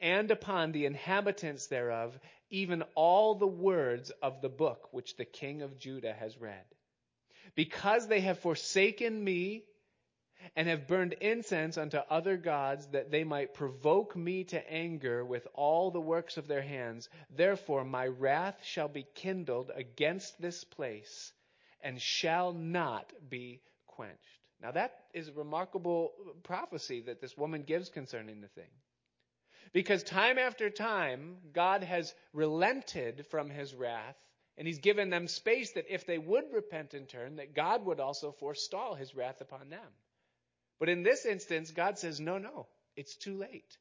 and 0.00 0.30
upon 0.30 0.72
the 0.72 0.86
inhabitants 0.86 1.66
thereof, 1.66 2.18
even 2.50 2.82
all 2.94 3.34
the 3.34 3.46
words 3.46 4.10
of 4.22 4.40
the 4.40 4.48
book 4.48 4.88
which 4.92 5.16
the 5.16 5.24
king 5.24 5.62
of 5.62 5.78
Judah 5.78 6.14
has 6.14 6.38
read. 6.40 6.64
Because 7.54 8.06
they 8.06 8.20
have 8.20 8.38
forsaken 8.38 9.22
me 9.22 9.64
and 10.54 10.68
have 10.68 10.86
burned 10.86 11.14
incense 11.14 11.76
unto 11.76 11.96
other 11.96 12.36
gods 12.36 12.86
that 12.88 13.10
they 13.10 13.24
might 13.24 13.54
provoke 13.54 14.14
me 14.16 14.44
to 14.44 14.72
anger 14.72 15.24
with 15.24 15.46
all 15.54 15.90
the 15.90 16.00
works 16.00 16.36
of 16.36 16.46
their 16.46 16.62
hands. 16.62 17.08
Therefore 17.30 17.84
my 17.84 18.06
wrath 18.06 18.60
shall 18.64 18.88
be 18.88 19.06
kindled 19.14 19.70
against 19.74 20.40
this 20.40 20.64
place 20.64 21.32
and 21.80 22.00
shall 22.00 22.52
not 22.52 23.12
be 23.28 23.60
quenched. 23.86 24.16
Now 24.60 24.72
that 24.72 24.94
is 25.12 25.28
a 25.28 25.32
remarkable 25.32 26.12
prophecy 26.44 27.02
that 27.02 27.20
this 27.20 27.36
woman 27.36 27.62
gives 27.62 27.88
concerning 27.88 28.40
the 28.40 28.48
thing. 28.48 28.70
Because 29.72 30.02
time 30.02 30.38
after 30.38 30.70
time, 30.70 31.36
God 31.52 31.82
has 31.82 32.14
relented 32.32 33.26
from 33.30 33.50
his 33.50 33.74
wrath 33.74 34.16
and 34.56 34.66
he's 34.66 34.78
given 34.78 35.10
them 35.10 35.28
space 35.28 35.72
that 35.72 35.86
if 35.88 36.06
they 36.06 36.18
would 36.18 36.44
repent 36.52 36.94
and 36.94 37.08
turn, 37.08 37.36
that 37.36 37.54
God 37.54 37.84
would 37.86 38.00
also 38.00 38.32
forestall 38.32 38.94
his 38.94 39.14
wrath 39.14 39.40
upon 39.40 39.70
them. 39.70 39.86
But 40.80 40.88
in 40.88 41.02
this 41.02 41.24
instance, 41.24 41.70
God 41.70 41.98
says, 41.98 42.18
no, 42.20 42.38
no, 42.38 42.66
it's 42.96 43.16
too 43.16 43.36
late. 43.36 43.78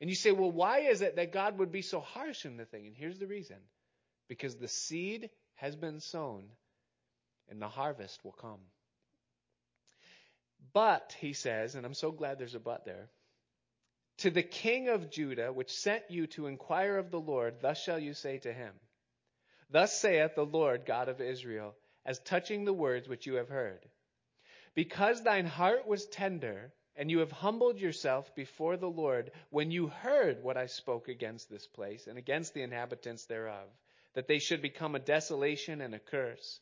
And 0.00 0.10
you 0.10 0.16
say, 0.16 0.32
well, 0.32 0.50
why 0.50 0.80
is 0.80 1.00
it 1.00 1.16
that 1.16 1.32
God 1.32 1.58
would 1.58 1.72
be 1.72 1.82
so 1.82 2.00
harsh 2.00 2.44
in 2.44 2.56
the 2.56 2.64
thing? 2.66 2.86
And 2.86 2.96
here's 2.96 3.18
the 3.18 3.26
reason 3.26 3.56
because 4.28 4.56
the 4.56 4.68
seed 4.68 5.30
has 5.54 5.76
been 5.76 6.00
sown 6.00 6.44
and 7.48 7.60
the 7.60 7.68
harvest 7.68 8.24
will 8.24 8.32
come. 8.32 8.60
But, 10.72 11.14
he 11.20 11.34
says, 11.34 11.74
and 11.74 11.86
I'm 11.86 11.94
so 11.94 12.10
glad 12.10 12.38
there's 12.38 12.54
a 12.54 12.60
but 12.60 12.84
there, 12.84 13.08
to 14.18 14.30
the 14.30 14.42
king 14.42 14.88
of 14.88 15.10
Judah, 15.10 15.52
which 15.52 15.72
sent 15.72 16.10
you 16.10 16.26
to 16.28 16.46
inquire 16.46 16.96
of 16.98 17.10
the 17.10 17.20
Lord, 17.20 17.60
thus 17.60 17.82
shall 17.82 17.98
you 17.98 18.14
say 18.14 18.38
to 18.38 18.52
him, 18.52 18.72
Thus 19.70 19.98
saith 19.98 20.34
the 20.34 20.46
Lord 20.46 20.86
God 20.86 21.08
of 21.08 21.20
Israel, 21.20 21.74
as 22.06 22.20
touching 22.20 22.64
the 22.64 22.72
words 22.72 23.08
which 23.08 23.26
you 23.26 23.34
have 23.34 23.48
heard. 23.48 23.88
Because 24.74 25.22
thine 25.22 25.46
heart 25.46 25.86
was 25.86 26.06
tender, 26.06 26.72
and 26.96 27.10
you 27.10 27.18
have 27.18 27.32
humbled 27.32 27.78
yourself 27.78 28.34
before 28.34 28.76
the 28.76 28.90
Lord 28.90 29.32
when 29.50 29.70
you 29.70 29.88
heard 29.88 30.42
what 30.42 30.56
I 30.56 30.66
spoke 30.66 31.08
against 31.08 31.50
this 31.50 31.66
place 31.66 32.06
and 32.06 32.18
against 32.18 32.54
the 32.54 32.62
inhabitants 32.62 33.24
thereof, 33.26 33.68
that 34.14 34.28
they 34.28 34.38
should 34.38 34.62
become 34.62 34.94
a 34.94 35.00
desolation 35.00 35.80
and 35.80 35.94
a 35.94 35.98
curse. 35.98 36.60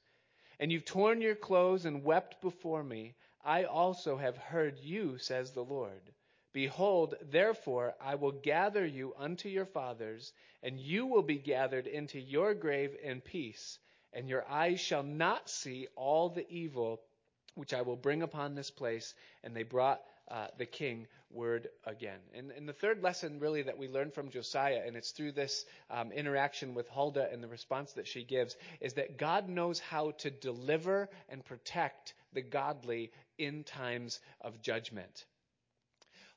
And 0.58 0.72
you've 0.72 0.84
torn 0.84 1.20
your 1.20 1.34
clothes 1.34 1.84
and 1.84 2.04
wept 2.04 2.40
before 2.40 2.82
me. 2.82 3.14
I 3.44 3.64
also 3.64 4.16
have 4.16 4.36
heard 4.38 4.78
you, 4.78 5.18
says 5.18 5.52
the 5.52 5.64
Lord. 5.64 6.12
Behold, 6.52 7.14
therefore, 7.22 7.94
I 8.00 8.16
will 8.16 8.32
gather 8.32 8.84
you 8.84 9.14
unto 9.18 9.48
your 9.48 9.64
fathers, 9.64 10.32
and 10.62 10.78
you 10.78 11.06
will 11.06 11.22
be 11.22 11.38
gathered 11.38 11.86
into 11.86 12.20
your 12.20 12.54
grave 12.54 12.94
in 13.02 13.20
peace, 13.20 13.78
and 14.12 14.28
your 14.28 14.46
eyes 14.48 14.80
shall 14.80 15.02
not 15.02 15.48
see 15.48 15.88
all 15.96 16.28
the 16.28 16.48
evil 16.50 17.00
which 17.54 17.74
I 17.74 17.82
will 17.82 17.96
bring 17.96 18.22
upon 18.22 18.54
this 18.54 18.70
place. 18.70 19.14
And 19.42 19.54
they 19.54 19.62
brought 19.62 20.02
uh, 20.28 20.48
the 20.56 20.66
king 20.66 21.06
word 21.30 21.68
again. 21.84 22.18
And, 22.34 22.50
and, 22.50 22.68
the 22.68 22.72
third 22.72 23.02
lesson, 23.02 23.40
really, 23.40 23.62
that 23.62 23.78
we 23.78 23.88
learn 23.88 24.10
from 24.10 24.30
Josiah, 24.30 24.82
and 24.86 24.96
it's 24.96 25.10
through 25.10 25.32
this 25.32 25.64
um, 25.90 26.12
interaction 26.12 26.74
with 26.74 26.88
Huldah 26.88 27.28
and 27.32 27.42
the 27.42 27.48
response 27.48 27.92
that 27.94 28.06
she 28.06 28.24
gives, 28.24 28.56
is 28.80 28.94
that 28.94 29.18
God 29.18 29.48
knows 29.48 29.80
how 29.80 30.12
to 30.18 30.30
deliver 30.30 31.08
and 31.28 31.44
protect 31.44 32.14
the 32.32 32.42
godly 32.42 33.10
in 33.38 33.64
times 33.64 34.20
of 34.40 34.60
judgment. 34.62 35.24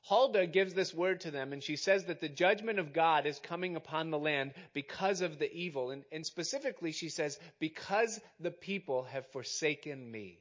Huldah 0.08 0.46
gives 0.46 0.72
this 0.72 0.94
word 0.94 1.22
to 1.22 1.32
them, 1.32 1.52
and 1.52 1.60
she 1.60 1.74
says 1.74 2.04
that 2.04 2.20
the 2.20 2.28
judgment 2.28 2.78
of 2.78 2.92
God 2.92 3.26
is 3.26 3.40
coming 3.40 3.74
upon 3.74 4.10
the 4.10 4.18
land 4.18 4.54
because 4.72 5.20
of 5.20 5.40
the 5.40 5.52
evil. 5.52 5.90
And, 5.90 6.04
and 6.12 6.24
specifically, 6.24 6.92
she 6.92 7.08
says, 7.08 7.40
because 7.58 8.20
the 8.38 8.52
people 8.52 9.02
have 9.04 9.26
forsaken 9.32 10.08
me. 10.08 10.38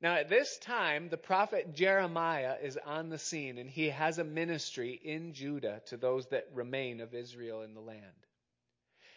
Now, 0.00 0.14
at 0.14 0.30
this 0.30 0.56
time, 0.58 1.10
the 1.10 1.18
prophet 1.18 1.74
Jeremiah 1.74 2.56
is 2.62 2.78
on 2.78 3.10
the 3.10 3.18
scene, 3.18 3.58
and 3.58 3.68
he 3.68 3.90
has 3.90 4.18
a 4.18 4.24
ministry 4.24 4.98
in 5.04 5.34
Judah 5.34 5.82
to 5.88 5.98
those 5.98 6.26
that 6.28 6.48
remain 6.54 7.02
of 7.02 7.12
Israel 7.12 7.60
in 7.60 7.74
the 7.74 7.80
land. 7.80 8.00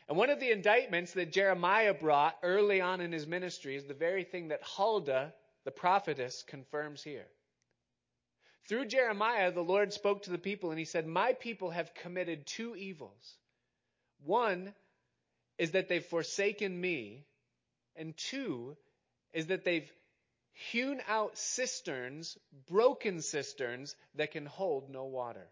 And 0.10 0.18
one 0.18 0.32
of 0.32 0.42
the 0.42 0.52
indictments 0.52 1.14
that 1.14 1.32
Jeremiah 1.32 1.94
brought 1.94 2.36
early 2.44 2.82
on 2.82 3.00
in 3.00 3.14
his 3.14 3.26
ministry 3.26 3.78
is 3.78 3.86
the 3.86 3.94
very 3.94 4.26
thing 4.26 4.50
that 4.50 4.64
Huldah, 4.64 5.34
the 5.64 5.72
prophetess, 5.72 6.44
confirms 6.46 7.02
here. 7.04 7.28
Through 8.68 8.86
Jeremiah, 8.86 9.52
the 9.52 9.64
Lord 9.64 9.94
spoke 9.94 10.24
to 10.24 10.32
the 10.32 10.38
people, 10.38 10.70
and 10.70 10.80
he 10.80 10.86
said, 10.86 11.08
My 11.08 11.34
people 11.34 11.72
have 11.72 11.94
committed 11.94 12.46
two 12.46 12.76
evils. 12.76 13.38
One 14.24 14.74
is 15.58 15.72
that 15.72 15.88
they've 15.88 16.06
forsaken 16.06 16.80
me, 16.80 17.26
and 17.96 18.16
two 18.16 18.78
is 19.34 19.48
that 19.48 19.64
they've 19.64 19.92
hewn 20.72 21.02
out 21.08 21.38
cisterns, 21.38 22.38
broken 22.68 23.22
cisterns 23.22 23.96
that 24.16 24.32
can 24.32 24.46
hold 24.46 24.90
no 24.90 25.06
water. 25.06 25.48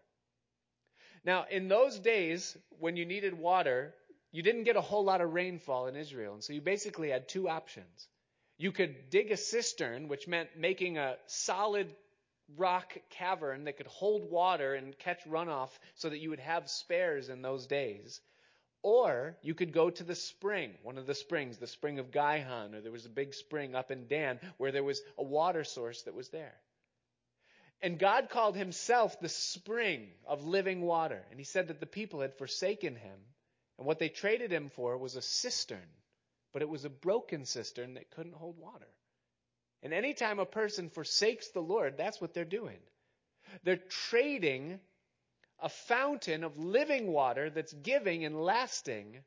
Now, 1.24 1.46
in 1.50 1.68
those 1.68 1.98
days, 1.98 2.56
when 2.78 2.96
you 2.96 3.04
needed 3.04 3.34
water, 3.34 3.94
you 4.32 4.42
didn't 4.42 4.64
get 4.64 4.76
a 4.76 4.80
whole 4.80 5.04
lot 5.04 5.20
of 5.20 5.32
rainfall 5.32 5.86
in 5.86 5.96
Israel. 5.96 6.34
And 6.34 6.44
so 6.44 6.52
you 6.52 6.60
basically 6.60 7.10
had 7.10 7.28
two 7.28 7.48
options. 7.48 8.08
You 8.58 8.72
could 8.72 9.10
dig 9.10 9.30
a 9.30 9.36
cistern, 9.36 10.08
which 10.08 10.28
meant 10.28 10.56
making 10.56 10.98
a 10.98 11.16
solid 11.26 11.94
rock 12.56 12.96
cavern 13.10 13.64
that 13.64 13.76
could 13.76 13.86
hold 13.86 14.30
water 14.30 14.74
and 14.74 14.98
catch 14.98 15.24
runoff 15.24 15.70
so 15.94 16.08
that 16.08 16.18
you 16.18 16.30
would 16.30 16.40
have 16.40 16.70
spares 16.70 17.28
in 17.28 17.42
those 17.42 17.66
days. 17.66 18.20
Or 18.82 19.36
you 19.42 19.54
could 19.54 19.72
go 19.72 19.90
to 19.90 20.04
the 20.04 20.14
spring, 20.14 20.72
one 20.82 20.98
of 20.98 21.06
the 21.06 21.14
springs, 21.14 21.58
the 21.58 21.66
spring 21.66 21.98
of 21.98 22.12
Gihon, 22.12 22.74
or 22.74 22.80
there 22.80 22.92
was 22.92 23.06
a 23.06 23.10
big 23.10 23.34
spring 23.34 23.74
up 23.74 23.90
in 23.90 24.06
Dan 24.06 24.38
where 24.56 24.72
there 24.72 24.84
was 24.84 25.02
a 25.18 25.22
water 25.22 25.64
source 25.64 26.02
that 26.02 26.14
was 26.14 26.28
there. 26.28 26.54
And 27.80 27.98
God 27.98 28.28
called 28.28 28.56
himself 28.56 29.20
the 29.20 29.28
spring 29.28 30.08
of 30.26 30.44
living 30.44 30.80
water. 30.80 31.24
And 31.30 31.38
he 31.38 31.44
said 31.44 31.68
that 31.68 31.80
the 31.80 31.86
people 31.86 32.20
had 32.20 32.34
forsaken 32.34 32.96
him. 32.96 33.18
And 33.78 33.86
what 33.86 33.98
they 33.98 34.08
traded 34.08 34.50
him 34.50 34.70
for 34.70 34.98
was 34.98 35.14
a 35.14 35.22
cistern. 35.22 35.88
But 36.52 36.62
it 36.62 36.68
was 36.68 36.84
a 36.84 36.90
broken 36.90 37.44
cistern 37.44 37.94
that 37.94 38.10
couldn't 38.10 38.34
hold 38.34 38.58
water. 38.58 38.88
And 39.82 39.92
anytime 39.92 40.38
a 40.38 40.46
person 40.46 40.90
forsakes 40.90 41.48
the 41.48 41.60
Lord, 41.60 41.96
that's 41.96 42.20
what 42.20 42.34
they're 42.34 42.44
doing. 42.44 42.78
They're 43.64 43.76
trading 43.76 44.80
a 45.60 45.68
fountain 45.68 46.44
of 46.44 46.58
living 46.58 47.12
water 47.12 47.50
that's 47.50 47.72
giving 47.72 48.24
and 48.24 48.40
lasting 48.40 49.18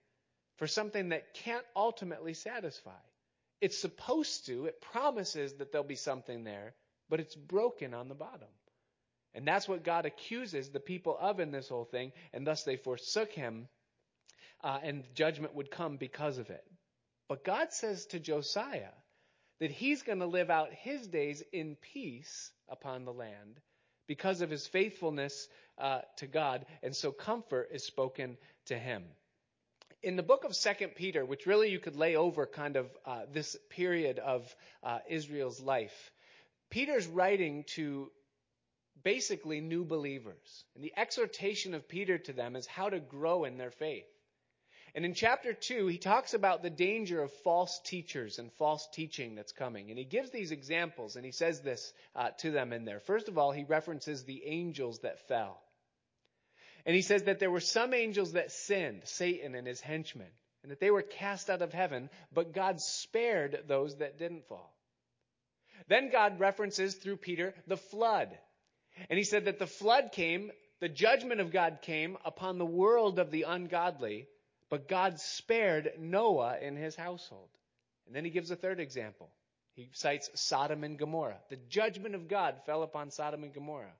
for 0.57 0.67
something 0.67 1.09
that 1.09 1.33
can't 1.33 1.65
ultimately 1.75 2.33
satisfy. 2.33 2.91
It's 3.61 3.77
supposed 3.77 4.45
to, 4.47 4.65
it 4.65 4.81
promises 4.81 5.53
that 5.55 5.71
there'll 5.71 5.87
be 5.87 5.95
something 5.95 6.43
there, 6.43 6.73
but 7.09 7.19
it's 7.19 7.35
broken 7.35 7.93
on 7.93 8.07
the 8.07 8.15
bottom. 8.15 8.47
And 9.33 9.47
that's 9.47 9.67
what 9.67 9.83
God 9.83 10.05
accuses 10.05 10.69
the 10.69 10.79
people 10.79 11.17
of 11.19 11.39
in 11.39 11.51
this 11.51 11.69
whole 11.69 11.85
thing, 11.85 12.11
and 12.33 12.45
thus 12.45 12.63
they 12.63 12.75
forsook 12.75 13.31
him, 13.31 13.67
uh, 14.63 14.79
and 14.83 15.03
judgment 15.15 15.55
would 15.55 15.71
come 15.71 15.97
because 15.97 16.37
of 16.37 16.49
it. 16.49 16.63
But 17.27 17.43
God 17.43 17.71
says 17.71 18.05
to 18.07 18.19
Josiah 18.19 18.91
that 19.61 19.71
he's 19.71 20.01
going 20.01 20.19
to 20.19 20.25
live 20.25 20.49
out 20.49 20.73
his 20.73 21.07
days 21.07 21.43
in 21.53 21.77
peace 21.93 22.51
upon 22.67 23.05
the 23.05 23.13
land 23.13 23.59
because 24.07 24.41
of 24.41 24.49
his 24.49 24.65
faithfulness 24.65 25.47
uh, 25.77 26.01
to 26.17 26.25
God, 26.25 26.65
and 26.81 26.95
so 26.95 27.11
comfort 27.11 27.69
is 27.71 27.85
spoken 27.85 28.37
to 28.65 28.77
him. 28.77 29.03
In 30.01 30.15
the 30.15 30.23
book 30.23 30.45
of 30.45 30.55
Second 30.55 30.95
Peter, 30.95 31.23
which 31.23 31.45
really 31.45 31.69
you 31.69 31.77
could 31.77 31.95
lay 31.95 32.15
over 32.15 32.47
kind 32.47 32.75
of 32.75 32.87
uh, 33.05 33.21
this 33.31 33.55
period 33.69 34.17
of 34.17 34.53
uh, 34.81 34.97
Israel's 35.07 35.61
life, 35.61 36.11
Peter's 36.71 37.05
writing 37.05 37.63
to 37.75 38.11
basically 39.03 39.61
new 39.61 39.85
believers. 39.85 40.65
And 40.75 40.83
the 40.83 40.93
exhortation 40.97 41.75
of 41.75 41.87
Peter 41.87 42.17
to 42.17 42.33
them 42.33 42.55
is 42.55 42.65
how 42.65 42.89
to 42.89 42.99
grow 42.99 43.43
in 43.45 43.57
their 43.57 43.71
faith. 43.71 44.10
And 44.93 45.05
in 45.05 45.13
chapter 45.13 45.53
2, 45.53 45.87
he 45.87 45.97
talks 45.97 46.33
about 46.33 46.61
the 46.61 46.69
danger 46.69 47.21
of 47.21 47.31
false 47.43 47.79
teachers 47.85 48.39
and 48.39 48.51
false 48.53 48.87
teaching 48.91 49.35
that's 49.35 49.53
coming. 49.53 49.89
And 49.89 49.97
he 49.97 50.03
gives 50.03 50.31
these 50.31 50.51
examples, 50.51 51.15
and 51.15 51.23
he 51.23 51.31
says 51.31 51.61
this 51.61 51.93
uh, 52.15 52.31
to 52.39 52.51
them 52.51 52.73
in 52.73 52.83
there. 52.83 52.99
First 52.99 53.29
of 53.29 53.37
all, 53.37 53.51
he 53.51 53.63
references 53.63 54.23
the 54.23 54.43
angels 54.45 54.99
that 54.99 55.27
fell. 55.27 55.61
And 56.85 56.95
he 56.95 57.01
says 57.01 57.23
that 57.23 57.39
there 57.39 57.51
were 57.51 57.61
some 57.61 57.93
angels 57.93 58.33
that 58.33 58.51
sinned, 58.51 59.03
Satan 59.05 59.55
and 59.55 59.65
his 59.65 59.79
henchmen, 59.79 60.27
and 60.63 60.71
that 60.71 60.79
they 60.79 60.91
were 60.91 61.03
cast 61.03 61.49
out 61.49 61.61
of 61.61 61.71
heaven, 61.71 62.09
but 62.33 62.53
God 62.53 62.81
spared 62.81 63.63
those 63.67 63.97
that 63.97 64.19
didn't 64.19 64.47
fall. 64.47 64.75
Then 65.87 66.11
God 66.11 66.39
references 66.39 66.95
through 66.95 67.17
Peter 67.17 67.53
the 67.67 67.77
flood. 67.77 68.37
And 69.09 69.17
he 69.17 69.23
said 69.23 69.45
that 69.45 69.57
the 69.57 69.67
flood 69.67 70.11
came, 70.11 70.51
the 70.79 70.89
judgment 70.89 71.39
of 71.39 71.51
God 71.51 71.79
came 71.81 72.17
upon 72.25 72.57
the 72.57 72.65
world 72.65 73.19
of 73.19 73.31
the 73.31 73.43
ungodly, 73.43 74.27
but 74.71 74.87
God 74.87 75.19
spared 75.19 75.91
Noah 75.99 76.57
and 76.61 76.77
his 76.77 76.95
household. 76.95 77.49
And 78.07 78.15
then 78.15 78.23
he 78.23 78.31
gives 78.31 78.49
a 78.49 78.55
third 78.55 78.79
example. 78.79 79.29
He 79.73 79.89
cites 79.91 80.29
Sodom 80.33 80.85
and 80.85 80.97
Gomorrah. 80.97 81.39
The 81.49 81.59
judgment 81.69 82.15
of 82.15 82.29
God 82.29 82.55
fell 82.65 82.81
upon 82.81 83.11
Sodom 83.11 83.43
and 83.43 83.53
Gomorrah. 83.53 83.93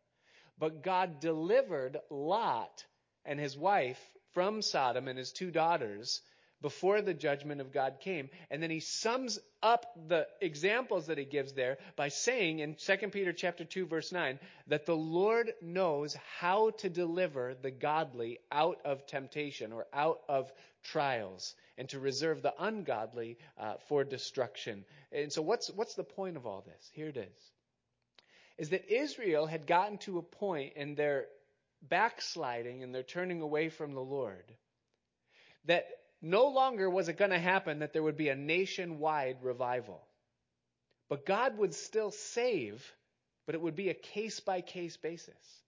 But 0.58 0.82
God 0.82 1.20
delivered 1.20 1.98
Lot 2.10 2.86
and 3.26 3.38
his 3.40 3.58
wife 3.58 4.00
from 4.34 4.62
Sodom 4.62 5.10
and 5.10 5.20
his 5.20 5.34
two 5.34 5.52
daughters 5.52 6.22
before 6.62 7.02
the 7.02 7.14
judgment 7.14 7.62
of 7.62 7.72
God 7.72 8.00
came. 8.00 8.30
And 8.50 8.62
then 8.62 8.70
he 8.70 8.80
sums 8.80 9.40
up 9.64 9.86
the 10.08 10.28
examples 10.42 11.08
that 11.08 11.18
he 11.18 11.26
gives 11.26 11.54
there 11.54 11.78
by 11.96 12.10
saying 12.10 12.60
in 12.60 12.76
2 12.76 12.98
Peter 13.10 13.34
chapter 13.34 13.66
2 13.66 13.86
verse 13.86 14.12
9 14.12 14.40
that 14.68 14.86
the 14.86 14.96
Lord 14.96 15.54
knows 15.62 16.16
how 16.40 16.72
to 16.80 16.90
deliver 16.90 17.56
the 17.62 17.72
godly 17.72 18.40
out 18.52 18.80
of 18.86 19.06
temptation 19.08 19.74
or 19.74 19.88
out 19.94 20.22
of 20.30 20.52
trials 20.84 21.56
and 21.78 21.90
to 21.90 22.00
reserve 22.00 22.42
the 22.42 22.54
ungodly 22.60 23.38
uh, 23.58 23.76
for 23.88 24.04
destruction. 24.04 24.86
And 25.12 25.32
so 25.32 25.42
what's 25.42 25.70
what's 25.70 25.96
the 25.96 26.04
point 26.04 26.38
of 26.38 26.46
all 26.46 26.64
this? 26.66 26.90
Here 26.94 27.08
it 27.08 27.18
is. 27.18 27.52
Is 28.58 28.70
that 28.70 28.92
Israel 28.92 29.48
had 29.48 29.66
gotten 29.66 29.98
to 30.00 30.20
a 30.20 30.24
point 30.24 30.74
in 30.76 30.96
their 30.96 31.26
backsliding 31.82 32.84
and 32.84 32.94
their 32.94 33.04
turning 33.04 33.42
away 33.42 33.70
from 33.70 33.94
the 33.94 34.02
Lord 34.02 34.44
that 35.66 35.86
no 36.22 36.48
longer 36.48 36.90
was 36.90 37.10
it 37.10 37.18
going 37.18 37.32
to 37.32 37.40
happen 37.40 37.80
that 37.80 37.94
there 37.94 38.04
would 38.04 38.18
be 38.18 38.30
a 38.30 38.36
nationwide 38.36 39.38
revival. 39.42 40.02
But 41.10 41.26
God 41.26 41.58
would 41.58 41.74
still 41.74 42.12
save, 42.12 42.90
but 43.46 43.56
it 43.56 43.62
would 43.62 43.76
be 43.76 43.90
a 43.90 43.96
case 43.96 44.40
by 44.40 44.62
case 44.62 44.98
basis. 44.98 45.62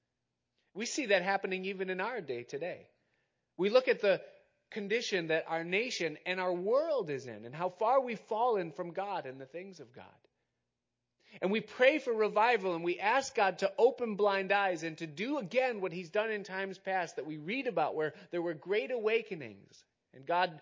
We 0.74 0.86
see 0.86 1.08
that 1.08 1.24
happening 1.24 1.66
even 1.66 1.90
in 1.90 2.00
our 2.00 2.22
day 2.22 2.44
today. 2.44 2.88
We 3.58 3.70
look 3.70 3.88
at 3.88 4.02
the 4.02 4.22
condition 4.72 5.28
that 5.28 5.46
our 5.48 5.64
nation 5.64 6.18
and 6.26 6.40
our 6.40 6.54
world 6.54 7.10
is 7.10 7.28
in 7.28 7.46
and 7.46 7.54
how 7.54 7.70
far 7.70 8.02
we've 8.02 8.20
fallen 8.20 8.72
from 8.72 8.92
God 8.92 9.26
and 9.26 9.40
the 9.40 9.46
things 9.46 9.80
of 9.80 9.94
God. 9.94 10.06
And 11.42 11.52
we 11.52 11.62
pray 11.62 11.98
for 11.98 12.14
revival 12.14 12.76
and 12.76 12.84
we 12.84 13.00
ask 13.00 13.34
God 13.34 13.60
to 13.60 13.72
open 13.78 14.16
blind 14.16 14.52
eyes 14.52 14.84
and 14.84 14.98
to 15.00 15.08
do 15.08 15.40
again 15.40 15.82
what 15.82 15.92
He's 15.92 16.10
done 16.10 16.32
in 16.32 16.44
times 16.44 16.78
past 16.78 17.16
that 17.16 17.26
we 17.26 17.38
read 17.38 17.66
about 17.66 17.96
where 17.96 18.14
there 18.32 18.42
were 18.42 18.54
great 18.54 18.92
awakenings 18.92 19.84
and 20.14 20.26
God 20.26 20.60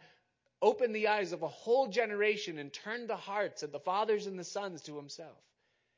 opened 0.62 0.96
the 0.96 1.08
eyes 1.08 1.32
of 1.32 1.42
a 1.42 1.48
whole 1.48 1.88
generation 1.88 2.58
and 2.58 2.72
turned 2.72 3.10
the 3.10 3.16
hearts 3.16 3.64
of 3.64 3.72
the 3.72 3.80
fathers 3.80 4.28
and 4.28 4.38
the 4.38 4.44
sons 4.44 4.84
to 4.84 4.96
himself. 4.96 5.38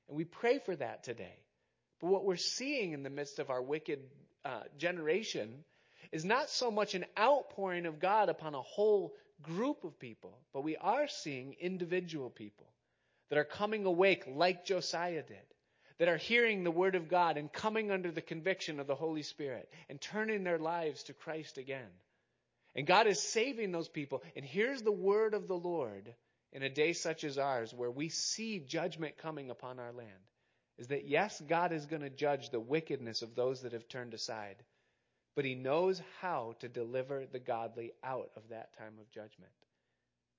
And 0.08 0.18
we 0.18 0.24
pray 0.24 0.60
for 0.60 0.76
that 0.76 1.04
today. 1.04 1.38
But 1.99 2.08
what 2.08 2.26
we're 2.26 2.36
seeing 2.36 2.93
in 2.93 3.04
the 3.04 3.10
midst 3.10 3.39
of 3.39 3.49
our 3.49 3.62
wicked 3.62 3.99
uh, 4.45 4.64
generation 4.78 5.64
is 6.12 6.26
not 6.26 6.49
so 6.49 6.70
much 6.70 6.95
an 6.95 7.06
outpouring 7.18 7.86
of 7.86 7.99
God 7.99 8.30
upon 8.30 8.56
a 8.56 8.62
whole 8.62 9.14
group 9.41 9.84
of 9.84 9.99
people, 9.99 10.38
but 10.54 10.64
we 10.64 10.78
are 10.78 11.08
seeing 11.08 11.56
individual 11.60 12.30
people 12.30 12.68
that 13.30 13.38
are 13.38 13.43
coming 13.43 13.86
awake 13.86 14.26
like 14.28 14.66
Josiah 14.66 15.24
did, 15.24 15.38
that 15.97 16.08
are 16.08 16.18
hearing 16.18 16.64
the 16.64 16.72
word 16.72 16.95
of 16.95 17.10
God 17.10 17.38
and 17.38 17.51
coming 17.51 17.89
under 17.91 18.12
the 18.12 18.22
conviction 18.22 18.80
of 18.80 18.88
the 18.88 18.95
Holy 18.95 19.24
Spirit 19.24 19.70
and 19.89 19.99
turning 19.99 20.43
their 20.43 20.60
lives 20.60 21.04
to 21.04 21.14
Christ 21.14 21.58
again. 21.58 21.89
And 22.76 22.88
God 22.88 23.07
is 23.07 23.21
saving 23.21 23.71
those 23.71 23.89
people. 23.89 24.24
And 24.36 24.43
here's 24.43 24.82
the 24.82 24.91
word 24.91 25.34
of 25.34 25.47
the 25.47 25.57
Lord 25.57 26.13
in 26.51 26.63
a 26.63 26.69
day 26.69 26.93
such 26.93 27.24
as 27.24 27.38
ours 27.38 27.74
where 27.74 27.91
we 27.91 28.09
see 28.09 28.59
judgment 28.59 29.17
coming 29.17 29.49
upon 29.49 29.80
our 29.80 29.91
land 29.91 30.09
is 30.78 30.88
that 30.88 31.07
yes, 31.07 31.41
God 31.47 31.71
is 31.71 31.86
going 31.86 32.01
to 32.01 32.09
judge 32.09 32.49
the 32.49 32.59
wickedness 32.59 33.21
of 33.21 33.36
those 33.36 33.61
that 33.61 33.74
have 33.74 33.88
turned 33.88 34.13
aside, 34.13 34.55
but 35.36 35.45
he 35.45 35.55
knows 35.55 36.01
how 36.21 36.55
to 36.59 36.67
deliver 36.67 37.26
the 37.32 37.39
godly 37.39 37.91
out 38.03 38.32
of 38.36 38.43
that 38.49 38.76
time 38.78 38.93
of 38.99 39.11
judgment. 39.11 39.51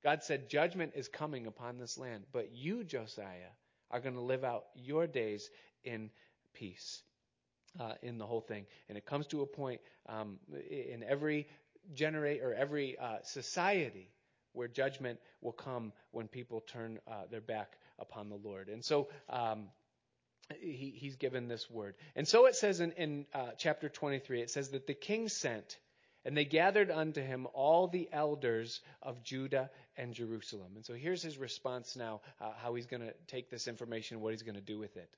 God 0.03 0.23
said 0.23 0.51
judgment 0.51 0.93
is 0.97 1.09
coming 1.09 1.47
upon 1.47 1.79
this 1.79 1.97
land, 1.97 2.25
but 2.33 2.53
you, 2.53 2.85
Josiah, 2.85 3.55
are 3.91 4.01
going 4.01 4.17
to 4.17 4.21
live 4.21 4.45
out 4.45 4.65
your 4.75 5.07
days 5.07 5.49
in 5.85 6.11
peace. 6.53 7.03
Uh, 7.81 7.95
in 8.03 8.19
the 8.19 8.25
whole 8.25 8.41
thing. 8.41 8.67
And 8.89 8.97
it 8.97 9.05
comes 9.05 9.27
to 9.27 9.43
a 9.43 9.47
point 9.47 9.81
um, 10.09 10.39
in 10.71 11.03
every 11.03 11.49
generate 11.95 12.43
or 12.43 12.55
every 12.55 12.97
uh, 12.99 13.19
society 13.23 14.11
where 14.53 14.69
judgment 14.69 15.19
will 15.41 15.53
come 15.53 15.93
when 16.13 16.29
people 16.29 16.61
turn 16.61 16.99
uh, 17.07 17.25
their 17.31 17.41
back 17.41 17.77
upon 17.99 18.29
the 18.29 18.37
Lord. 18.37 18.69
And 18.69 18.85
so 18.85 19.09
um, 19.29 19.67
he, 20.61 20.95
he's 20.97 21.17
given 21.17 21.49
this 21.49 21.69
word. 21.69 21.95
And 22.17 22.27
so 22.27 22.47
it 22.47 22.55
says 22.55 22.81
in, 22.81 22.93
in 22.93 23.27
uh, 23.35 23.51
chapter 23.59 23.89
23, 23.89 24.41
it 24.43 24.51
says 24.51 24.71
that 24.71 24.87
the 24.87 24.95
king 24.95 25.29
sent, 25.29 25.79
and 26.25 26.37
they 26.37 26.45
gathered 26.45 26.91
unto 26.91 27.21
him 27.21 27.47
all 27.53 27.89
the 27.89 28.09
elders 28.13 28.81
of 29.03 29.23
Judah 29.23 29.71
and 29.97 30.15
Jerusalem. 30.15 30.73
And 30.77 30.85
so 30.85 30.95
here's 30.95 31.23
his 31.23 31.37
response 31.37 31.97
now, 31.97 32.21
uh, 32.41 32.53
how 32.57 32.75
he's 32.75 32.87
going 32.87 33.03
to 33.03 33.15
take 33.27 33.51
this 33.51 33.69
information, 33.69 34.21
what 34.21 34.33
he's 34.33 34.43
going 34.43 34.55
to 34.55 34.61
do 34.61 34.79
with 34.79 34.97
it. 34.97 35.11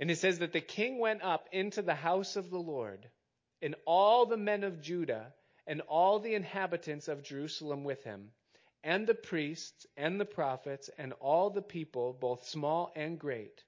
And 0.00 0.10
it 0.10 0.18
says 0.18 0.38
that 0.38 0.52
the 0.52 0.60
king 0.60 0.98
went 0.98 1.22
up 1.22 1.48
into 1.52 1.82
the 1.82 1.94
house 1.94 2.36
of 2.36 2.50
the 2.50 2.58
Lord, 2.58 3.06
and 3.60 3.74
all 3.84 4.26
the 4.26 4.36
men 4.36 4.64
of 4.64 4.80
Judah 4.80 5.32
and 5.66 5.80
all 5.82 6.18
the 6.18 6.34
inhabitants 6.34 7.08
of 7.08 7.22
Jerusalem 7.22 7.84
with 7.84 8.02
him, 8.04 8.32
and 8.84 9.06
the 9.06 9.14
priests 9.14 9.86
and 9.96 10.20
the 10.20 10.24
prophets 10.24 10.90
and 10.98 11.12
all 11.14 11.50
the 11.50 11.62
people, 11.62 12.12
both 12.12 12.48
small 12.48 12.92
and 12.96 13.18
great. 13.18 13.62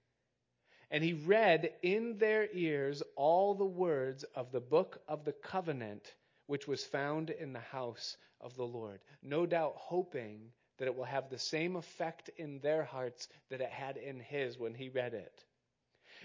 And 0.91 1.03
he 1.03 1.13
read 1.13 1.73
in 1.83 2.19
their 2.19 2.49
ears 2.53 3.03
all 3.17 3.55
the 3.55 3.65
words 3.65 4.25
of 4.35 4.53
the 4.53 4.61
book 4.61 5.03
of 5.09 5.25
the 5.25 5.33
covenant 5.33 6.15
which 6.47 6.69
was 6.69 6.85
found 6.85 7.31
in 7.31 7.53
the 7.53 7.61
house 7.61 8.17
of 8.41 8.55
the 8.57 8.67
Lord, 8.67 9.01
no 9.23 9.47
doubt 9.47 9.75
hoping 9.77 10.53
that 10.79 10.87
it 10.87 10.95
will 10.97 11.05
have 11.05 11.31
the 11.31 11.39
same 11.39 11.77
effect 11.77 12.29
in 12.37 12.59
their 12.59 12.85
hearts 12.85 13.29
that 13.49 13.61
it 13.61 13.71
had 13.71 13.97
in 13.97 14.21
his 14.21 14.59
when 14.59 14.75
he 14.75 14.89
read 14.89 15.15
it. 15.15 15.45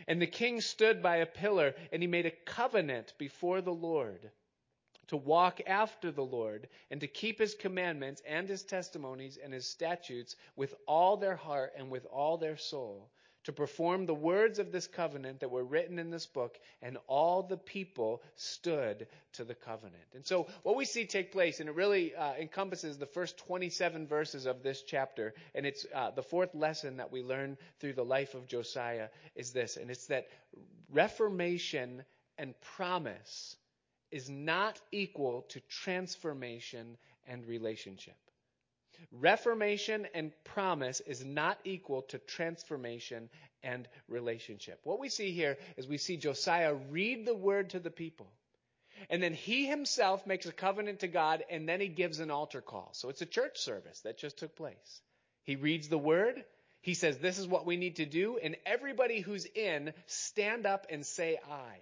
And 0.07 0.21
the 0.21 0.27
king 0.27 0.61
stood 0.61 1.01
by 1.01 1.17
a 1.17 1.25
pillar, 1.25 1.75
and 1.91 2.01
he 2.01 2.07
made 2.07 2.25
a 2.25 2.31
covenant 2.31 3.13
before 3.17 3.61
the 3.61 3.73
Lord 3.73 4.31
to 5.09 5.17
walk 5.17 5.59
after 5.65 6.11
the 6.11 6.23
Lord 6.23 6.67
and 6.91 7.01
to 7.01 7.07
keep 7.07 7.39
his 7.39 7.55
commandments 7.55 8.21
and 8.27 8.47
his 8.47 8.63
testimonies 8.63 9.37
and 9.43 9.51
his 9.51 9.67
statutes 9.67 10.35
with 10.55 10.73
all 10.87 11.17
their 11.17 11.35
heart 11.35 11.73
and 11.77 11.89
with 11.89 12.05
all 12.05 12.37
their 12.37 12.57
soul, 12.57 13.09
to 13.45 13.53
perform 13.53 14.05
the 14.05 14.13
words 14.13 14.59
of 14.59 14.71
this 14.71 14.85
covenant 14.85 15.39
that 15.39 15.49
were 15.49 15.63
written 15.63 15.97
in 15.97 16.11
this 16.11 16.27
book, 16.27 16.59
and 16.83 16.97
all 17.07 17.41
the 17.41 17.57
people 17.57 18.21
stood 18.35 19.07
to 19.33 19.43
the 19.43 19.55
covenant. 19.55 20.03
And 20.13 20.23
so, 20.23 20.47
what 20.61 20.75
we 20.75 20.85
see 20.85 21.05
take 21.05 21.31
place, 21.31 21.59
and 21.59 21.69
it 21.69 21.75
really 21.75 22.13
uh, 22.13 22.33
encompasses 22.33 22.97
the 22.97 23.07
first 23.07 23.37
27 23.39 24.05
verses 24.05 24.45
of 24.45 24.61
this 24.61 24.83
chapter, 24.83 25.33
and 25.55 25.65
it's 25.65 25.87
uh, 25.95 26.11
the 26.11 26.21
fourth 26.21 26.53
lesson 26.53 26.97
that 26.97 27.11
we 27.11 27.23
learn 27.23 27.57
through 27.79 27.93
the 27.93 28.05
life 28.05 28.35
of 28.35 28.45
Josiah, 28.45 29.07
is 29.35 29.51
this, 29.51 29.77
and 29.77 29.89
it's 29.89 30.07
that 30.07 30.27
reformation 30.91 32.03
and 32.37 32.53
promise 32.75 33.55
is 34.11 34.29
not 34.29 34.79
equal 34.91 35.43
to 35.49 35.59
transformation 35.61 36.97
and 37.27 37.45
relationship. 37.45 38.15
Reformation 39.11 40.07
and 40.13 40.33
promise 40.43 40.99
is 40.99 41.23
not 41.23 41.57
equal 41.63 42.01
to 42.03 42.17
transformation 42.19 43.29
and 43.63 43.87
relationship. 44.07 44.79
What 44.83 44.99
we 44.99 45.09
see 45.09 45.31
here 45.31 45.57
is 45.77 45.87
we 45.87 45.97
see 45.97 46.17
Josiah 46.17 46.73
read 46.73 47.25
the 47.25 47.35
word 47.35 47.71
to 47.71 47.79
the 47.79 47.91
people. 47.91 48.31
And 49.09 49.23
then 49.23 49.33
he 49.33 49.65
himself 49.65 50.27
makes 50.27 50.45
a 50.45 50.51
covenant 50.51 50.99
to 50.99 51.07
God 51.07 51.43
and 51.49 51.67
then 51.67 51.79
he 51.79 51.87
gives 51.87 52.19
an 52.19 52.31
altar 52.31 52.61
call. 52.61 52.89
So 52.93 53.09
it's 53.09 53.21
a 53.21 53.25
church 53.25 53.57
service 53.57 54.01
that 54.01 54.17
just 54.17 54.37
took 54.37 54.55
place. 54.55 55.01
He 55.43 55.55
reads 55.55 55.87
the 55.87 55.97
word. 55.97 56.43
He 56.81 56.93
says, 56.93 57.17
this 57.17 57.39
is 57.39 57.47
what 57.47 57.65
we 57.65 57.77
need 57.77 57.97
to 57.97 58.05
do. 58.05 58.37
And 58.37 58.57
everybody 58.65 59.21
who's 59.21 59.45
in, 59.45 59.93
stand 60.07 60.65
up 60.65 60.87
and 60.89 61.05
say 61.05 61.37
aye. 61.49 61.79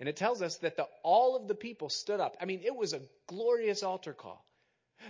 And 0.00 0.08
it 0.08 0.16
tells 0.16 0.42
us 0.42 0.56
that 0.58 0.76
the, 0.76 0.86
all 1.02 1.36
of 1.36 1.48
the 1.48 1.54
people 1.54 1.88
stood 1.88 2.20
up. 2.20 2.36
I 2.40 2.44
mean, 2.44 2.60
it 2.64 2.74
was 2.74 2.92
a 2.92 3.02
glorious 3.26 3.82
altar 3.82 4.12
call. 4.12 4.44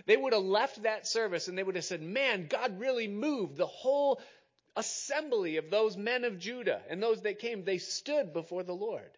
They 0.07 0.17
would 0.17 0.33
have 0.33 0.43
left 0.43 0.83
that 0.83 1.07
service 1.07 1.49
and 1.49 1.57
they 1.57 1.63
would 1.63 1.77
have 1.77 1.85
said, 1.85 2.03
man, 2.03 2.47
God 2.47 2.79
really 2.79 3.09
moved. 3.09 3.57
The 3.57 3.67
whole 3.67 4.21
assembly 4.77 5.57
of 5.57 5.71
those 5.71 5.97
men 5.97 6.25
of 6.25 6.39
Judah 6.39 6.81
and 6.89 7.03
those 7.03 7.23
that 7.23 7.39
came, 7.39 7.65
they 7.65 7.79
stood 7.79 8.33
before 8.33 8.63
the 8.63 8.75
Lord. 8.75 9.11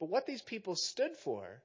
But 0.00 0.08
what 0.08 0.26
these 0.26 0.42
people 0.42 0.76
stood 0.76 1.16
for 1.16 1.62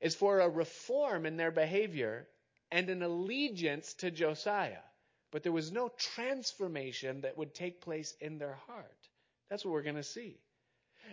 is 0.00 0.14
for 0.14 0.40
a 0.40 0.48
reform 0.48 1.26
in 1.26 1.36
their 1.36 1.50
behavior 1.50 2.28
and 2.70 2.88
an 2.90 3.02
allegiance 3.02 3.94
to 3.94 4.10
Josiah. 4.10 4.82
But 5.30 5.42
there 5.42 5.52
was 5.52 5.72
no 5.72 5.90
transformation 5.98 7.22
that 7.22 7.36
would 7.36 7.54
take 7.54 7.80
place 7.80 8.14
in 8.20 8.38
their 8.38 8.58
heart. 8.66 9.08
That's 9.50 9.64
what 9.64 9.72
we're 9.72 9.82
going 9.82 9.96
to 9.96 10.02
see. 10.02 10.38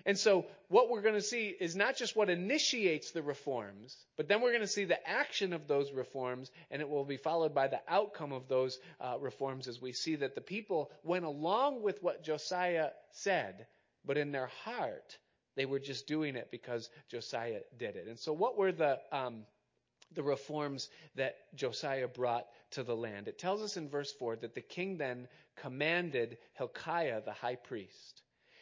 And 0.05 0.17
so 0.17 0.45
what 0.67 0.89
we're 0.89 1.01
going 1.01 1.15
to 1.15 1.21
see 1.21 1.47
is 1.47 1.75
not 1.75 1.95
just 1.95 2.15
what 2.15 2.29
initiates 2.29 3.11
the 3.11 3.21
reforms, 3.21 3.95
but 4.17 4.27
then 4.27 4.41
we're 4.41 4.51
going 4.51 4.61
to 4.61 4.67
see 4.67 4.85
the 4.85 5.07
action 5.07 5.53
of 5.53 5.67
those 5.67 5.91
reforms, 5.91 6.51
and 6.69 6.81
it 6.81 6.89
will 6.89 7.05
be 7.05 7.17
followed 7.17 7.53
by 7.53 7.67
the 7.67 7.81
outcome 7.87 8.31
of 8.31 8.47
those 8.47 8.79
uh, 8.99 9.17
reforms 9.19 9.67
as 9.67 9.81
we 9.81 9.91
see 9.91 10.15
that 10.15 10.35
the 10.35 10.41
people 10.41 10.91
went 11.03 11.25
along 11.25 11.81
with 11.83 12.01
what 12.01 12.23
Josiah 12.23 12.89
said, 13.11 13.67
but 14.05 14.17
in 14.17 14.31
their 14.31 14.49
heart, 14.63 15.17
they 15.55 15.65
were 15.65 15.79
just 15.79 16.07
doing 16.07 16.35
it 16.35 16.49
because 16.51 16.89
Josiah 17.09 17.61
did 17.77 17.95
it. 17.95 18.07
And 18.07 18.17
so 18.17 18.33
what 18.33 18.57
were 18.57 18.71
the, 18.71 18.99
um, 19.11 19.43
the 20.13 20.23
reforms 20.23 20.89
that 21.15 21.35
Josiah 21.55 22.07
brought 22.07 22.47
to 22.71 22.83
the 22.83 22.95
land? 22.95 23.27
It 23.27 23.37
tells 23.37 23.61
us 23.61 23.77
in 23.77 23.89
verse 23.89 24.11
4 24.13 24.37
that 24.37 24.55
the 24.55 24.61
king 24.61 24.97
then 24.97 25.27
commanded 25.57 26.37
Hilkiah, 26.53 27.21
the 27.23 27.33
high 27.33 27.55
priest, 27.55 28.20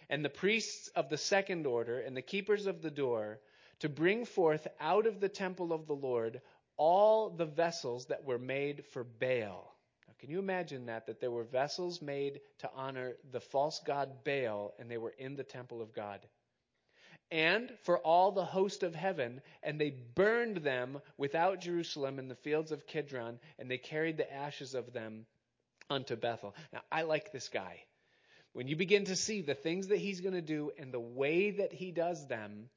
and 0.09 0.23
the 0.23 0.29
priests 0.29 0.87
of 0.89 1.09
the 1.09 1.17
second 1.17 1.65
order 1.65 1.99
and 1.99 2.15
the 2.15 2.21
keepers 2.21 2.65
of 2.65 2.81
the 2.81 2.91
door 2.91 3.39
to 3.79 3.89
bring 3.89 4.25
forth 4.25 4.67
out 4.79 5.05
of 5.05 5.19
the 5.19 5.29
temple 5.29 5.71
of 5.71 5.87
the 5.87 5.95
Lord 5.95 6.41
all 6.77 7.29
the 7.29 7.45
vessels 7.45 8.05
that 8.07 8.23
were 8.23 8.39
made 8.39 8.85
for 8.85 9.03
Baal. 9.03 9.75
Now, 10.07 10.13
can 10.17 10.29
you 10.29 10.39
imagine 10.39 10.85
that? 10.85 11.05
That 11.07 11.19
there 11.19 11.31
were 11.31 11.43
vessels 11.43 12.01
made 12.01 12.39
to 12.59 12.69
honor 12.73 13.15
the 13.31 13.41
false 13.41 13.81
god 13.85 14.23
Baal, 14.23 14.73
and 14.79 14.89
they 14.89 14.97
were 14.97 15.13
in 15.17 15.35
the 15.35 15.43
temple 15.43 15.81
of 15.81 15.93
God. 15.93 16.25
And 17.31 17.71
for 17.83 17.99
all 17.99 18.31
the 18.31 18.45
host 18.45 18.81
of 18.81 18.95
heaven, 18.95 19.41
and 19.61 19.79
they 19.79 19.91
burned 19.91 20.57
them 20.57 20.99
without 21.17 21.61
Jerusalem 21.61 22.17
in 22.17 22.27
the 22.27 22.35
fields 22.35 22.71
of 22.71 22.87
Kidron, 22.87 23.39
and 23.59 23.69
they 23.69 23.77
carried 23.77 24.17
the 24.17 24.33
ashes 24.33 24.73
of 24.73 24.93
them 24.93 25.25
unto 25.89 26.15
Bethel. 26.15 26.55
Now, 26.73 26.81
I 26.91 27.03
like 27.03 27.31
this 27.31 27.49
guy. 27.49 27.83
When 28.53 28.67
you 28.67 28.75
begin 28.75 29.05
to 29.05 29.15
see 29.15 29.41
the 29.41 29.53
things 29.53 29.87
that 29.87 29.99
he's 29.99 30.21
going 30.21 30.33
to 30.33 30.41
do 30.41 30.71
and 30.77 30.91
the 30.91 30.99
way 30.99 31.51
that 31.51 31.71
he 31.71 31.91
does 31.91 32.27
them, 32.27 32.69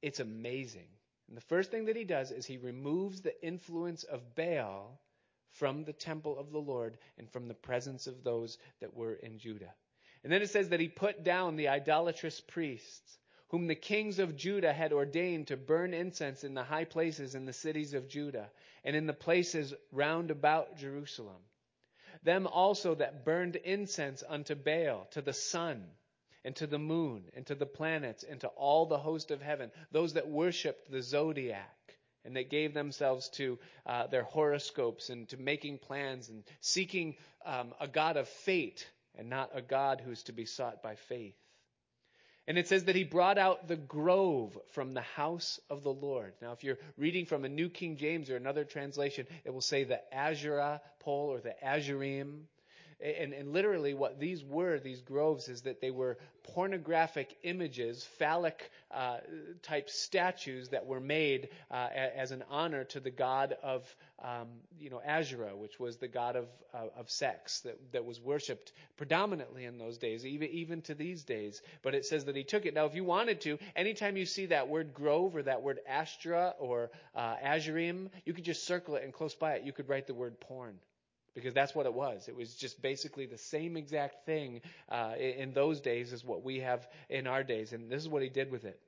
it's 0.00 0.20
amazing. 0.20 0.88
And 1.28 1.36
the 1.36 1.42
first 1.42 1.70
thing 1.70 1.86
that 1.86 1.96
he 1.96 2.04
does 2.04 2.30
is 2.30 2.44
he 2.44 2.58
removes 2.58 3.20
the 3.20 3.40
influence 3.44 4.02
of 4.02 4.34
Baal 4.34 5.00
from 5.52 5.84
the 5.84 5.92
temple 5.92 6.38
of 6.38 6.50
the 6.50 6.58
Lord 6.58 6.98
and 7.18 7.30
from 7.30 7.46
the 7.46 7.54
presence 7.54 8.06
of 8.06 8.24
those 8.24 8.58
that 8.80 8.94
were 8.94 9.14
in 9.14 9.38
Judah. 9.38 9.72
And 10.24 10.32
then 10.32 10.42
it 10.42 10.50
says 10.50 10.70
that 10.70 10.80
he 10.80 10.88
put 10.88 11.24
down 11.24 11.56
the 11.56 11.68
idolatrous 11.68 12.40
priests, 12.40 13.18
whom 13.48 13.66
the 13.66 13.74
kings 13.74 14.18
of 14.18 14.36
Judah 14.36 14.72
had 14.72 14.92
ordained 14.92 15.48
to 15.48 15.56
burn 15.56 15.94
incense 15.94 16.42
in 16.42 16.54
the 16.54 16.64
high 16.64 16.84
places 16.84 17.34
in 17.34 17.44
the 17.44 17.52
cities 17.52 17.94
of 17.94 18.08
Judah 18.08 18.50
and 18.84 18.96
in 18.96 19.06
the 19.06 19.12
places 19.12 19.74
round 19.92 20.30
about 20.30 20.76
Jerusalem 20.76 21.42
them 22.22 22.46
also 22.46 22.94
that 22.94 23.24
burned 23.24 23.56
incense 23.56 24.22
unto 24.26 24.54
Baal, 24.54 25.06
to 25.12 25.22
the 25.22 25.32
sun, 25.32 25.84
and 26.44 26.54
to 26.56 26.66
the 26.66 26.78
moon, 26.78 27.24
and 27.34 27.46
to 27.46 27.54
the 27.54 27.66
planets, 27.66 28.24
and 28.24 28.40
to 28.40 28.48
all 28.48 28.86
the 28.86 28.98
host 28.98 29.30
of 29.30 29.42
heaven, 29.42 29.70
those 29.90 30.14
that 30.14 30.28
worshipped 30.28 30.90
the 30.90 31.02
zodiac, 31.02 31.98
and 32.24 32.36
that 32.36 32.50
gave 32.50 32.74
themselves 32.74 33.28
to 33.30 33.58
uh, 33.86 34.06
their 34.06 34.22
horoscopes 34.22 35.10
and 35.10 35.28
to 35.28 35.36
making 35.36 35.78
plans 35.78 36.28
and 36.28 36.44
seeking 36.60 37.16
um, 37.44 37.74
a 37.80 37.88
God 37.88 38.16
of 38.16 38.28
fate 38.28 38.88
and 39.16 39.28
not 39.28 39.50
a 39.54 39.62
God 39.62 40.00
who's 40.04 40.22
to 40.24 40.32
be 40.32 40.46
sought 40.46 40.82
by 40.82 40.94
faith. 40.94 41.34
And 42.52 42.58
it 42.58 42.68
says 42.68 42.84
that 42.84 42.94
he 42.94 43.04
brought 43.04 43.38
out 43.38 43.66
the 43.66 43.76
grove 43.76 44.58
from 44.72 44.92
the 44.92 45.00
house 45.00 45.58
of 45.70 45.82
the 45.82 45.90
Lord. 45.90 46.34
Now, 46.42 46.52
if 46.52 46.62
you're 46.62 46.76
reading 46.98 47.24
from 47.24 47.46
a 47.46 47.48
New 47.48 47.70
King 47.70 47.96
James 47.96 48.28
or 48.28 48.36
another 48.36 48.62
translation, 48.62 49.26
it 49.46 49.54
will 49.54 49.62
say 49.62 49.84
the 49.84 50.02
Asherah 50.14 50.82
pole 51.00 51.32
or 51.32 51.40
the 51.40 51.54
Azurim. 51.64 52.42
And, 53.02 53.32
and, 53.32 53.52
literally, 53.52 53.94
what 53.94 54.20
these 54.20 54.44
were, 54.44 54.78
these 54.78 55.00
groves, 55.00 55.48
is 55.48 55.62
that 55.62 55.80
they 55.80 55.90
were 55.90 56.18
pornographic 56.44 57.36
images, 57.42 58.04
phallic 58.18 58.70
uh, 58.92 59.18
type 59.62 59.90
statues 59.90 60.68
that 60.68 60.86
were 60.86 61.00
made 61.00 61.48
uh, 61.70 61.88
as 61.92 62.30
an 62.30 62.44
honor 62.48 62.84
to 62.84 63.00
the 63.00 63.10
god 63.10 63.56
of, 63.62 63.84
um, 64.22 64.48
you 64.78 64.88
know, 64.88 65.00
Asherah, 65.04 65.56
which 65.56 65.80
was 65.80 65.96
the 65.96 66.06
god 66.06 66.36
of, 66.36 66.46
uh, 66.72 66.86
of 66.96 67.10
sex 67.10 67.60
that, 67.60 67.76
that 67.92 68.04
was 68.04 68.20
worshipped 68.20 68.72
predominantly 68.96 69.64
in 69.64 69.78
those 69.78 69.98
days, 69.98 70.24
even, 70.24 70.48
even 70.50 70.82
to 70.82 70.94
these 70.94 71.24
days. 71.24 71.60
But 71.82 71.96
it 71.96 72.06
says 72.06 72.26
that 72.26 72.36
he 72.36 72.44
took 72.44 72.66
it. 72.66 72.74
Now, 72.74 72.84
if 72.86 72.94
you 72.94 73.04
wanted 73.04 73.40
to, 73.42 73.58
anytime 73.74 74.16
you 74.16 74.26
see 74.26 74.46
that 74.46 74.68
word 74.68 74.94
grove 74.94 75.34
or 75.34 75.42
that 75.42 75.62
word 75.62 75.80
Astra 75.88 76.54
or 76.60 76.90
uh, 77.16 77.34
Azurim, 77.44 78.10
you 78.24 78.32
could 78.32 78.44
just 78.44 78.64
circle 78.64 78.94
it 78.94 79.02
and 79.02 79.12
close 79.12 79.34
by 79.34 79.54
it, 79.54 79.64
you 79.64 79.72
could 79.72 79.88
write 79.88 80.06
the 80.06 80.14
word 80.14 80.38
porn 80.38 80.78
because 81.34 81.54
that's 81.54 81.74
what 81.74 81.86
it 81.86 81.94
was. 81.94 82.28
It 82.28 82.36
was 82.36 82.54
just 82.54 82.82
basically 82.82 83.26
the 83.26 83.38
same 83.38 83.76
exact 83.76 84.26
thing 84.26 84.60
uh, 84.88 85.14
in 85.18 85.52
those 85.52 85.80
days 85.80 86.12
as 86.12 86.24
what 86.24 86.42
we 86.42 86.60
have 86.60 86.86
in 87.08 87.26
our 87.26 87.42
days. 87.42 87.72
And 87.72 87.90
this 87.90 88.02
is 88.02 88.08
what 88.08 88.22
he 88.22 88.28
did 88.28 88.50
with 88.50 88.64
it. 88.64 88.80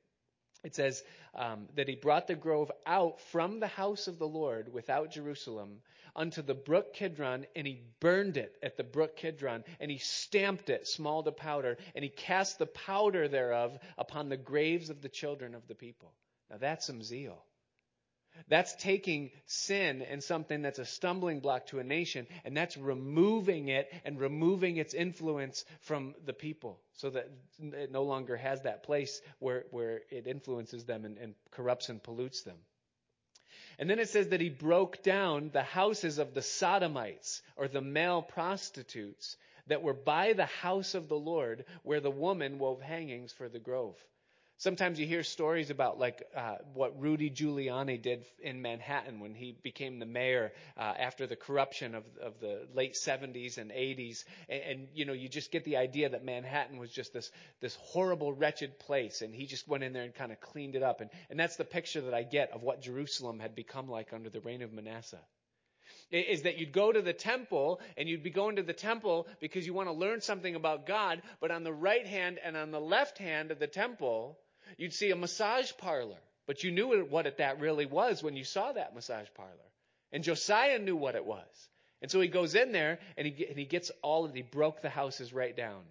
It 0.64 0.74
says 0.74 1.02
um, 1.34 1.68
that 1.76 1.88
he 1.88 1.94
brought 1.94 2.26
the 2.26 2.34
grove 2.34 2.72
out 2.86 3.20
from 3.20 3.60
the 3.60 3.66
house 3.66 4.08
of 4.08 4.18
the 4.18 4.26
Lord 4.26 4.72
without 4.72 5.10
Jerusalem 5.10 5.82
unto 6.16 6.40
the 6.42 6.54
brook 6.54 6.94
Kidron, 6.94 7.46
and 7.54 7.66
he 7.66 7.82
burned 8.00 8.36
it 8.38 8.56
at 8.62 8.76
the 8.76 8.84
brook 8.84 9.16
Kidron, 9.16 9.64
and 9.78 9.90
he 9.90 9.98
stamped 9.98 10.70
it 10.70 10.86
small 10.86 11.22
to 11.22 11.32
powder, 11.32 11.76
and 11.94 12.02
he 12.02 12.08
cast 12.08 12.58
the 12.58 12.66
powder 12.66 13.28
thereof 13.28 13.78
upon 13.98 14.28
the 14.28 14.36
graves 14.36 14.90
of 14.90 15.02
the 15.02 15.08
children 15.08 15.54
of 15.54 15.66
the 15.68 15.74
people. 15.74 16.12
Now 16.50 16.56
that's 16.58 16.86
some 16.86 17.02
zeal. 17.02 17.44
That's 18.48 18.74
taking 18.76 19.30
sin 19.46 20.02
and 20.02 20.22
something 20.22 20.62
that's 20.62 20.78
a 20.78 20.84
stumbling 20.84 21.40
block 21.40 21.66
to 21.68 21.78
a 21.78 21.84
nation, 21.84 22.26
and 22.44 22.56
that's 22.56 22.76
removing 22.76 23.68
it 23.68 23.92
and 24.04 24.18
removing 24.20 24.76
its 24.76 24.94
influence 24.94 25.64
from 25.80 26.14
the 26.26 26.32
people 26.32 26.78
so 26.94 27.10
that 27.10 27.30
it 27.58 27.90
no 27.90 28.02
longer 28.02 28.36
has 28.36 28.62
that 28.62 28.82
place 28.82 29.20
where, 29.38 29.64
where 29.70 30.02
it 30.10 30.26
influences 30.26 30.84
them 30.84 31.04
and, 31.04 31.18
and 31.18 31.34
corrupts 31.50 31.88
and 31.88 32.02
pollutes 32.02 32.42
them. 32.42 32.56
And 33.78 33.90
then 33.90 33.98
it 33.98 34.08
says 34.08 34.28
that 34.28 34.40
he 34.40 34.50
broke 34.50 35.02
down 35.02 35.50
the 35.52 35.62
houses 35.62 36.18
of 36.18 36.34
the 36.34 36.42
sodomites 36.42 37.42
or 37.56 37.66
the 37.66 37.80
male 37.80 38.22
prostitutes 38.22 39.36
that 39.66 39.82
were 39.82 39.94
by 39.94 40.32
the 40.32 40.46
house 40.46 40.94
of 40.94 41.08
the 41.08 41.18
Lord 41.18 41.64
where 41.82 42.00
the 42.00 42.10
woman 42.10 42.58
wove 42.58 42.80
hangings 42.80 43.32
for 43.32 43.48
the 43.48 43.58
grove. 43.58 43.96
Sometimes 44.58 45.00
you 45.00 45.06
hear 45.06 45.24
stories 45.24 45.70
about 45.70 45.98
like 45.98 46.22
uh, 46.34 46.56
what 46.74 47.00
Rudy 47.00 47.28
Giuliani 47.28 48.00
did 48.00 48.24
in 48.40 48.62
Manhattan 48.62 49.18
when 49.18 49.34
he 49.34 49.52
became 49.62 49.98
the 49.98 50.06
mayor 50.06 50.52
uh, 50.76 50.80
after 50.80 51.26
the 51.26 51.34
corruption 51.34 51.94
of, 51.96 52.04
of 52.22 52.38
the 52.40 52.68
late 52.72 52.94
70s 52.94 53.58
and 53.58 53.72
80s, 53.72 54.24
and, 54.48 54.62
and, 54.62 54.88
you 54.94 55.06
know 55.06 55.12
you 55.12 55.28
just 55.28 55.50
get 55.50 55.64
the 55.64 55.76
idea 55.76 56.08
that 56.08 56.24
Manhattan 56.24 56.78
was 56.78 56.90
just 56.90 57.12
this 57.12 57.32
this 57.60 57.76
horrible, 57.80 58.32
wretched 58.32 58.78
place, 58.78 59.22
and 59.22 59.34
he 59.34 59.46
just 59.46 59.66
went 59.66 59.82
in 59.82 59.92
there 59.92 60.04
and 60.04 60.14
kind 60.14 60.30
of 60.30 60.40
cleaned 60.40 60.76
it 60.76 60.84
up, 60.84 61.00
and 61.00 61.10
and 61.30 61.38
that's 61.38 61.56
the 61.56 61.64
picture 61.64 62.02
that 62.02 62.14
I 62.14 62.22
get 62.22 62.52
of 62.52 62.62
what 62.62 62.80
Jerusalem 62.80 63.40
had 63.40 63.56
become 63.56 63.88
like 63.88 64.12
under 64.12 64.30
the 64.30 64.40
reign 64.40 64.62
of 64.62 64.72
Manasseh. 64.72 65.20
Is 66.10 66.42
that 66.42 66.58
you'd 66.58 66.72
go 66.72 66.92
to 66.92 67.02
the 67.02 67.12
temple 67.12 67.80
and 67.96 68.08
you'd 68.08 68.22
be 68.22 68.30
going 68.30 68.56
to 68.56 68.62
the 68.62 68.72
temple 68.72 69.26
because 69.40 69.66
you 69.66 69.74
want 69.74 69.88
to 69.88 69.92
learn 69.92 70.20
something 70.20 70.54
about 70.54 70.86
God, 70.86 71.22
but 71.40 71.50
on 71.50 71.64
the 71.64 71.72
right 71.72 72.06
hand 72.06 72.38
and 72.42 72.56
on 72.56 72.70
the 72.70 72.80
left 72.80 73.18
hand 73.18 73.50
of 73.50 73.58
the 73.58 73.66
temple, 73.66 74.38
You'd 74.76 74.92
see 74.92 75.10
a 75.10 75.16
massage 75.16 75.72
parlor, 75.78 76.18
but 76.46 76.64
you 76.64 76.70
knew 76.70 77.04
what 77.04 77.38
that 77.38 77.60
really 77.60 77.86
was 77.86 78.22
when 78.22 78.36
you 78.36 78.44
saw 78.44 78.72
that 78.72 78.94
massage 78.94 79.28
parlor. 79.34 79.52
And 80.12 80.22
Josiah 80.22 80.78
knew 80.78 80.96
what 80.96 81.16
it 81.16 81.24
was. 81.24 81.68
And 82.00 82.10
so 82.10 82.20
he 82.20 82.28
goes 82.28 82.54
in 82.54 82.72
there 82.72 82.98
and 83.16 83.26
he, 83.26 83.46
and 83.46 83.58
he 83.58 83.64
gets 83.64 83.90
all 84.02 84.24
of, 84.24 84.34
he 84.34 84.42
broke 84.42 84.82
the 84.82 84.90
houses 84.90 85.32
right 85.32 85.56
down. 85.56 85.82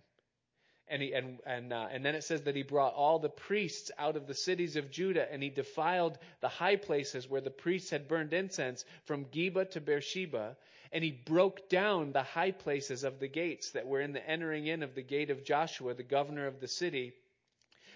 And, 0.87 1.01
he, 1.01 1.13
and, 1.13 1.39
and, 1.45 1.73
uh, 1.73 1.87
and 1.91 2.05
then 2.05 2.13
it 2.13 2.23
says 2.23 2.43
that 2.43 2.55
he 2.55 2.63
brought 2.63 2.93
all 2.93 3.19
the 3.19 3.29
priests 3.29 3.89
out 3.97 4.15
of 4.15 4.27
the 4.27 4.35
cities 4.35 4.75
of 4.75 4.91
Judah 4.91 5.31
and 5.31 5.41
he 5.41 5.49
defiled 5.49 6.17
the 6.41 6.49
high 6.49 6.75
places 6.75 7.27
where 7.27 7.41
the 7.41 7.49
priests 7.49 7.89
had 7.89 8.07
burned 8.07 8.33
incense 8.33 8.85
from 9.05 9.25
Geba 9.25 9.71
to 9.71 9.81
Beersheba. 9.81 10.55
And 10.91 11.03
he 11.03 11.11
broke 11.11 11.67
down 11.67 12.11
the 12.11 12.21
high 12.21 12.51
places 12.51 13.03
of 13.03 13.19
the 13.19 13.27
gates 13.27 13.71
that 13.71 13.87
were 13.87 14.01
in 14.01 14.13
the 14.13 14.29
entering 14.29 14.67
in 14.67 14.83
of 14.83 14.93
the 14.93 15.01
gate 15.01 15.31
of 15.31 15.43
Joshua, 15.43 15.95
the 15.95 16.03
governor 16.03 16.45
of 16.45 16.59
the 16.59 16.67
city 16.67 17.13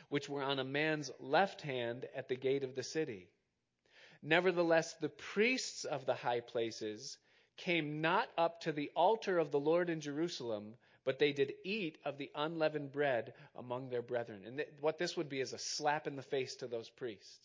which 0.09 0.29
were 0.29 0.43
on 0.43 0.59
a 0.59 0.63
man's 0.63 1.11
left 1.19 1.61
hand 1.61 2.05
at 2.15 2.27
the 2.27 2.35
gate 2.35 2.63
of 2.63 2.75
the 2.75 2.83
city. 2.83 3.27
Nevertheless, 4.23 4.93
the 4.95 5.09
priests 5.09 5.85
of 5.85 6.05
the 6.05 6.15
high 6.15 6.39
places 6.39 7.17
came 7.57 8.01
not 8.01 8.27
up 8.37 8.61
to 8.61 8.71
the 8.71 8.91
altar 8.95 9.37
of 9.37 9.51
the 9.51 9.59
Lord 9.59 9.89
in 9.89 10.01
Jerusalem, 10.01 10.75
but 11.05 11.19
they 11.19 11.33
did 11.33 11.53
eat 11.63 11.97
of 12.05 12.17
the 12.17 12.31
unleavened 12.35 12.91
bread 12.91 13.33
among 13.55 13.89
their 13.89 14.01
brethren. 14.01 14.43
And 14.45 14.57
th- 14.57 14.69
what 14.81 14.97
this 14.97 15.15
would 15.17 15.29
be 15.29 15.39
is 15.39 15.53
a 15.53 15.57
slap 15.57 16.07
in 16.07 16.15
the 16.15 16.21
face 16.21 16.55
to 16.57 16.67
those 16.67 16.89
priests. 16.89 17.39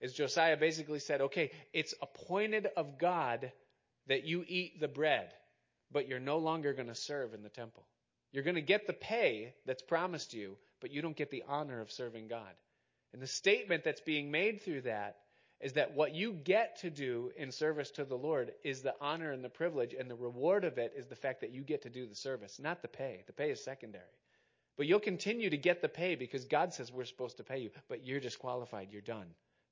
Is 0.00 0.14
Josiah 0.14 0.56
basically 0.56 1.00
said, 1.00 1.20
okay, 1.20 1.50
it's 1.72 1.94
appointed 2.00 2.68
of 2.76 2.98
God 2.98 3.52
that 4.06 4.24
you 4.24 4.44
eat 4.48 4.80
the 4.80 4.88
bread, 4.88 5.32
but 5.92 6.08
you're 6.08 6.20
no 6.20 6.38
longer 6.38 6.72
going 6.72 6.88
to 6.88 6.94
serve 6.94 7.34
in 7.34 7.42
the 7.42 7.48
temple. 7.48 7.84
You're 8.32 8.44
going 8.44 8.54
to 8.54 8.62
get 8.62 8.86
the 8.86 8.92
pay 8.92 9.54
that's 9.66 9.82
promised 9.82 10.32
you, 10.32 10.56
but 10.80 10.90
you 10.90 11.02
don't 11.02 11.16
get 11.16 11.30
the 11.30 11.44
honor 11.48 11.80
of 11.80 11.90
serving 11.90 12.28
God. 12.28 12.52
And 13.12 13.20
the 13.20 13.26
statement 13.26 13.84
that's 13.84 14.00
being 14.00 14.30
made 14.30 14.62
through 14.62 14.82
that 14.82 15.16
is 15.60 15.74
that 15.74 15.94
what 15.94 16.14
you 16.14 16.32
get 16.32 16.80
to 16.80 16.90
do 16.90 17.30
in 17.36 17.52
service 17.52 17.90
to 17.92 18.04
the 18.04 18.16
Lord 18.16 18.52
is 18.64 18.80
the 18.80 18.94
honor 19.00 19.30
and 19.30 19.44
the 19.44 19.50
privilege, 19.50 19.94
and 19.98 20.10
the 20.10 20.14
reward 20.14 20.64
of 20.64 20.78
it 20.78 20.94
is 20.96 21.06
the 21.06 21.16
fact 21.16 21.42
that 21.42 21.50
you 21.50 21.62
get 21.62 21.82
to 21.82 21.90
do 21.90 22.06
the 22.06 22.14
service, 22.14 22.58
not 22.58 22.80
the 22.80 22.88
pay. 22.88 23.22
The 23.26 23.32
pay 23.32 23.50
is 23.50 23.62
secondary. 23.62 24.04
But 24.78 24.86
you'll 24.86 25.00
continue 25.00 25.50
to 25.50 25.58
get 25.58 25.82
the 25.82 25.88
pay 25.88 26.14
because 26.14 26.46
God 26.46 26.72
says 26.72 26.90
we're 26.90 27.04
supposed 27.04 27.36
to 27.36 27.44
pay 27.44 27.58
you. 27.58 27.70
But 27.88 28.06
you're 28.06 28.20
disqualified. 28.20 28.88
You're 28.90 29.02
done. 29.02 29.26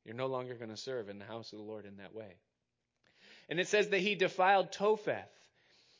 You're 0.04 0.14
no 0.14 0.26
longer 0.26 0.54
going 0.54 0.70
to 0.70 0.76
serve 0.76 1.08
in 1.08 1.18
the 1.18 1.24
house 1.24 1.52
of 1.52 1.58
the 1.58 1.64
Lord 1.64 1.86
in 1.86 1.96
that 1.96 2.14
way. 2.14 2.36
And 3.48 3.58
it 3.58 3.68
says 3.68 3.88
that 3.88 4.00
he 4.00 4.14
defiled 4.14 4.72
Topheth, 4.72 5.30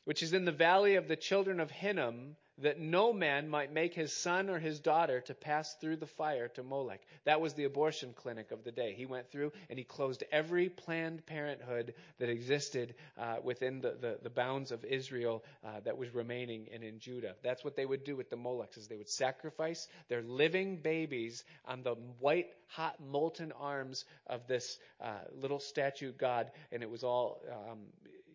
which 0.09 0.23
is 0.23 0.33
in 0.33 0.47
the 0.47 0.51
valley 0.51 0.95
of 0.95 1.07
the 1.07 1.17
children 1.17 1.61
of 1.61 1.71
Hinnom, 1.71 2.35
that 2.63 2.81
no 2.81 3.13
man 3.13 3.47
might 3.47 3.75
make 3.75 3.93
his 3.93 4.11
son 4.11 4.49
or 4.49 4.59
his 4.59 4.81
daughter 4.81 5.21
to 5.21 5.35
pass 5.35 5.75
through 5.75 5.97
the 5.97 6.07
fire 6.07 6.49
to 6.49 6.63
Molech. 6.63 7.03
That 7.25 7.43
was 7.43 7.53
the 7.53 7.65
abortion 7.65 8.15
clinic 8.15 8.51
of 8.51 8.65
the 8.65 8.73
day. 8.73 8.95
He 8.97 9.05
went 9.05 9.31
through 9.31 9.53
and 9.69 9.79
he 9.79 9.85
closed 9.85 10.25
every 10.33 10.71
Planned 10.71 11.27
Parenthood 11.27 11.93
that 12.19 12.31
existed 12.31 12.95
uh, 13.19 13.37
within 13.45 13.83
the, 13.83 13.99
the, 14.01 14.19
the, 14.23 14.31
bounds 14.31 14.73
of 14.73 14.83
Israel 14.83 15.45
uh, 15.63 15.81
that 15.85 15.99
was 15.99 16.15
remaining 16.15 16.69
and 16.73 16.83
in 16.83 16.99
Judah. 16.99 17.35
That's 17.43 17.63
what 17.63 17.77
they 17.77 17.85
would 17.85 18.03
do 18.03 18.17
with 18.17 18.31
the 18.31 18.37
Molechs, 18.37 18.79
is 18.79 18.89
they 18.89 18.97
would 18.97 19.11
sacrifice 19.11 19.89
their 20.09 20.23
living 20.23 20.77
babies 20.77 21.45
on 21.67 21.83
the 21.83 21.97
white, 22.19 22.49
hot, 22.67 22.97
molten 22.99 23.53
arms 23.53 24.07
of 24.27 24.47
this 24.47 24.79
uh, 25.01 25.19
little 25.41 25.61
statue 25.61 26.13
god, 26.13 26.51
and 26.73 26.83
it 26.83 26.91
was 26.91 27.05
all, 27.05 27.43
um, 27.53 27.79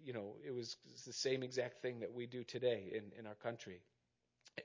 you 0.05 0.13
know, 0.13 0.35
it 0.45 0.53
was 0.53 0.75
the 1.05 1.13
same 1.13 1.43
exact 1.43 1.81
thing 1.81 2.01
that 2.01 2.13
we 2.13 2.25
do 2.25 2.43
today 2.43 2.91
in, 2.93 3.19
in 3.19 3.25
our 3.25 3.35
country. 3.35 3.81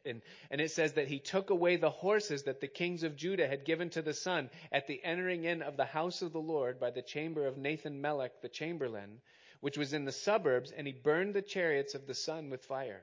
And, 0.04 0.20
and, 0.50 0.60
it 0.60 0.70
says 0.70 0.94
that 0.94 1.08
he 1.08 1.18
took 1.18 1.48
away 1.48 1.76
the 1.76 1.88
horses 1.88 2.42
that 2.42 2.60
the 2.60 2.68
kings 2.68 3.04
of 3.04 3.16
Judah 3.16 3.48
had 3.48 3.64
given 3.64 3.88
to 3.90 4.02
the 4.02 4.12
sun 4.12 4.50
at 4.70 4.86
the 4.86 5.02
entering 5.02 5.44
in 5.44 5.62
of 5.62 5.78
the 5.78 5.86
house 5.86 6.20
of 6.20 6.32
the 6.32 6.40
Lord 6.40 6.78
by 6.78 6.90
the 6.90 7.00
chamber 7.00 7.46
of 7.46 7.56
Nathan 7.56 8.02
Melech 8.02 8.42
the 8.42 8.50
chamberlain, 8.50 9.22
which 9.60 9.78
was 9.78 9.94
in 9.94 10.04
the 10.04 10.12
suburbs, 10.12 10.72
and 10.72 10.86
he 10.86 10.92
burned 10.92 11.34
the 11.34 11.40
chariots 11.40 11.94
of 11.94 12.06
the 12.06 12.14
sun 12.14 12.50
with 12.50 12.66
fire. 12.66 13.02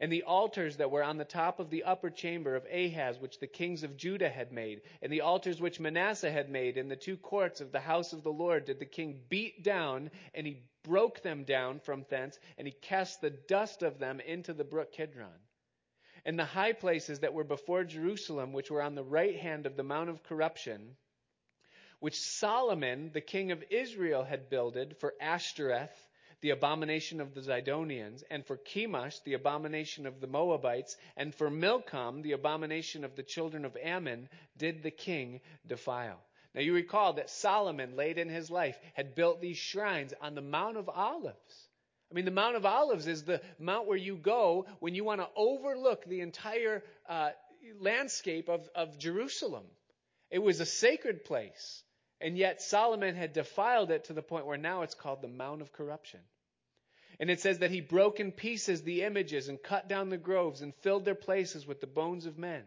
And 0.00 0.12
the 0.12 0.24
altars 0.24 0.76
that 0.78 0.90
were 0.90 1.02
on 1.02 1.16
the 1.16 1.24
top 1.24 1.60
of 1.60 1.70
the 1.70 1.84
upper 1.84 2.10
chamber 2.10 2.56
of 2.56 2.66
Ahaz, 2.66 3.18
which 3.18 3.38
the 3.38 3.46
kings 3.46 3.82
of 3.82 3.96
Judah 3.96 4.30
had 4.30 4.52
made, 4.52 4.82
and 5.00 5.12
the 5.12 5.20
altars 5.22 5.60
which 5.60 5.80
Manasseh 5.80 6.30
had 6.30 6.50
made 6.50 6.76
in 6.76 6.88
the 6.88 6.96
two 6.96 7.16
courts 7.16 7.60
of 7.60 7.72
the 7.72 7.80
house 7.80 8.12
of 8.12 8.22
the 8.22 8.32
Lord, 8.32 8.66
did 8.66 8.78
the 8.78 8.86
king 8.86 9.20
beat 9.28 9.62
down, 9.62 10.10
and 10.34 10.46
he 10.46 10.62
broke 10.82 11.22
them 11.22 11.44
down 11.44 11.80
from 11.80 12.04
thence, 12.08 12.38
and 12.58 12.66
he 12.66 12.72
cast 12.72 13.20
the 13.20 13.30
dust 13.30 13.82
of 13.82 13.98
them 13.98 14.20
into 14.20 14.52
the 14.52 14.64
brook 14.64 14.92
Kidron 14.92 15.40
and 16.24 16.38
the 16.38 16.44
high 16.44 16.72
places 16.72 17.20
that 17.20 17.34
were 17.34 17.44
before 17.44 17.84
Jerusalem, 17.84 18.52
which 18.52 18.70
were 18.70 18.82
on 18.82 18.94
the 18.94 19.02
right 19.02 19.36
hand 19.36 19.66
of 19.66 19.76
the 19.76 19.82
Mount 19.82 20.08
of 20.08 20.22
Corruption, 20.22 20.96
which 21.98 22.18
Solomon, 22.18 23.10
the 23.12 23.20
king 23.20 23.50
of 23.50 23.64
Israel, 23.70 24.24
had 24.24 24.48
builded 24.48 24.96
for 24.98 25.14
Ashtoreth, 25.20 26.08
the 26.40 26.50
abomination 26.50 27.20
of 27.20 27.34
the 27.34 27.40
Zidonians, 27.40 28.24
and 28.30 28.44
for 28.44 28.56
Chemosh, 28.56 29.22
the 29.24 29.34
abomination 29.34 30.06
of 30.06 30.20
the 30.20 30.26
Moabites, 30.26 30.96
and 31.16 31.34
for 31.34 31.50
Milcom, 31.50 32.22
the 32.22 32.32
abomination 32.32 33.04
of 33.04 33.14
the 33.14 33.22
children 33.22 33.64
of 33.64 33.76
Ammon, 33.76 34.28
did 34.56 34.82
the 34.82 34.90
king 34.90 35.40
defile. 35.66 36.20
Now 36.54 36.60
you 36.60 36.74
recall 36.74 37.14
that 37.14 37.30
Solomon, 37.30 37.96
late 37.96 38.18
in 38.18 38.28
his 38.28 38.50
life, 38.50 38.78
had 38.94 39.14
built 39.14 39.40
these 39.40 39.56
shrines 39.56 40.12
on 40.20 40.34
the 40.34 40.42
Mount 40.42 40.76
of 40.76 40.88
Olives. 40.88 41.68
I 42.10 42.14
mean, 42.14 42.26
the 42.26 42.30
Mount 42.30 42.56
of 42.56 42.66
Olives 42.66 43.06
is 43.06 43.24
the 43.24 43.40
mount 43.58 43.88
where 43.88 43.96
you 43.96 44.16
go 44.16 44.66
when 44.80 44.94
you 44.94 45.02
want 45.02 45.22
to 45.22 45.28
overlook 45.34 46.04
the 46.04 46.20
entire 46.20 46.84
uh, 47.08 47.30
landscape 47.80 48.50
of, 48.50 48.68
of 48.74 48.98
Jerusalem. 48.98 49.64
It 50.30 50.40
was 50.40 50.60
a 50.60 50.66
sacred 50.66 51.24
place. 51.24 51.82
And 52.20 52.36
yet 52.36 52.60
Solomon 52.60 53.16
had 53.16 53.32
defiled 53.32 53.90
it 53.90 54.04
to 54.04 54.12
the 54.12 54.22
point 54.22 54.46
where 54.46 54.58
now 54.58 54.82
it's 54.82 54.94
called 54.94 55.22
the 55.22 55.28
Mount 55.28 55.62
of 55.62 55.72
Corruption. 55.72 56.20
And 57.18 57.30
it 57.30 57.40
says 57.40 57.60
that 57.60 57.70
he 57.70 57.80
broke 57.80 58.20
in 58.20 58.30
pieces 58.30 58.82
the 58.82 59.02
images 59.02 59.48
and 59.48 59.62
cut 59.62 59.88
down 59.88 60.10
the 60.10 60.18
groves 60.18 60.60
and 60.60 60.74
filled 60.76 61.04
their 61.04 61.14
places 61.14 61.66
with 61.66 61.80
the 61.80 61.86
bones 61.86 62.26
of 62.26 62.38
men. 62.38 62.62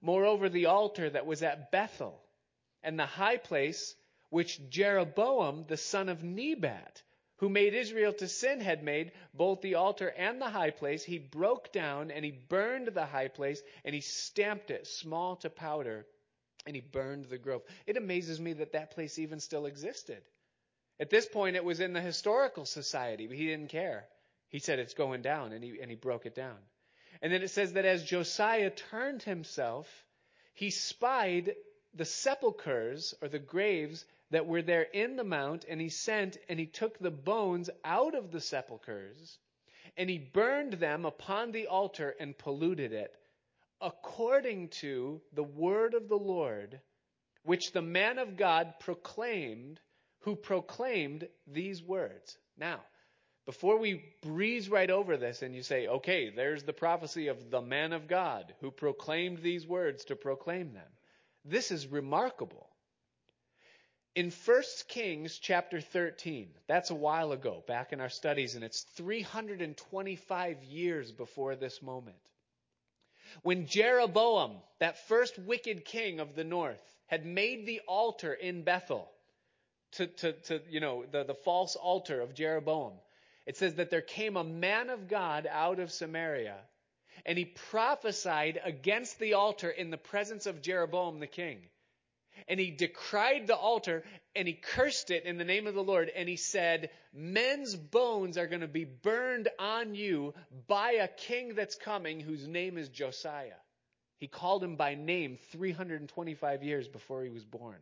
Moreover, 0.00 0.48
the 0.48 0.66
altar 0.66 1.10
that 1.10 1.26
was 1.26 1.42
at 1.42 1.72
Bethel 1.72 2.20
and 2.82 2.98
the 2.98 3.06
high 3.06 3.36
place 3.36 3.94
which 4.30 4.60
Jeroboam 4.68 5.64
the 5.66 5.76
son 5.76 6.08
of 6.08 6.22
Nebat 6.22 7.02
who 7.38 7.48
made 7.48 7.74
Israel 7.74 8.12
to 8.12 8.28
sin 8.28 8.60
had 8.60 8.82
made 8.82 9.12
both 9.32 9.60
the 9.60 9.76
altar 9.76 10.08
and 10.08 10.40
the 10.40 10.50
high 10.50 10.70
place. 10.70 11.04
He 11.04 11.18
broke 11.18 11.72
down 11.72 12.10
and 12.10 12.24
he 12.24 12.32
burned 12.32 12.88
the 12.88 13.06
high 13.06 13.28
place 13.28 13.62
and 13.84 13.94
he 13.94 14.00
stamped 14.00 14.70
it 14.70 14.86
small 14.86 15.36
to 15.36 15.50
powder 15.50 16.06
and 16.66 16.74
he 16.74 16.82
burned 16.82 17.26
the 17.26 17.38
grove. 17.38 17.62
It 17.86 17.96
amazes 17.96 18.40
me 18.40 18.54
that 18.54 18.72
that 18.72 18.90
place 18.90 19.18
even 19.18 19.38
still 19.40 19.66
existed. 19.66 20.22
At 21.00 21.10
this 21.10 21.26
point, 21.26 21.54
it 21.54 21.64
was 21.64 21.78
in 21.78 21.92
the 21.92 22.00
historical 22.00 22.64
society, 22.64 23.28
but 23.28 23.36
he 23.36 23.46
didn't 23.46 23.70
care. 23.70 24.06
He 24.48 24.58
said 24.58 24.80
it's 24.80 24.94
going 24.94 25.22
down 25.22 25.52
and 25.52 25.62
he, 25.62 25.78
and 25.80 25.88
he 25.88 25.96
broke 25.96 26.26
it 26.26 26.34
down. 26.34 26.58
And 27.22 27.32
then 27.32 27.42
it 27.42 27.50
says 27.50 27.74
that 27.74 27.84
as 27.84 28.02
Josiah 28.02 28.70
turned 28.70 29.22
himself, 29.22 29.88
he 30.54 30.70
spied 30.70 31.54
the 31.94 32.04
sepulchres 32.04 33.14
or 33.22 33.28
the 33.28 33.38
graves 33.38 34.04
that 34.30 34.46
were 34.46 34.62
there 34.62 34.86
in 34.92 35.16
the 35.16 35.24
mount, 35.24 35.64
and 35.68 35.80
he 35.80 35.88
sent 35.88 36.36
and 36.48 36.58
he 36.58 36.66
took 36.66 36.98
the 36.98 37.10
bones 37.10 37.70
out 37.84 38.14
of 38.14 38.30
the 38.30 38.40
sepulchres, 38.40 39.38
and 39.96 40.10
he 40.10 40.18
burned 40.18 40.74
them 40.74 41.04
upon 41.04 41.50
the 41.50 41.66
altar 41.66 42.14
and 42.20 42.36
polluted 42.36 42.92
it, 42.92 43.14
according 43.80 44.68
to 44.68 45.20
the 45.32 45.42
word 45.42 45.94
of 45.94 46.08
the 46.08 46.18
Lord, 46.18 46.80
which 47.44 47.72
the 47.72 47.82
man 47.82 48.18
of 48.18 48.36
God 48.36 48.74
proclaimed, 48.80 49.80
who 50.20 50.36
proclaimed 50.36 51.26
these 51.46 51.82
words. 51.82 52.36
Now, 52.58 52.80
before 53.46 53.78
we 53.78 54.04
breeze 54.22 54.68
right 54.68 54.90
over 54.90 55.16
this 55.16 55.40
and 55.40 55.54
you 55.54 55.62
say, 55.62 55.86
okay, 55.86 56.28
there's 56.28 56.64
the 56.64 56.74
prophecy 56.74 57.28
of 57.28 57.50
the 57.50 57.62
man 57.62 57.94
of 57.94 58.06
God 58.06 58.52
who 58.60 58.70
proclaimed 58.70 59.38
these 59.38 59.66
words 59.66 60.04
to 60.06 60.16
proclaim 60.16 60.74
them. 60.74 60.90
This 61.48 61.70
is 61.70 61.86
remarkable. 61.86 62.68
In 64.14 64.30
1 64.30 64.62
Kings 64.88 65.38
chapter 65.38 65.80
13, 65.80 66.48
that's 66.66 66.90
a 66.90 66.94
while 66.94 67.32
ago, 67.32 67.64
back 67.66 67.92
in 67.92 68.00
our 68.00 68.10
studies, 68.10 68.54
and 68.54 68.62
it's 68.62 68.82
325 68.96 70.62
years 70.64 71.10
before 71.10 71.56
this 71.56 71.80
moment. 71.80 72.16
When 73.42 73.66
Jeroboam, 73.66 74.56
that 74.78 75.06
first 75.08 75.38
wicked 75.38 75.86
king 75.86 76.20
of 76.20 76.34
the 76.34 76.44
north, 76.44 76.82
had 77.06 77.24
made 77.24 77.64
the 77.64 77.80
altar 77.86 78.34
in 78.34 78.62
Bethel, 78.62 79.10
to, 79.92 80.06
to, 80.06 80.32
to 80.32 80.60
you 80.68 80.80
know, 80.80 81.06
the, 81.10 81.24
the 81.24 81.34
false 81.34 81.76
altar 81.76 82.20
of 82.20 82.34
Jeroboam, 82.34 82.92
it 83.46 83.56
says 83.56 83.76
that 83.76 83.88
there 83.88 84.02
came 84.02 84.36
a 84.36 84.44
man 84.44 84.90
of 84.90 85.08
God 85.08 85.48
out 85.50 85.78
of 85.78 85.92
Samaria, 85.92 86.58
and 87.26 87.38
he 87.38 87.44
prophesied 87.44 88.60
against 88.64 89.18
the 89.18 89.34
altar 89.34 89.70
in 89.70 89.90
the 89.90 89.96
presence 89.96 90.46
of 90.46 90.62
Jeroboam 90.62 91.20
the 91.20 91.26
king 91.26 91.60
and 92.46 92.60
he 92.60 92.70
decried 92.70 93.46
the 93.46 93.56
altar 93.56 94.04
and 94.36 94.46
he 94.46 94.54
cursed 94.54 95.10
it 95.10 95.24
in 95.24 95.38
the 95.38 95.44
name 95.44 95.66
of 95.66 95.74
the 95.74 95.82
Lord 95.82 96.10
and 96.14 96.28
he 96.28 96.36
said, 96.36 96.90
men's 97.12 97.74
bones 97.74 98.38
are 98.38 98.46
going 98.46 98.60
to 98.60 98.68
be 98.68 98.84
burned 98.84 99.48
on 99.58 99.94
you 99.94 100.34
by 100.68 100.92
a 100.92 101.08
king 101.08 101.54
that's 101.54 101.74
coming 101.74 102.20
whose 102.20 102.46
name 102.46 102.78
is 102.78 102.88
Josiah. 102.88 103.60
He 104.18 104.26
called 104.26 104.62
him 104.62 104.76
by 104.76 104.94
name 104.94 105.38
325 105.52 106.62
years 106.62 106.88
before 106.88 107.22
he 107.22 107.30
was 107.30 107.44
born. 107.44 107.78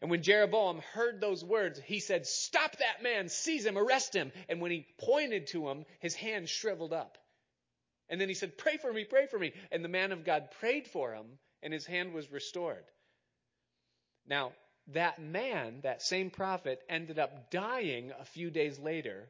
And 0.00 0.10
when 0.10 0.22
Jeroboam 0.22 0.80
heard 0.94 1.20
those 1.20 1.44
words, 1.44 1.80
he 1.84 1.98
said, 1.98 2.26
Stop 2.26 2.76
that 2.78 3.02
man, 3.02 3.28
seize 3.28 3.66
him, 3.66 3.76
arrest 3.76 4.14
him. 4.14 4.30
And 4.48 4.60
when 4.60 4.70
he 4.70 4.86
pointed 4.98 5.48
to 5.48 5.68
him, 5.68 5.84
his 5.98 6.14
hand 6.14 6.48
shriveled 6.48 6.92
up. 6.92 7.18
And 8.10 8.20
then 8.20 8.28
he 8.28 8.34
said, 8.34 8.58
Pray 8.58 8.76
for 8.76 8.92
me, 8.92 9.04
pray 9.04 9.26
for 9.26 9.38
me. 9.38 9.52
And 9.70 9.84
the 9.84 9.88
man 9.88 10.12
of 10.12 10.24
God 10.24 10.50
prayed 10.58 10.88
for 10.88 11.14
him, 11.14 11.26
and 11.62 11.72
his 11.72 11.86
hand 11.86 12.12
was 12.12 12.30
restored. 12.30 12.84
Now, 14.26 14.52
that 14.88 15.20
man, 15.20 15.80
that 15.82 16.02
same 16.02 16.30
prophet, 16.30 16.82
ended 16.88 17.18
up 17.18 17.50
dying 17.50 18.12
a 18.18 18.24
few 18.24 18.50
days 18.50 18.78
later 18.78 19.28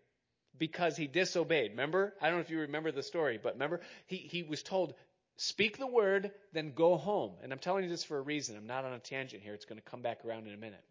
because 0.59 0.97
he 0.97 1.07
disobeyed. 1.07 1.73
Remember? 1.73 2.15
I 2.21 2.27
don't 2.27 2.37
know 2.37 2.43
if 2.43 2.51
you 2.51 2.61
remember 2.61 2.91
the 2.91 3.03
story, 3.03 3.39
but 3.41 3.55
remember? 3.55 3.81
He, 4.07 4.17
he 4.17 4.43
was 4.43 4.63
told, 4.63 4.95
speak 5.37 5.79
the 5.79 5.87
word, 5.87 6.33
then 6.53 6.73
go 6.75 6.97
home. 6.97 7.33
And 7.43 7.53
I'm 7.53 7.59
telling 7.59 7.85
you 7.85 7.91
this 7.91 8.05
for 8.05 8.19
a 8.19 8.23
reason. 8.23 8.57
I'm 8.57 8.67
not 8.67 8.85
on 8.85 8.95
a 8.95 8.99
tangent 8.99 9.43
here. 9.43 9.55
It's 9.55 9.67
going 9.67 9.81
to 9.81 9.91
come 9.91 10.03
back 10.03 10.25
around 10.25 10.47
in 10.47 10.55
a 10.55 10.59
minute. 10.59 10.85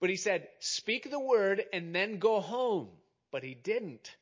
But 0.00 0.10
he 0.10 0.16
said, 0.16 0.48
speak 0.60 1.10
the 1.10 1.20
word 1.20 1.62
and 1.72 1.94
then 1.94 2.18
go 2.18 2.40
home. 2.40 2.88
But 3.32 3.42
he 3.42 3.54
didn't. 3.54 4.16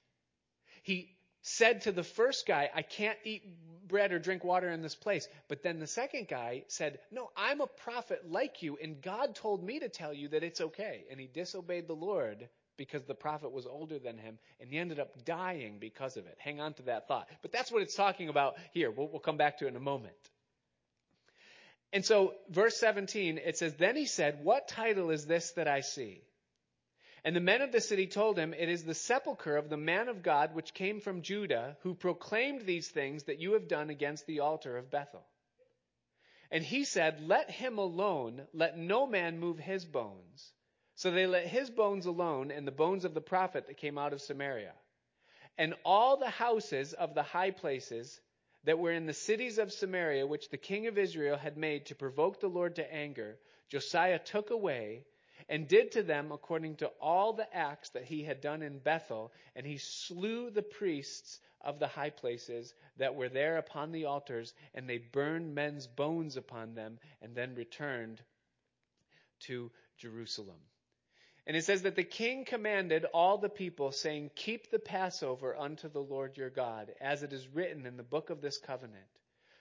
He 0.83 1.18
said 1.43 1.83
to 1.83 1.93
the 1.93 2.03
first 2.03 2.47
guy, 2.47 2.71
I 2.75 2.83
can't 2.83 3.19
eat 3.25 3.43
bread 3.89 4.13
or 4.13 4.19
drink 4.19 4.45
water 4.45 4.71
in 4.71 4.83
this 4.83 4.95
place. 4.95 5.27
But 5.49 5.63
then 5.63 5.81
the 5.81 5.87
second 5.87 6.29
guy 6.29 6.65
said, 6.69 6.99
No, 7.11 7.31
I'm 7.37 7.61
a 7.61 7.67
prophet 7.67 8.31
like 8.31 8.63
you, 8.63 8.79
and 8.83 9.01
God 9.01 9.35
told 9.35 9.65
me 9.65 9.81
to 9.81 9.89
tell 9.89 10.13
you 10.13 10.29
that 10.29 10.45
it's 10.45 10.61
okay. 10.61 11.05
And 11.11 11.19
he 11.19 11.27
disobeyed 11.27 11.89
the 11.89 11.95
Lord 11.95 12.49
because 12.77 13.05
the 13.05 13.15
prophet 13.15 13.51
was 13.51 13.67
older 13.67 13.99
than 13.99 14.19
him, 14.19 14.39
and 14.61 14.71
he 14.71 14.79
ended 14.79 15.01
up 15.01 15.25
dying 15.25 15.79
because 15.81 16.17
of 16.17 16.27
it. 16.27 16.37
Hang 16.39 16.61
on 16.61 16.75
to 16.75 16.83
that 16.85 17.09
thought. 17.09 17.29
But 17.43 17.53
that's 17.53 17.73
what 17.73 17.83
it's 17.83 17.97
talking 17.97 18.29
about 18.29 18.55
here. 18.73 18.91
We'll, 18.91 19.09
we'll 19.09 19.21
come 19.21 19.37
back 19.37 19.59
to 19.59 19.67
it 19.67 19.69
in 19.69 19.77
a 19.77 19.81
moment. 19.81 20.15
And 21.93 22.05
so, 22.05 22.35
verse 22.51 22.77
17, 22.77 23.39
it 23.39 23.57
says, 23.57 23.75
Then 23.75 23.97
he 23.97 24.07
said, 24.07 24.41
What 24.43 24.69
title 24.69 25.11
is 25.11 25.27
this 25.27 25.53
that 25.53 25.67
I 25.67 25.81
see? 25.81 26.23
And 27.25 27.35
the 27.35 27.41
men 27.41 27.63
of 27.63 27.73
the 27.73 27.81
city 27.81 28.07
told 28.07 28.39
him, 28.39 28.55
It 28.55 28.69
is 28.69 28.85
the 28.85 28.95
sepulchre 28.95 29.57
of 29.57 29.69
the 29.69 29.77
man 29.77 30.09
of 30.09 30.23
God 30.23 30.55
which 30.55 30.75
came 30.75 31.01
from 31.01 31.23
Judah, 31.23 31.77
who 31.83 31.95
proclaimed 31.95 32.63
these 32.63 32.89
things 32.89 33.25
that 33.25 33.41
you 33.41 33.55
have 33.55 33.69
done 33.69 33.91
against 33.91 34.27
the 34.27 34.41
altar 34.41 34.77
of 34.77 34.91
Bethel. 34.91 35.27
And 36.51 36.65
he 36.65 36.85
said, 36.85 37.21
Let 37.21 37.51
him 37.51 37.79
alone, 37.79 38.47
let 38.53 38.79
no 38.79 39.07
man 39.07 39.39
move 39.39 39.59
his 39.59 39.85
bones. 39.85 40.53
So 40.95 41.11
they 41.11 41.27
let 41.27 41.47
his 41.47 41.71
bones 41.71 42.07
alone 42.07 42.51
and 42.51 42.67
the 42.67 42.73
bones 42.73 43.05
of 43.05 43.15
the 43.15 43.21
prophet 43.21 43.67
that 43.67 43.77
came 43.77 43.99
out 43.99 44.13
of 44.13 44.21
Samaria. 44.21 44.73
And 45.57 45.75
all 45.85 46.17
the 46.17 46.31
houses 46.31 46.93
of 46.93 47.15
the 47.15 47.23
high 47.23 47.51
places 47.51 48.21
that 48.65 48.79
were 48.79 48.93
in 48.93 49.07
the 49.07 49.13
cities 49.13 49.59
of 49.59 49.73
Samaria, 49.73 50.27
which 50.27 50.51
the 50.51 50.57
king 50.57 50.87
of 50.87 50.99
Israel 50.99 51.37
had 51.37 51.57
made 51.57 51.87
to 51.87 51.95
provoke 51.95 52.41
the 52.41 52.49
Lord 52.49 52.77
to 52.77 52.93
anger, 52.95 53.39
Josiah 53.69 54.19
took 54.19 54.51
away 54.51 55.05
and 55.49 55.67
did 55.67 55.93
to 55.93 56.03
them 56.03 56.33
according 56.33 56.77
to 56.77 56.91
all 57.01 57.33
the 57.33 57.57
acts 57.57 57.91
that 57.91 58.05
he 58.05 58.23
had 58.23 58.41
done 58.41 58.63
in 58.63 58.79
Bethel, 58.79 59.33
and 59.57 59.67
he 59.67 59.79
slew 59.79 60.51
the 60.51 60.63
priests 60.63 61.41
of 61.61 61.79
the 61.79 61.87
high 61.87 62.11
places 62.11 62.75
that 62.99 63.15
were 63.15 63.29
there 63.29 63.57
upon 63.57 63.93
the 63.93 64.05
altars, 64.05 64.53
and 64.75 64.89
they 64.89 64.99
burned 64.99 65.55
men's 65.55 65.87
bones 65.87 66.37
upon 66.37 66.75
them, 66.75 66.99
and 67.23 67.35
then 67.35 67.55
returned 67.55 68.21
to 69.41 69.71
Jerusalem. 69.97 70.61
And 71.47 71.57
it 71.57 71.65
says 71.65 71.83
that 71.83 71.97
the 71.97 72.05
king 72.05 72.45
commanded 72.45 73.07
all 73.07 73.39
the 73.39 73.49
people, 73.49 73.91
saying, 73.91 74.31
Keep 74.35 74.71
the 74.71 74.79
Passover 74.79 75.57
unto 75.57 75.89
the 75.89 76.03
Lord 76.03 76.37
your 76.37 76.51
God, 76.51 76.93
as 77.01 77.23
it 77.23 77.33
is 77.33 77.49
written 77.49 77.87
in 77.87 77.97
the 77.97 78.03
book 78.03 78.29
of 78.29 78.43
this 78.43 78.59
covenant. 78.59 79.07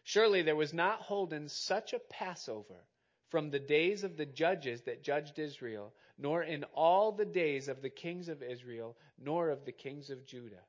Surely 0.03 0.41
there 0.41 0.55
was 0.55 0.73
not 0.73 1.01
holden 1.01 1.47
such 1.47 1.93
a 1.93 1.99
Passover 1.99 2.83
from 3.29 3.49
the 3.49 3.59
days 3.59 4.03
of 4.03 4.17
the 4.17 4.25
judges 4.25 4.81
that 4.83 5.03
judged 5.03 5.39
Israel, 5.39 5.93
nor 6.17 6.43
in 6.43 6.63
all 6.73 7.11
the 7.11 7.25
days 7.25 7.67
of 7.67 7.81
the 7.81 7.89
kings 7.89 8.29
of 8.29 8.41
Israel, 8.41 8.95
nor 9.19 9.49
of 9.49 9.65
the 9.65 9.71
kings 9.71 10.09
of 10.09 10.25
Judah. 10.25 10.63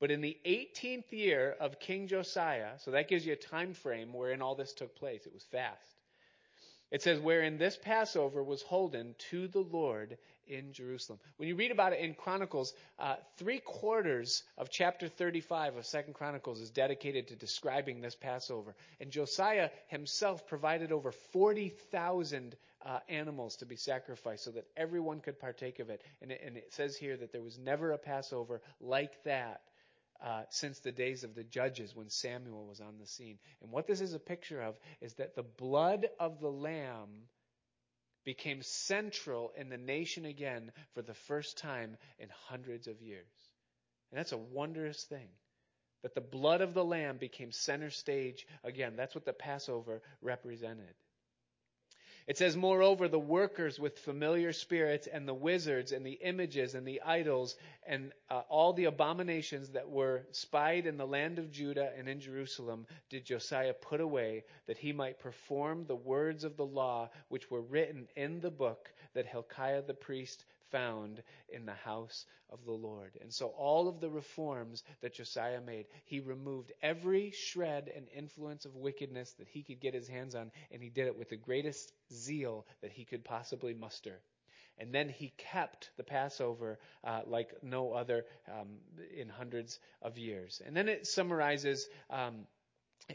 But 0.00 0.10
in 0.10 0.20
the 0.20 0.38
18th 0.44 1.12
year 1.12 1.56
of 1.60 1.80
King 1.80 2.06
Josiah, 2.06 2.78
so 2.78 2.90
that 2.90 3.08
gives 3.08 3.24
you 3.24 3.32
a 3.32 3.36
time 3.36 3.72
frame 3.72 4.12
wherein 4.12 4.42
all 4.42 4.54
this 4.54 4.72
took 4.72 4.94
place. 4.94 5.26
It 5.26 5.32
was 5.32 5.44
fast. 5.44 5.93
It 6.94 7.02
says, 7.02 7.18
wherein 7.18 7.58
this 7.58 7.76
Passover 7.76 8.44
was 8.44 8.62
holden 8.62 9.16
to 9.30 9.48
the 9.48 9.62
Lord 9.62 10.16
in 10.46 10.72
Jerusalem. 10.72 11.18
When 11.38 11.48
you 11.48 11.56
read 11.56 11.72
about 11.72 11.92
it 11.92 11.98
in 11.98 12.14
Chronicles, 12.14 12.72
uh, 13.00 13.16
three 13.36 13.58
quarters 13.58 14.44
of 14.56 14.70
chapter 14.70 15.08
35 15.08 15.74
of 15.74 15.86
Second 15.86 16.14
Chronicles 16.14 16.60
is 16.60 16.70
dedicated 16.70 17.26
to 17.26 17.34
describing 17.34 18.00
this 18.00 18.14
Passover. 18.14 18.76
And 19.00 19.10
Josiah 19.10 19.70
himself 19.88 20.46
provided 20.46 20.92
over 20.92 21.10
40,000 21.10 22.54
uh, 22.86 23.00
animals 23.08 23.56
to 23.56 23.66
be 23.66 23.74
sacrificed 23.74 24.44
so 24.44 24.52
that 24.52 24.68
everyone 24.76 25.18
could 25.18 25.40
partake 25.40 25.80
of 25.80 25.90
it. 25.90 26.00
And, 26.22 26.30
it. 26.30 26.42
and 26.46 26.56
it 26.56 26.72
says 26.72 26.96
here 26.96 27.16
that 27.16 27.32
there 27.32 27.42
was 27.42 27.58
never 27.58 27.90
a 27.90 27.98
Passover 27.98 28.62
like 28.80 29.20
that 29.24 29.62
uh, 30.24 30.42
since 30.48 30.78
the 30.78 30.92
days 30.92 31.22
of 31.22 31.34
the 31.34 31.44
judges 31.44 31.94
when 31.94 32.08
Samuel 32.08 32.66
was 32.66 32.80
on 32.80 32.98
the 32.98 33.06
scene. 33.06 33.38
And 33.60 33.70
what 33.70 33.86
this 33.86 34.00
is 34.00 34.14
a 34.14 34.18
picture 34.18 34.60
of 34.62 34.74
is 35.02 35.14
that 35.14 35.36
the 35.36 35.42
blood 35.42 36.08
of 36.18 36.40
the 36.40 36.50
lamb 36.50 37.28
became 38.24 38.62
central 38.62 39.52
in 39.54 39.68
the 39.68 39.76
nation 39.76 40.24
again 40.24 40.72
for 40.94 41.02
the 41.02 41.12
first 41.12 41.58
time 41.58 41.98
in 42.18 42.28
hundreds 42.48 42.86
of 42.86 43.02
years. 43.02 43.28
And 44.10 44.18
that's 44.18 44.32
a 44.32 44.38
wondrous 44.38 45.04
thing. 45.04 45.28
That 46.02 46.14
the 46.14 46.22
blood 46.22 46.62
of 46.62 46.72
the 46.72 46.84
lamb 46.84 47.18
became 47.18 47.52
center 47.52 47.90
stage 47.90 48.46
again. 48.62 48.94
That's 48.96 49.14
what 49.14 49.26
the 49.26 49.32
Passover 49.34 50.00
represented. 50.22 50.94
It 52.26 52.38
says, 52.38 52.56
Moreover, 52.56 53.06
the 53.06 53.18
workers 53.18 53.78
with 53.78 53.98
familiar 53.98 54.54
spirits 54.54 55.06
and 55.06 55.28
the 55.28 55.34
wizards 55.34 55.92
and 55.92 56.06
the 56.06 56.18
images 56.22 56.74
and 56.74 56.88
the 56.88 57.02
idols 57.02 57.56
and 57.86 58.12
uh, 58.30 58.42
all 58.48 58.72
the 58.72 58.86
abominations 58.86 59.68
that 59.70 59.90
were 59.90 60.22
spied 60.30 60.86
in 60.86 60.96
the 60.96 61.06
land 61.06 61.38
of 61.38 61.52
Judah 61.52 61.92
and 61.98 62.08
in 62.08 62.20
Jerusalem 62.20 62.86
did 63.10 63.26
Josiah 63.26 63.74
put 63.74 64.00
away 64.00 64.44
that 64.66 64.78
he 64.78 64.90
might 64.90 65.18
perform 65.18 65.84
the 65.84 65.96
words 65.96 66.44
of 66.44 66.56
the 66.56 66.64
law 66.64 67.10
which 67.28 67.50
were 67.50 67.60
written 67.60 68.08
in 68.16 68.40
the 68.40 68.50
book 68.50 68.90
that 69.12 69.26
Hilkiah 69.26 69.82
the 69.82 69.92
priest 69.92 70.46
found 70.70 71.22
in 71.48 71.66
the 71.66 71.74
house 71.74 72.26
of 72.50 72.64
the 72.64 72.72
Lord. 72.72 73.18
And 73.20 73.32
so 73.32 73.48
all 73.48 73.88
of 73.88 74.00
the 74.00 74.10
reforms 74.10 74.82
that 75.00 75.14
Josiah 75.14 75.60
made, 75.60 75.86
he 76.04 76.20
removed 76.20 76.72
every 76.82 77.30
shred 77.32 77.90
and 77.94 78.06
influence 78.14 78.64
of 78.64 78.76
wickedness 78.76 79.32
that 79.38 79.48
he 79.48 79.62
could 79.62 79.80
get 79.80 79.94
his 79.94 80.08
hands 80.08 80.34
on, 80.34 80.50
and 80.70 80.82
he 80.82 80.90
did 80.90 81.06
it 81.06 81.18
with 81.18 81.30
the 81.30 81.36
greatest 81.36 81.92
zeal 82.12 82.66
that 82.82 82.92
he 82.92 83.04
could 83.04 83.24
possibly 83.24 83.74
muster. 83.74 84.20
And 84.78 84.92
then 84.92 85.08
he 85.08 85.32
kept 85.36 85.90
the 85.96 86.02
Passover 86.02 86.78
uh, 87.04 87.20
like 87.26 87.50
no 87.62 87.92
other 87.92 88.24
um, 88.48 88.78
in 89.16 89.28
hundreds 89.28 89.78
of 90.02 90.18
years. 90.18 90.60
And 90.66 90.76
then 90.76 90.88
it 90.88 91.06
summarizes 91.06 91.88
um, 92.10 92.46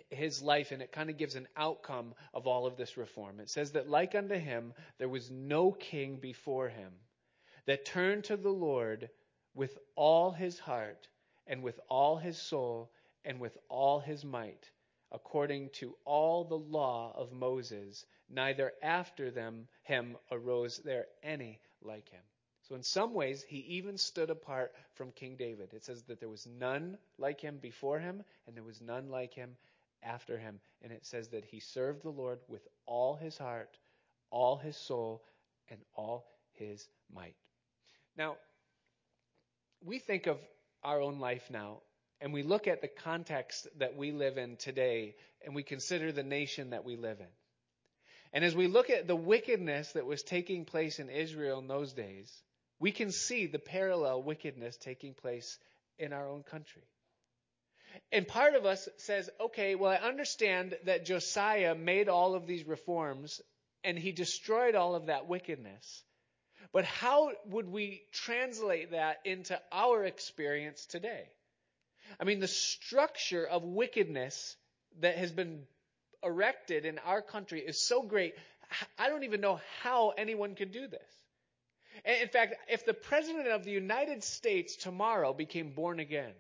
his 0.10 0.42
life 0.42 0.72
and 0.72 0.82
it 0.82 0.92
kind 0.92 1.10
of 1.10 1.18
gives 1.18 1.36
an 1.36 1.48
outcome 1.58 2.14
of 2.34 2.48
all 2.48 2.66
of 2.66 2.78
this 2.78 2.96
reform. 2.96 3.40
It 3.40 3.50
says 3.50 3.74
that, 3.74 3.90
like 3.90 4.16
unto 4.16 4.36
him, 4.36 4.74
there 5.00 5.10
was 5.10 5.30
no 5.32 5.72
king 5.72 6.18
before 6.18 6.70
him 6.70 6.94
that 7.70 7.86
turned 7.86 8.24
to 8.24 8.36
the 8.36 8.50
Lord 8.50 9.12
with 9.54 9.78
all 9.96 10.32
his 10.32 10.58
heart 10.58 11.08
and 11.46 11.62
with 11.62 11.80
all 11.88 12.18
his 12.18 12.36
soul 12.36 12.92
and 13.24 13.40
with 13.40 13.56
all 13.70 14.00
his 14.00 14.26
might, 14.26 14.72
according 15.12 15.70
to 15.74 15.96
all 16.04 16.44
the 16.44 16.58
law 16.58 17.14
of 17.16 17.32
Moses, 17.32 18.08
neither 18.28 18.72
after 18.82 19.30
them 19.30 19.68
him 19.84 20.18
arose 20.32 20.80
there 20.80 21.06
any 21.22 21.60
like 21.84 22.10
him. 22.10 22.24
So 22.64 22.74
in 22.74 22.82
some 22.82 23.14
ways, 23.14 23.46
he 23.48 23.60
even 23.60 24.00
stood 24.00 24.32
apart 24.32 24.74
from 24.96 25.12
King 25.12 25.36
David. 25.38 25.72
It 25.76 25.86
says 25.86 26.02
that 26.06 26.20
there 26.20 26.28
was 26.28 26.48
none 26.48 26.98
like 27.20 27.40
him 27.40 27.60
before 27.62 28.00
him, 28.00 28.24
and 28.48 28.56
there 28.56 28.64
was 28.64 28.82
none 28.82 29.10
like 29.10 29.36
him 29.36 29.56
after 30.02 30.40
him. 30.40 30.60
And 30.82 30.92
it 30.92 31.06
says 31.06 31.28
that 31.28 31.46
he 31.46 31.60
served 31.60 32.02
the 32.02 32.10
Lord 32.10 32.40
with 32.48 32.68
all 32.88 33.14
his 33.14 33.38
heart, 33.38 33.78
all 34.32 34.58
his 34.58 34.76
soul, 34.76 35.24
and 35.70 35.80
all 35.94 36.26
his 36.54 36.88
might. 37.14 37.36
Now, 38.18 38.38
we 39.84 40.00
think 40.00 40.28
of 40.28 40.38
our 40.84 41.02
own 41.02 41.20
life 41.20 41.50
now, 41.50 41.82
and 42.22 42.34
we 42.34 42.44
look 42.44 42.68
at 42.68 42.82
the 42.82 42.88
context 42.88 43.68
that 43.78 43.96
we 43.96 44.12
live 44.12 44.38
in 44.38 44.58
today, 44.58 45.16
and 45.46 45.56
we 45.56 45.64
consider 45.64 46.12
the 46.12 46.24
nation 46.24 46.72
that 46.72 46.86
we 46.86 46.96
live 46.96 47.20
in. 47.20 47.28
And 48.34 48.46
as 48.46 48.56
we 48.56 48.68
look 48.68 48.90
at 48.90 49.08
the 49.08 49.16
wickedness 49.16 49.94
that 49.94 50.06
was 50.06 50.22
taking 50.22 50.66
place 50.66 51.00
in 51.00 51.10
Israel 51.10 51.60
in 51.60 51.68
those 51.68 51.94
days, 51.94 52.32
we 52.80 52.92
can 52.92 53.12
see 53.12 53.48
the 53.48 53.60
parallel 53.60 54.24
wickedness 54.24 54.78
taking 54.78 55.14
place 55.14 55.58
in 55.98 56.14
our 56.14 56.30
own 56.30 56.44
country. 56.44 56.84
And 58.12 58.28
part 58.28 58.56
of 58.56 58.66
us 58.66 58.88
says, 58.98 59.30
okay, 59.40 59.76
well, 59.76 59.92
I 59.92 60.08
understand 60.08 60.78
that 60.86 61.06
Josiah 61.06 61.76
made 61.76 62.08
all 62.08 62.36
of 62.36 62.46
these 62.46 62.66
reforms 62.66 63.42
and 63.84 63.98
he 63.98 64.12
destroyed 64.12 64.76
all 64.76 64.96
of 64.96 65.08
that 65.08 65.28
wickedness. 65.28 66.04
But 66.72 66.86
how 66.86 67.32
would 67.48 67.70
we 67.70 68.04
translate 68.12 68.92
that 68.92 69.20
into 69.26 69.60
our 69.72 70.04
experience 70.06 70.86
today? 70.86 71.30
I 72.20 72.24
mean, 72.24 72.40
the 72.40 72.48
structure 72.48 73.46
of 73.46 73.64
wickedness 73.64 74.56
that 75.00 75.18
has 75.18 75.32
been 75.32 75.64
erected 76.24 76.86
in 76.86 77.00
our 77.00 77.22
country 77.22 77.62
is 77.62 77.86
so 77.86 78.02
great, 78.02 78.36
I 78.98 79.10
don't 79.10 79.24
even 79.24 79.42
know 79.42 79.60
how 79.82 80.14
anyone 80.18 80.56
could 80.56 80.72
do 80.72 80.88
this. 80.88 81.02
In 82.06 82.30
fact, 82.30 82.56
if 82.70 82.86
the 82.86 82.94
President 82.94 83.48
of 83.48 83.64
the 83.64 83.72
United 83.72 84.24
States 84.24 84.76
tomorrow 84.76 85.34
became 85.34 85.72
born 85.72 86.00
again, 86.00 86.32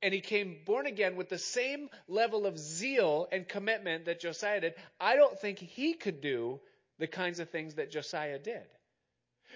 and 0.00 0.14
he 0.14 0.20
came 0.20 0.58
born 0.64 0.86
again 0.86 1.16
with 1.16 1.28
the 1.28 1.38
same 1.38 1.90
level 2.06 2.46
of 2.46 2.58
zeal 2.58 3.28
and 3.32 3.48
commitment 3.48 4.04
that 4.04 4.20
Josiah 4.20 4.60
did, 4.60 4.74
I 5.00 5.16
don't 5.16 5.38
think 5.38 5.58
he 5.58 5.94
could 5.94 6.20
do 6.20 6.60
the 6.98 7.08
kinds 7.08 7.40
of 7.40 7.50
things 7.50 7.74
that 7.74 7.90
Josiah 7.90 8.38
did. 8.38 8.66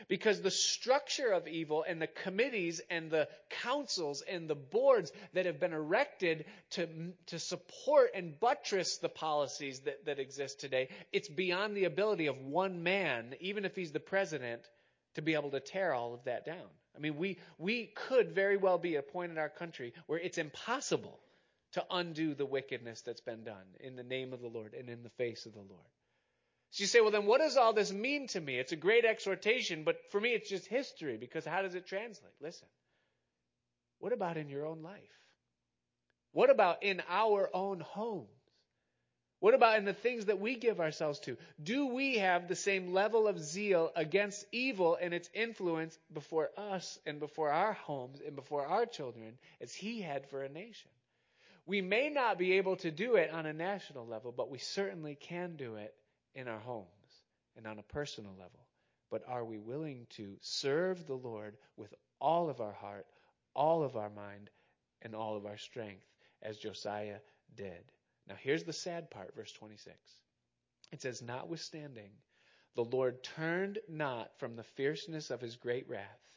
Because 0.08 0.40
the 0.40 0.50
structure 0.50 1.32
of 1.32 1.46
evil 1.48 1.84
and 1.86 2.00
the 2.00 2.06
committees 2.06 2.80
and 2.90 3.10
the 3.10 3.28
councils 3.62 4.22
and 4.22 4.48
the 4.48 4.54
boards 4.54 5.12
that 5.34 5.46
have 5.46 5.60
been 5.60 5.72
erected 5.72 6.44
to, 6.70 6.88
to 7.26 7.38
support 7.38 8.10
and 8.14 8.38
buttress 8.38 8.98
the 8.98 9.08
policies 9.08 9.80
that, 9.80 10.04
that 10.06 10.18
exist 10.18 10.60
today, 10.60 10.88
it's 11.12 11.28
beyond 11.28 11.76
the 11.76 11.84
ability 11.84 12.26
of 12.26 12.38
one 12.38 12.82
man, 12.82 13.34
even 13.40 13.64
if 13.64 13.76
he's 13.76 13.92
the 13.92 14.00
president, 14.00 14.62
to 15.14 15.22
be 15.22 15.34
able 15.34 15.50
to 15.50 15.60
tear 15.60 15.92
all 15.92 16.14
of 16.14 16.24
that 16.24 16.44
down. 16.44 16.68
I 16.96 16.98
mean, 16.98 17.16
we, 17.16 17.38
we 17.58 17.86
could 17.86 18.32
very 18.32 18.56
well 18.56 18.78
be 18.78 18.96
at 18.96 19.04
a 19.08 19.12
point 19.12 19.32
in 19.32 19.38
our 19.38 19.48
country 19.48 19.94
where 20.06 20.18
it's 20.18 20.38
impossible 20.38 21.18
to 21.72 21.84
undo 21.90 22.34
the 22.34 22.46
wickedness 22.46 23.00
that's 23.02 23.20
been 23.20 23.44
done 23.44 23.64
in 23.80 23.96
the 23.96 24.02
name 24.02 24.32
of 24.32 24.40
the 24.40 24.48
Lord 24.48 24.74
and 24.74 24.88
in 24.88 25.02
the 25.02 25.10
face 25.10 25.46
of 25.46 25.54
the 25.54 25.60
Lord. 25.60 25.88
So 26.72 26.82
you 26.82 26.86
say, 26.86 27.02
well, 27.02 27.10
then 27.10 27.26
what 27.26 27.42
does 27.42 27.58
all 27.58 27.74
this 27.74 27.92
mean 27.92 28.28
to 28.28 28.40
me? 28.40 28.58
It's 28.58 28.72
a 28.72 28.76
great 28.76 29.04
exhortation, 29.04 29.84
but 29.84 29.98
for 30.10 30.18
me 30.18 30.30
it's 30.30 30.48
just 30.48 30.66
history 30.66 31.18
because 31.18 31.44
how 31.44 31.60
does 31.60 31.74
it 31.74 31.86
translate? 31.86 32.32
Listen. 32.40 32.66
What 33.98 34.14
about 34.14 34.38
in 34.38 34.48
your 34.48 34.64
own 34.64 34.82
life? 34.82 34.96
What 36.32 36.48
about 36.48 36.82
in 36.82 37.02
our 37.10 37.50
own 37.52 37.80
homes? 37.80 38.28
What 39.40 39.52
about 39.52 39.76
in 39.78 39.84
the 39.84 39.92
things 39.92 40.26
that 40.26 40.40
we 40.40 40.54
give 40.54 40.80
ourselves 40.80 41.18
to? 41.20 41.36
Do 41.62 41.88
we 41.88 42.18
have 42.18 42.48
the 42.48 42.56
same 42.56 42.94
level 42.94 43.28
of 43.28 43.38
zeal 43.38 43.92
against 43.94 44.46
evil 44.50 44.96
and 44.98 45.12
its 45.12 45.28
influence 45.34 45.98
before 46.10 46.48
us 46.56 46.98
and 47.04 47.20
before 47.20 47.50
our 47.50 47.74
homes 47.74 48.20
and 48.26 48.34
before 48.34 48.64
our 48.66 48.86
children 48.86 49.36
as 49.60 49.74
he 49.74 50.00
had 50.00 50.26
for 50.30 50.42
a 50.42 50.48
nation? 50.48 50.90
We 51.66 51.82
may 51.82 52.08
not 52.08 52.38
be 52.38 52.54
able 52.54 52.76
to 52.76 52.90
do 52.90 53.16
it 53.16 53.30
on 53.30 53.44
a 53.44 53.52
national 53.52 54.06
level, 54.06 54.32
but 54.32 54.50
we 54.50 54.58
certainly 54.58 55.16
can 55.16 55.56
do 55.56 55.74
it 55.74 55.94
in 56.34 56.48
our 56.48 56.58
homes 56.58 56.86
and 57.56 57.66
on 57.66 57.78
a 57.78 57.82
personal 57.82 58.32
level. 58.32 58.66
But 59.10 59.22
are 59.28 59.44
we 59.44 59.58
willing 59.58 60.06
to 60.10 60.36
serve 60.40 61.06
the 61.06 61.14
Lord 61.14 61.56
with 61.76 61.94
all 62.20 62.48
of 62.48 62.60
our 62.60 62.72
heart, 62.72 63.06
all 63.54 63.82
of 63.82 63.96
our 63.96 64.10
mind, 64.10 64.48
and 65.02 65.14
all 65.14 65.36
of 65.36 65.44
our 65.44 65.58
strength, 65.58 66.06
as 66.40 66.58
Josiah 66.58 67.18
did? 67.54 67.84
Now, 68.26 68.36
here's 68.40 68.64
the 68.64 68.72
sad 68.72 69.10
part, 69.10 69.34
verse 69.34 69.52
26. 69.52 69.96
It 70.92 71.02
says, 71.02 71.20
Notwithstanding, 71.20 72.12
the 72.74 72.84
Lord 72.84 73.22
turned 73.22 73.78
not 73.88 74.38
from 74.38 74.56
the 74.56 74.64
fierceness 74.64 75.30
of 75.30 75.40
his 75.40 75.56
great 75.56 75.88
wrath, 75.88 76.36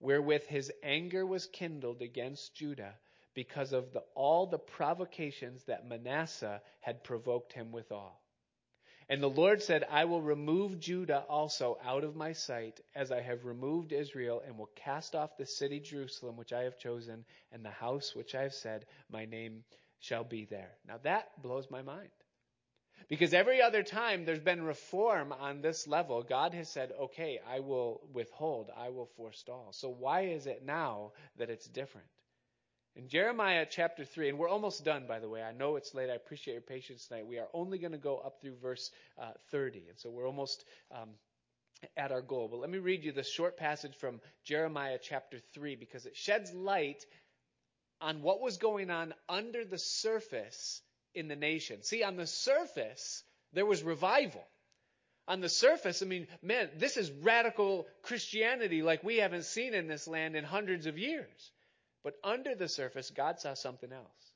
wherewith 0.00 0.46
his 0.46 0.72
anger 0.82 1.24
was 1.24 1.46
kindled 1.46 2.02
against 2.02 2.54
Judah, 2.54 2.94
because 3.34 3.72
of 3.72 3.92
the, 3.92 4.02
all 4.16 4.46
the 4.46 4.58
provocations 4.58 5.62
that 5.64 5.86
Manasseh 5.86 6.60
had 6.80 7.04
provoked 7.04 7.52
him 7.52 7.70
withal. 7.70 8.20
And 9.10 9.22
the 9.22 9.30
Lord 9.30 9.62
said, 9.62 9.84
I 9.90 10.04
will 10.04 10.20
remove 10.20 10.78
Judah 10.78 11.24
also 11.28 11.78
out 11.82 12.04
of 12.04 12.14
my 12.14 12.32
sight, 12.32 12.80
as 12.94 13.10
I 13.10 13.22
have 13.22 13.46
removed 13.46 13.92
Israel, 13.92 14.42
and 14.46 14.58
will 14.58 14.70
cast 14.76 15.14
off 15.14 15.38
the 15.38 15.46
city 15.46 15.80
Jerusalem, 15.80 16.36
which 16.36 16.52
I 16.52 16.64
have 16.64 16.78
chosen, 16.78 17.24
and 17.50 17.64
the 17.64 17.70
house 17.70 18.14
which 18.14 18.34
I 18.34 18.42
have 18.42 18.54
said, 18.54 18.84
My 19.10 19.24
name 19.24 19.64
shall 20.00 20.24
be 20.24 20.44
there. 20.44 20.76
Now 20.86 20.98
that 21.04 21.42
blows 21.42 21.70
my 21.70 21.80
mind. 21.80 22.10
Because 23.08 23.32
every 23.32 23.62
other 23.62 23.82
time 23.82 24.24
there's 24.24 24.40
been 24.40 24.62
reform 24.62 25.32
on 25.32 25.62
this 25.62 25.86
level, 25.86 26.22
God 26.22 26.52
has 26.52 26.68
said, 26.68 26.92
okay, 27.00 27.40
I 27.48 27.60
will 27.60 28.02
withhold, 28.12 28.70
I 28.76 28.90
will 28.90 29.06
forestall. 29.16 29.68
So 29.72 29.88
why 29.88 30.22
is 30.22 30.46
it 30.46 30.64
now 30.64 31.12
that 31.38 31.48
it's 31.48 31.66
different? 31.66 32.06
In 32.98 33.06
Jeremiah 33.06 33.64
chapter 33.64 34.04
3, 34.04 34.30
and 34.30 34.38
we're 34.38 34.48
almost 34.48 34.84
done, 34.84 35.06
by 35.06 35.20
the 35.20 35.28
way. 35.28 35.40
I 35.40 35.52
know 35.52 35.76
it's 35.76 35.94
late. 35.94 36.10
I 36.10 36.14
appreciate 36.14 36.54
your 36.54 36.62
patience 36.62 37.06
tonight. 37.06 37.28
We 37.28 37.38
are 37.38 37.46
only 37.54 37.78
going 37.78 37.92
to 37.92 37.96
go 37.96 38.18
up 38.18 38.40
through 38.40 38.56
verse 38.56 38.90
uh, 39.16 39.30
30. 39.52 39.84
And 39.88 39.98
so 40.00 40.10
we're 40.10 40.26
almost 40.26 40.64
um, 40.90 41.10
at 41.96 42.10
our 42.10 42.22
goal. 42.22 42.48
But 42.50 42.58
let 42.58 42.68
me 42.68 42.78
read 42.78 43.04
you 43.04 43.12
this 43.12 43.30
short 43.30 43.56
passage 43.56 43.94
from 43.94 44.20
Jeremiah 44.42 44.98
chapter 45.00 45.38
3 45.54 45.76
because 45.76 46.06
it 46.06 46.16
sheds 46.16 46.52
light 46.52 47.06
on 48.00 48.20
what 48.22 48.40
was 48.40 48.56
going 48.56 48.90
on 48.90 49.14
under 49.28 49.64
the 49.64 49.78
surface 49.78 50.82
in 51.14 51.28
the 51.28 51.36
nation. 51.36 51.84
See, 51.84 52.02
on 52.02 52.16
the 52.16 52.26
surface, 52.26 53.22
there 53.52 53.64
was 53.64 53.84
revival. 53.84 54.44
On 55.28 55.40
the 55.40 55.48
surface, 55.48 56.02
I 56.02 56.06
mean, 56.06 56.26
man, 56.42 56.68
this 56.78 56.96
is 56.96 57.12
radical 57.12 57.86
Christianity 58.02 58.82
like 58.82 59.04
we 59.04 59.18
haven't 59.18 59.44
seen 59.44 59.72
in 59.72 59.86
this 59.86 60.08
land 60.08 60.34
in 60.34 60.42
hundreds 60.42 60.86
of 60.86 60.98
years. 60.98 61.52
But 62.08 62.16
under 62.24 62.54
the 62.54 62.70
surface, 62.70 63.10
God 63.10 63.38
saw 63.38 63.52
something 63.52 63.92
else. 63.92 64.32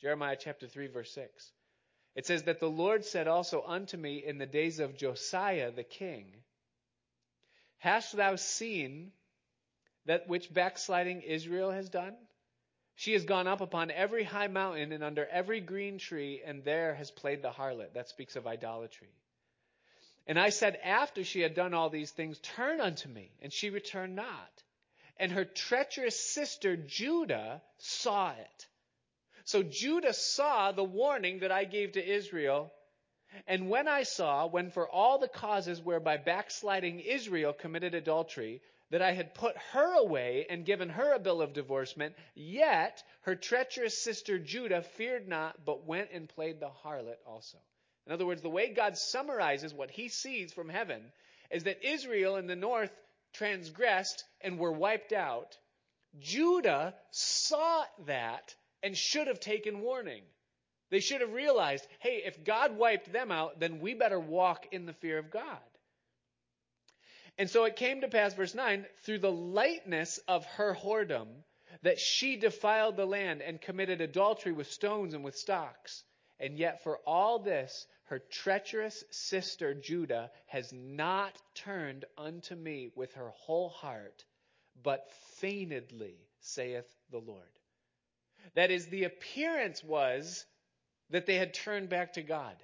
Jeremiah 0.00 0.36
chapter 0.38 0.68
3, 0.68 0.86
verse 0.86 1.10
6. 1.14 1.50
It 2.14 2.26
says 2.26 2.44
that 2.44 2.60
the 2.60 2.70
Lord 2.70 3.04
said 3.04 3.26
also 3.26 3.64
unto 3.66 3.96
me 3.96 4.24
in 4.24 4.38
the 4.38 4.46
days 4.46 4.78
of 4.78 4.96
Josiah 4.96 5.72
the 5.72 5.82
king, 5.82 6.32
Hast 7.78 8.16
thou 8.16 8.36
seen 8.36 9.10
that 10.06 10.28
which 10.28 10.54
backsliding 10.54 11.22
Israel 11.22 11.72
has 11.72 11.88
done? 11.88 12.14
She 12.94 13.14
has 13.14 13.24
gone 13.24 13.48
up 13.48 13.60
upon 13.60 13.90
every 13.90 14.22
high 14.22 14.46
mountain 14.46 14.92
and 14.92 15.02
under 15.02 15.26
every 15.26 15.58
green 15.60 15.98
tree, 15.98 16.40
and 16.46 16.62
there 16.62 16.94
has 16.94 17.10
played 17.10 17.42
the 17.42 17.50
harlot. 17.50 17.94
That 17.94 18.08
speaks 18.08 18.36
of 18.36 18.46
idolatry. 18.46 19.10
And 20.28 20.38
I 20.38 20.50
said, 20.50 20.78
After 20.84 21.24
she 21.24 21.40
had 21.40 21.56
done 21.56 21.74
all 21.74 21.90
these 21.90 22.12
things, 22.12 22.38
turn 22.38 22.80
unto 22.80 23.08
me. 23.08 23.32
And 23.42 23.52
she 23.52 23.70
returned 23.70 24.14
not. 24.14 24.62
And 25.18 25.32
her 25.32 25.44
treacherous 25.44 26.18
sister 26.18 26.76
Judah 26.76 27.62
saw 27.78 28.32
it. 28.32 28.66
So 29.44 29.62
Judah 29.62 30.12
saw 30.12 30.72
the 30.72 30.84
warning 30.84 31.40
that 31.40 31.50
I 31.50 31.64
gave 31.64 31.92
to 31.92 32.06
Israel. 32.06 32.72
And 33.46 33.68
when 33.68 33.88
I 33.88 34.04
saw, 34.04 34.46
when 34.46 34.70
for 34.70 34.88
all 34.88 35.18
the 35.18 35.28
causes 35.28 35.82
whereby 35.82 36.16
backsliding 36.18 37.00
Israel 37.00 37.52
committed 37.52 37.94
adultery, 37.94 38.62
that 38.90 39.02
I 39.02 39.12
had 39.12 39.34
put 39.34 39.56
her 39.72 39.98
away 39.98 40.46
and 40.48 40.64
given 40.64 40.88
her 40.88 41.12
a 41.12 41.18
bill 41.18 41.42
of 41.42 41.52
divorcement, 41.52 42.14
yet 42.34 43.02
her 43.22 43.34
treacherous 43.34 44.02
sister 44.02 44.38
Judah 44.38 44.82
feared 44.82 45.28
not, 45.28 45.64
but 45.64 45.84
went 45.84 46.10
and 46.12 46.28
played 46.28 46.60
the 46.60 46.70
harlot 46.70 47.18
also. 47.26 47.58
In 48.06 48.12
other 48.12 48.24
words, 48.24 48.40
the 48.40 48.48
way 48.48 48.72
God 48.72 48.96
summarizes 48.96 49.74
what 49.74 49.90
he 49.90 50.08
sees 50.08 50.52
from 50.52 50.70
heaven 50.70 51.12
is 51.50 51.64
that 51.64 51.86
Israel 51.86 52.36
in 52.36 52.46
the 52.46 52.56
north 52.56 52.92
transgressed 53.32 54.24
and 54.40 54.58
were 54.58 54.72
wiped 54.72 55.12
out. 55.12 55.56
Judah 56.18 56.94
saw 57.10 57.84
that 58.06 58.54
and 58.82 58.96
should 58.96 59.26
have 59.26 59.40
taken 59.40 59.80
warning. 59.80 60.22
They 60.90 61.00
should 61.00 61.20
have 61.20 61.32
realized, 61.32 61.86
hey, 62.00 62.22
if 62.24 62.44
God 62.44 62.76
wiped 62.76 63.12
them 63.12 63.30
out, 63.30 63.60
then 63.60 63.80
we 63.80 63.94
better 63.94 64.18
walk 64.18 64.66
in 64.72 64.86
the 64.86 64.94
fear 64.94 65.18
of 65.18 65.30
God. 65.30 65.58
And 67.36 67.48
so 67.48 67.64
it 67.64 67.76
came 67.76 68.00
to 68.00 68.08
pass, 68.08 68.34
verse 68.34 68.54
9, 68.54 68.86
through 69.04 69.18
the 69.18 69.30
lightness 69.30 70.18
of 70.26 70.44
her 70.46 70.74
whoredom, 70.74 71.28
that 71.82 72.00
she 72.00 72.36
defiled 72.36 72.96
the 72.96 73.06
land 73.06 73.42
and 73.42 73.60
committed 73.60 74.00
adultery 74.00 74.52
with 74.52 74.72
stones 74.72 75.14
and 75.14 75.22
with 75.22 75.36
stocks. 75.36 76.02
And 76.40 76.56
yet, 76.56 76.82
for 76.84 76.98
all 76.98 77.40
this, 77.40 77.86
her 78.04 78.18
treacherous 78.18 79.04
sister 79.10 79.74
Judah 79.74 80.30
has 80.46 80.72
not 80.72 81.36
turned 81.54 82.04
unto 82.16 82.54
me 82.54 82.90
with 82.94 83.14
her 83.14 83.30
whole 83.30 83.68
heart, 83.68 84.24
but 84.82 85.10
feignedly, 85.36 86.16
saith 86.40 86.86
the 87.10 87.18
Lord. 87.18 87.42
That 88.54 88.70
is, 88.70 88.86
the 88.86 89.04
appearance 89.04 89.82
was 89.82 90.46
that 91.10 91.26
they 91.26 91.36
had 91.36 91.54
turned 91.54 91.88
back 91.88 92.14
to 92.14 92.22
God. 92.22 92.56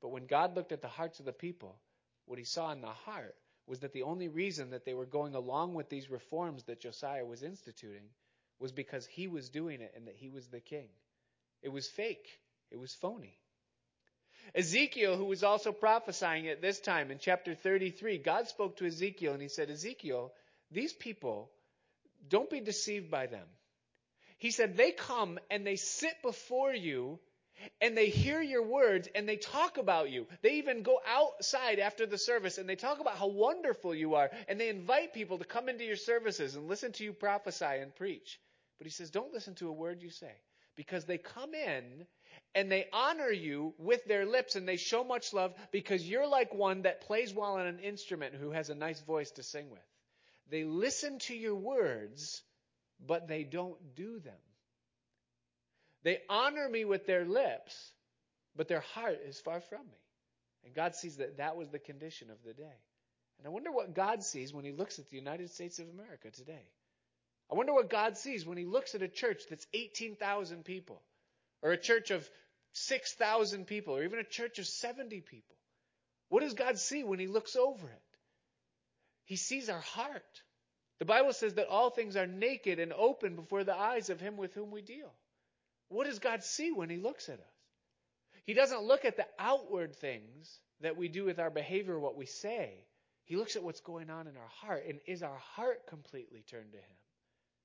But 0.00 0.10
when 0.10 0.26
God 0.26 0.54
looked 0.54 0.72
at 0.72 0.82
the 0.82 0.88
hearts 0.88 1.18
of 1.18 1.24
the 1.24 1.32
people, 1.32 1.78
what 2.26 2.38
he 2.38 2.44
saw 2.44 2.72
in 2.72 2.80
the 2.80 2.88
heart 2.88 3.34
was 3.66 3.80
that 3.80 3.92
the 3.92 4.02
only 4.02 4.28
reason 4.28 4.70
that 4.70 4.84
they 4.84 4.94
were 4.94 5.06
going 5.06 5.34
along 5.34 5.74
with 5.74 5.88
these 5.88 6.10
reforms 6.10 6.64
that 6.64 6.80
Josiah 6.80 7.24
was 7.24 7.42
instituting 7.42 8.10
was 8.58 8.72
because 8.72 9.06
he 9.06 9.26
was 9.26 9.48
doing 9.48 9.80
it 9.80 9.92
and 9.96 10.06
that 10.06 10.16
he 10.16 10.28
was 10.28 10.46
the 10.48 10.60
king. 10.60 10.88
It 11.62 11.70
was 11.70 11.88
fake. 11.88 12.28
It 12.74 12.80
was 12.80 12.92
phony. 12.92 13.38
Ezekiel, 14.52 15.16
who 15.16 15.26
was 15.26 15.44
also 15.44 15.70
prophesying 15.70 16.48
at 16.48 16.60
this 16.60 16.80
time 16.80 17.12
in 17.12 17.18
chapter 17.20 17.54
33, 17.54 18.18
God 18.18 18.48
spoke 18.48 18.78
to 18.78 18.86
Ezekiel 18.86 19.32
and 19.32 19.40
he 19.40 19.48
said, 19.48 19.70
Ezekiel, 19.70 20.32
these 20.72 20.92
people, 20.92 21.52
don't 22.28 22.50
be 22.50 22.58
deceived 22.58 23.12
by 23.12 23.26
them. 23.26 23.46
He 24.38 24.50
said, 24.50 24.76
they 24.76 24.90
come 24.90 25.38
and 25.52 25.64
they 25.64 25.76
sit 25.76 26.14
before 26.20 26.74
you 26.74 27.20
and 27.80 27.96
they 27.96 28.08
hear 28.08 28.42
your 28.42 28.66
words 28.66 29.08
and 29.14 29.28
they 29.28 29.36
talk 29.36 29.78
about 29.78 30.10
you. 30.10 30.26
They 30.42 30.54
even 30.54 30.82
go 30.82 30.98
outside 31.08 31.78
after 31.78 32.06
the 32.06 32.18
service 32.18 32.58
and 32.58 32.68
they 32.68 32.74
talk 32.74 32.98
about 32.98 33.18
how 33.18 33.28
wonderful 33.28 33.94
you 33.94 34.16
are 34.16 34.32
and 34.48 34.60
they 34.60 34.68
invite 34.68 35.14
people 35.14 35.38
to 35.38 35.44
come 35.44 35.68
into 35.68 35.84
your 35.84 35.94
services 35.94 36.56
and 36.56 36.66
listen 36.66 36.90
to 36.94 37.04
you 37.04 37.12
prophesy 37.12 37.78
and 37.80 37.94
preach. 37.94 38.40
But 38.78 38.88
he 38.88 38.90
says, 38.90 39.10
don't 39.10 39.32
listen 39.32 39.54
to 39.56 39.68
a 39.68 39.72
word 39.72 40.02
you 40.02 40.10
say 40.10 40.32
because 40.76 41.04
they 41.04 41.18
come 41.18 41.54
in 41.54 42.06
and 42.54 42.70
they 42.70 42.86
honor 42.92 43.30
you 43.30 43.74
with 43.78 44.04
their 44.04 44.26
lips 44.26 44.54
and 44.56 44.68
they 44.68 44.76
show 44.76 45.02
much 45.02 45.32
love 45.32 45.54
because 45.72 46.08
you're 46.08 46.26
like 46.26 46.54
one 46.54 46.82
that 46.82 47.02
plays 47.02 47.34
well 47.34 47.54
on 47.54 47.66
an 47.66 47.80
instrument 47.80 48.34
who 48.34 48.50
has 48.50 48.70
a 48.70 48.74
nice 48.74 49.00
voice 49.00 49.30
to 49.32 49.42
sing 49.42 49.70
with. 49.70 49.80
They 50.50 50.64
listen 50.64 51.18
to 51.20 51.34
your 51.34 51.56
words, 51.56 52.42
but 53.04 53.28
they 53.28 53.44
don't 53.44 53.94
do 53.96 54.20
them. 54.20 54.34
They 56.04 56.20
honor 56.28 56.68
me 56.68 56.84
with 56.84 57.06
their 57.06 57.24
lips, 57.24 57.92
but 58.54 58.68
their 58.68 58.80
heart 58.94 59.20
is 59.26 59.40
far 59.40 59.60
from 59.60 59.80
me. 59.80 59.98
And 60.64 60.74
God 60.74 60.94
sees 60.94 61.16
that 61.16 61.38
that 61.38 61.56
was 61.56 61.70
the 61.70 61.78
condition 61.78 62.30
of 62.30 62.36
the 62.44 62.52
day. 62.52 62.76
And 63.38 63.46
I 63.46 63.50
wonder 63.50 63.72
what 63.72 63.94
God 63.94 64.22
sees 64.22 64.54
when 64.54 64.64
he 64.64 64.72
looks 64.72 64.98
at 64.98 65.08
the 65.10 65.16
United 65.16 65.50
States 65.50 65.78
of 65.78 65.88
America 65.88 66.30
today. 66.30 66.66
I 67.50 67.56
wonder 67.56 67.74
what 67.74 67.90
God 67.90 68.16
sees 68.16 68.46
when 68.46 68.56
he 68.56 68.64
looks 68.64 68.94
at 68.94 69.02
a 69.02 69.08
church 69.08 69.42
that's 69.50 69.66
18,000 69.74 70.64
people, 70.64 71.02
or 71.62 71.72
a 71.72 71.76
church 71.76 72.10
of 72.10 72.28
6,000 72.74 73.66
people, 73.66 73.96
or 73.96 74.04
even 74.04 74.18
a 74.18 74.24
church 74.24 74.58
of 74.58 74.66
70 74.66 75.20
people. 75.22 75.56
What 76.28 76.42
does 76.42 76.54
God 76.54 76.78
see 76.78 77.02
when 77.02 77.18
he 77.18 77.26
looks 77.26 77.56
over 77.56 77.88
it? 77.88 78.02
He 79.24 79.36
sees 79.36 79.68
our 79.68 79.80
heart. 79.80 80.42
The 80.98 81.04
Bible 81.04 81.32
says 81.32 81.54
that 81.54 81.68
all 81.68 81.90
things 81.90 82.16
are 82.16 82.26
naked 82.26 82.78
and 82.78 82.92
open 82.92 83.36
before 83.36 83.64
the 83.64 83.76
eyes 83.76 84.10
of 84.10 84.20
him 84.20 84.36
with 84.36 84.54
whom 84.54 84.70
we 84.70 84.82
deal. 84.82 85.12
What 85.88 86.06
does 86.06 86.18
God 86.18 86.42
see 86.42 86.72
when 86.72 86.90
He 86.90 86.96
looks 86.96 87.28
at 87.28 87.38
us? 87.38 87.46
He 88.44 88.54
doesn't 88.54 88.82
look 88.82 89.04
at 89.04 89.16
the 89.16 89.26
outward 89.38 89.96
things 89.96 90.58
that 90.80 90.96
we 90.96 91.08
do 91.08 91.24
with 91.24 91.38
our 91.38 91.50
behavior, 91.50 91.98
what 91.98 92.16
we 92.16 92.26
say. 92.26 92.84
He 93.24 93.36
looks 93.36 93.56
at 93.56 93.62
what's 93.62 93.80
going 93.80 94.10
on 94.10 94.26
in 94.26 94.36
our 94.36 94.50
heart. 94.60 94.84
And 94.86 94.98
is 95.06 95.22
our 95.22 95.38
heart 95.38 95.86
completely 95.86 96.44
turned 96.50 96.72
to 96.72 96.78
Him? 96.78 96.96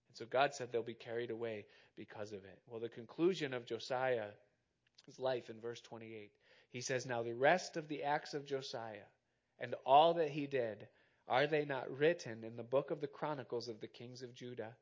And 0.07 0.17
so 0.17 0.25
God 0.25 0.53
said 0.53 0.71
they'll 0.71 0.83
be 0.83 0.93
carried 0.93 1.31
away 1.31 1.65
because 1.97 2.31
of 2.31 2.45
it. 2.45 2.59
Well, 2.67 2.79
the 2.79 2.87
conclusion 2.87 3.53
of 3.53 3.65
Josiah's 5.05 5.19
life 5.19 5.49
in 5.49 5.59
verse 5.59 5.81
28 5.81 6.31
he 6.71 6.81
says, 6.81 7.05
Now 7.05 7.23
the 7.23 7.33
rest 7.33 7.77
of 7.77 7.87
the 7.87 8.03
acts 8.03 8.33
of 8.33 8.45
Josiah 8.45 9.07
and 9.59 9.75
all 9.85 10.13
that 10.15 10.29
he 10.29 10.47
did, 10.47 10.87
are 11.27 11.47
they 11.47 11.65
not 11.65 11.97
written 11.97 12.43
in 12.43 12.55
the 12.55 12.63
book 12.63 12.91
of 12.91 13.01
the 13.01 13.07
Chronicles 13.07 13.67
of 13.67 13.79
the 13.79 13.87
kings 13.87 14.23
of 14.23 14.33
Judah? 14.33 14.75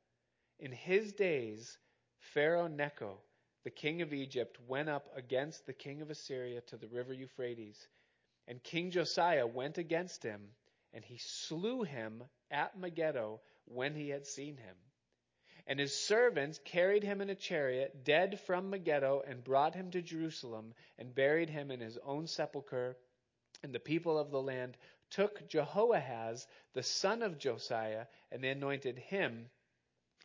In 0.60 0.72
his 0.72 1.14
days, 1.14 1.78
Pharaoh 2.20 2.68
Necho, 2.68 3.22
the 3.64 3.70
king 3.70 4.02
of 4.02 4.14
Egypt, 4.14 4.58
went 4.68 4.90
up 4.90 5.10
against 5.16 5.66
the 5.66 5.74
king 5.74 6.02
of 6.02 6.10
Assyria 6.10 6.62
to 6.62 6.78
the 6.78 6.88
river 6.88 7.14
Euphrates. 7.14 7.88
And 8.48 8.64
King 8.64 8.92
Josiah 8.92 9.46
went 9.46 9.78
against 9.78 10.24
him, 10.24 10.56
and 10.94 11.04
he 11.04 11.18
slew 11.18 11.84
him 11.84 12.24
at 12.50 12.80
Megiddo 12.80 13.42
when 13.66 13.94
he 13.94 14.10
had 14.10 14.26
seen 14.26 14.58
him. 14.58 14.76
And 15.70 15.80
his 15.80 15.94
servants 15.94 16.62
carried 16.64 17.04
him 17.04 17.20
in 17.20 17.30
a 17.30 17.36
chariot, 17.36 18.06
dead 18.06 18.40
from 18.40 18.70
Megiddo, 18.70 19.24
and 19.28 19.44
brought 19.44 19.76
him 19.76 19.92
to 19.92 20.02
Jerusalem, 20.02 20.74
and 20.98 21.14
buried 21.14 21.50
him 21.50 21.72
in 21.72 21.82
his 21.82 21.98
own 22.06 22.26
sepulchre. 22.26 22.96
And 23.64 23.74
the 23.76 23.80
people 23.80 24.18
of 24.18 24.32
the 24.32 24.42
land 24.42 24.78
took 25.10 25.50
Jehoahaz, 25.50 26.48
the 26.74 26.84
son 26.84 27.22
of 27.22 27.38
Josiah, 27.38 28.06
and 28.32 28.42
they 28.42 28.50
anointed 28.50 28.98
him, 28.98 29.50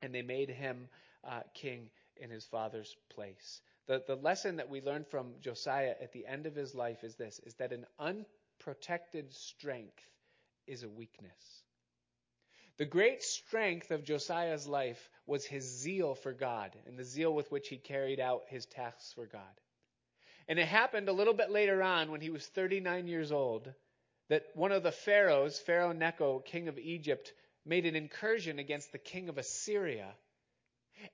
and 0.00 0.14
they 0.14 0.22
made 0.22 0.48
him 0.48 0.88
uh, 1.24 1.40
king 1.54 1.90
in 2.16 2.30
his 2.30 2.44
father's 2.44 2.96
place. 3.10 3.60
The, 3.86 4.02
the 4.06 4.16
lesson 4.16 4.56
that 4.56 4.70
we 4.70 4.80
learn 4.80 5.04
from 5.04 5.34
Josiah 5.40 5.96
at 6.00 6.12
the 6.12 6.24
end 6.24 6.46
of 6.46 6.54
his 6.54 6.72
life 6.72 7.02
is 7.02 7.16
this, 7.16 7.40
is 7.40 7.54
that 7.54 7.72
an 7.72 7.84
unprotected 7.98 9.32
strength 9.32 10.08
is 10.68 10.84
a 10.84 10.88
weakness. 10.88 11.61
The 12.78 12.84
great 12.86 13.22
strength 13.22 13.90
of 13.90 14.04
Josiah's 14.04 14.66
life 14.66 15.10
was 15.26 15.44
his 15.44 15.64
zeal 15.64 16.14
for 16.14 16.32
God 16.32 16.76
and 16.86 16.98
the 16.98 17.04
zeal 17.04 17.34
with 17.34 17.50
which 17.50 17.68
he 17.68 17.76
carried 17.76 18.18
out 18.18 18.42
his 18.48 18.66
tasks 18.66 19.12
for 19.14 19.26
God. 19.26 19.42
And 20.48 20.58
it 20.58 20.66
happened 20.66 21.08
a 21.08 21.12
little 21.12 21.34
bit 21.34 21.50
later 21.50 21.82
on 21.82 22.10
when 22.10 22.20
he 22.20 22.30
was 22.30 22.46
39 22.46 23.06
years 23.06 23.30
old 23.30 23.72
that 24.28 24.44
one 24.54 24.72
of 24.72 24.82
the 24.82 24.92
pharaohs, 24.92 25.58
Pharaoh 25.58 25.92
Necho, 25.92 26.40
king 26.40 26.68
of 26.68 26.78
Egypt, 26.78 27.32
made 27.64 27.86
an 27.86 27.94
incursion 27.94 28.58
against 28.58 28.90
the 28.90 28.98
king 28.98 29.28
of 29.28 29.38
Assyria. 29.38 30.12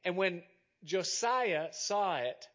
And 0.04 0.16
when 0.16 0.42
Josiah 0.84 1.68
saw 1.72 2.18
it, 2.18 2.46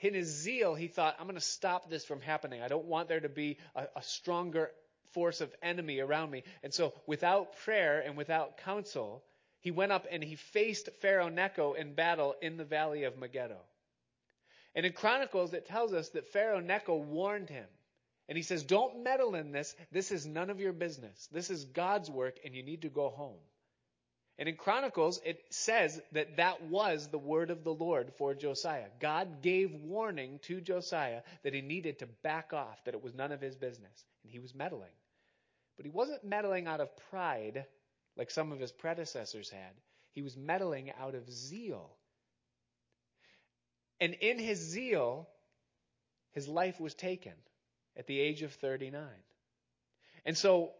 in 0.00 0.14
his 0.14 0.28
zeal, 0.28 0.74
he 0.74 0.88
thought, 0.88 1.16
I'm 1.18 1.26
going 1.26 1.36
to 1.36 1.40
stop 1.40 1.88
this 1.88 2.04
from 2.04 2.20
happening. 2.20 2.60
I 2.60 2.68
don't 2.68 2.84
want 2.84 3.08
there 3.08 3.20
to 3.20 3.28
be 3.28 3.56
a, 3.74 3.84
a 3.96 4.02
stronger 4.02 4.70
force 5.14 5.40
of 5.40 5.54
enemy 5.62 6.00
around 6.00 6.30
me. 6.30 6.42
And 6.62 6.74
so, 6.74 6.92
without 7.06 7.56
prayer 7.64 8.02
and 8.04 8.16
without 8.16 8.58
counsel, 8.58 9.24
he 9.60 9.70
went 9.70 9.92
up 9.92 10.06
and 10.10 10.22
he 10.22 10.36
faced 10.36 10.90
Pharaoh 11.00 11.30
Necho 11.30 11.72
in 11.72 11.94
battle 11.94 12.34
in 12.42 12.58
the 12.58 12.64
valley 12.64 13.04
of 13.04 13.16
Megiddo. 13.16 13.58
And 14.74 14.84
in 14.84 14.92
Chronicles, 14.92 15.54
it 15.54 15.66
tells 15.66 15.92
us 15.92 16.10
that 16.10 16.28
Pharaoh 16.28 16.60
Necho 16.60 16.96
warned 16.96 17.48
him. 17.48 17.66
And 18.28 18.36
he 18.36 18.42
says, 18.42 18.62
Don't 18.62 19.02
meddle 19.02 19.34
in 19.34 19.52
this. 19.52 19.74
This 19.92 20.10
is 20.10 20.26
none 20.26 20.50
of 20.50 20.60
your 20.60 20.72
business. 20.72 21.28
This 21.30 21.50
is 21.50 21.64
God's 21.64 22.10
work, 22.10 22.38
and 22.44 22.54
you 22.54 22.62
need 22.62 22.82
to 22.82 22.88
go 22.88 23.08
home. 23.10 23.40
And 24.36 24.48
in 24.48 24.56
Chronicles, 24.56 25.20
it 25.24 25.40
says 25.50 26.00
that 26.12 26.38
that 26.38 26.62
was 26.64 27.06
the 27.08 27.18
word 27.18 27.50
of 27.50 27.62
the 27.62 27.72
Lord 27.72 28.12
for 28.18 28.34
Josiah. 28.34 28.88
God 29.00 29.42
gave 29.42 29.72
warning 29.72 30.40
to 30.42 30.60
Josiah 30.60 31.22
that 31.44 31.54
he 31.54 31.60
needed 31.60 32.00
to 32.00 32.06
back 32.22 32.52
off, 32.52 32.82
that 32.84 32.94
it 32.94 33.02
was 33.02 33.14
none 33.14 33.30
of 33.30 33.40
his 33.40 33.54
business. 33.54 34.04
And 34.24 34.32
he 34.32 34.40
was 34.40 34.54
meddling. 34.54 34.90
But 35.76 35.86
he 35.86 35.90
wasn't 35.90 36.24
meddling 36.24 36.66
out 36.66 36.80
of 36.80 36.96
pride 37.10 37.66
like 38.16 38.30
some 38.30 38.52
of 38.52 38.60
his 38.60 38.72
predecessors 38.72 39.50
had. 39.50 39.72
He 40.12 40.22
was 40.22 40.36
meddling 40.36 40.92
out 41.00 41.14
of 41.14 41.30
zeal. 41.30 41.96
And 44.00 44.14
in 44.14 44.38
his 44.38 44.58
zeal, 44.58 45.28
his 46.32 46.48
life 46.48 46.80
was 46.80 46.94
taken 46.94 47.34
at 47.96 48.06
the 48.06 48.20
age 48.20 48.42
of 48.42 48.52
39. 48.52 49.04
And 50.24 50.36
so 50.36 50.72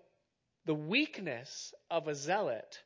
the 0.64 0.74
weakness 0.74 1.74
of 1.90 2.08
a 2.08 2.14
zealot 2.14 2.80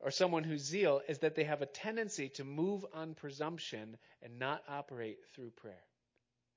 or 0.00 0.10
someone 0.10 0.44
whose 0.44 0.62
zeal 0.62 1.00
is 1.08 1.20
that 1.20 1.34
they 1.34 1.44
have 1.44 1.62
a 1.62 1.66
tendency 1.66 2.28
to 2.30 2.44
move 2.44 2.84
on 2.94 3.14
presumption 3.14 3.96
and 4.22 4.38
not 4.38 4.62
operate 4.68 5.18
through 5.34 5.50
prayer. 5.50 5.82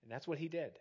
And 0.03 0.11
that's 0.11 0.27
what 0.27 0.37
he 0.37 0.49
did. 0.49 0.71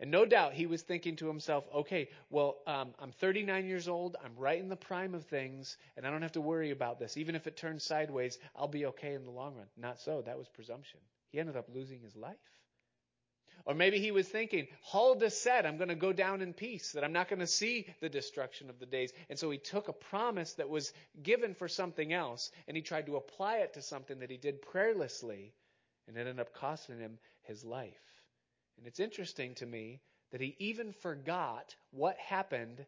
And 0.00 0.10
no 0.10 0.24
doubt 0.24 0.54
he 0.54 0.66
was 0.66 0.82
thinking 0.82 1.16
to 1.16 1.26
himself, 1.26 1.64
okay, 1.74 2.08
well, 2.30 2.58
um, 2.66 2.94
I'm 2.98 3.12
39 3.12 3.66
years 3.66 3.88
old. 3.88 4.16
I'm 4.22 4.36
right 4.36 4.58
in 4.58 4.68
the 4.68 4.76
prime 4.76 5.14
of 5.14 5.24
things, 5.24 5.76
and 5.96 6.06
I 6.06 6.10
don't 6.10 6.22
have 6.22 6.32
to 6.32 6.40
worry 6.40 6.70
about 6.70 6.98
this. 6.98 7.16
Even 7.16 7.34
if 7.34 7.46
it 7.46 7.56
turns 7.56 7.84
sideways, 7.84 8.38
I'll 8.54 8.68
be 8.68 8.86
okay 8.86 9.14
in 9.14 9.24
the 9.24 9.30
long 9.30 9.56
run. 9.56 9.66
Not 9.76 10.00
so. 10.00 10.22
That 10.22 10.38
was 10.38 10.48
presumption. 10.48 11.00
He 11.30 11.40
ended 11.40 11.56
up 11.56 11.68
losing 11.72 12.00
his 12.00 12.16
life. 12.16 12.36
Or 13.64 13.74
maybe 13.74 13.98
he 13.98 14.12
was 14.12 14.28
thinking, 14.28 14.68
Huldah 14.82 15.30
said, 15.30 15.66
I'm 15.66 15.76
going 15.76 15.88
to 15.88 15.96
go 15.96 16.12
down 16.12 16.40
in 16.40 16.52
peace, 16.52 16.92
that 16.92 17.02
I'm 17.02 17.12
not 17.12 17.28
going 17.28 17.40
to 17.40 17.48
see 17.48 17.88
the 18.00 18.08
destruction 18.08 18.70
of 18.70 18.78
the 18.78 18.86
days. 18.86 19.12
And 19.28 19.36
so 19.36 19.50
he 19.50 19.58
took 19.58 19.88
a 19.88 19.92
promise 19.92 20.52
that 20.54 20.68
was 20.68 20.92
given 21.22 21.52
for 21.54 21.66
something 21.66 22.12
else, 22.12 22.52
and 22.68 22.76
he 22.76 22.82
tried 22.82 23.06
to 23.06 23.16
apply 23.16 23.58
it 23.58 23.74
to 23.74 23.82
something 23.82 24.20
that 24.20 24.30
he 24.30 24.36
did 24.36 24.62
prayerlessly, 24.62 25.50
and 26.06 26.16
it 26.16 26.20
ended 26.20 26.38
up 26.38 26.54
costing 26.54 27.00
him 27.00 27.18
his 27.42 27.64
life. 27.64 28.05
And 28.78 28.86
it's 28.86 29.00
interesting 29.00 29.54
to 29.56 29.66
me 29.66 30.00
that 30.32 30.40
he 30.40 30.56
even 30.58 30.92
forgot 30.92 31.74
what 31.90 32.18
happened 32.18 32.84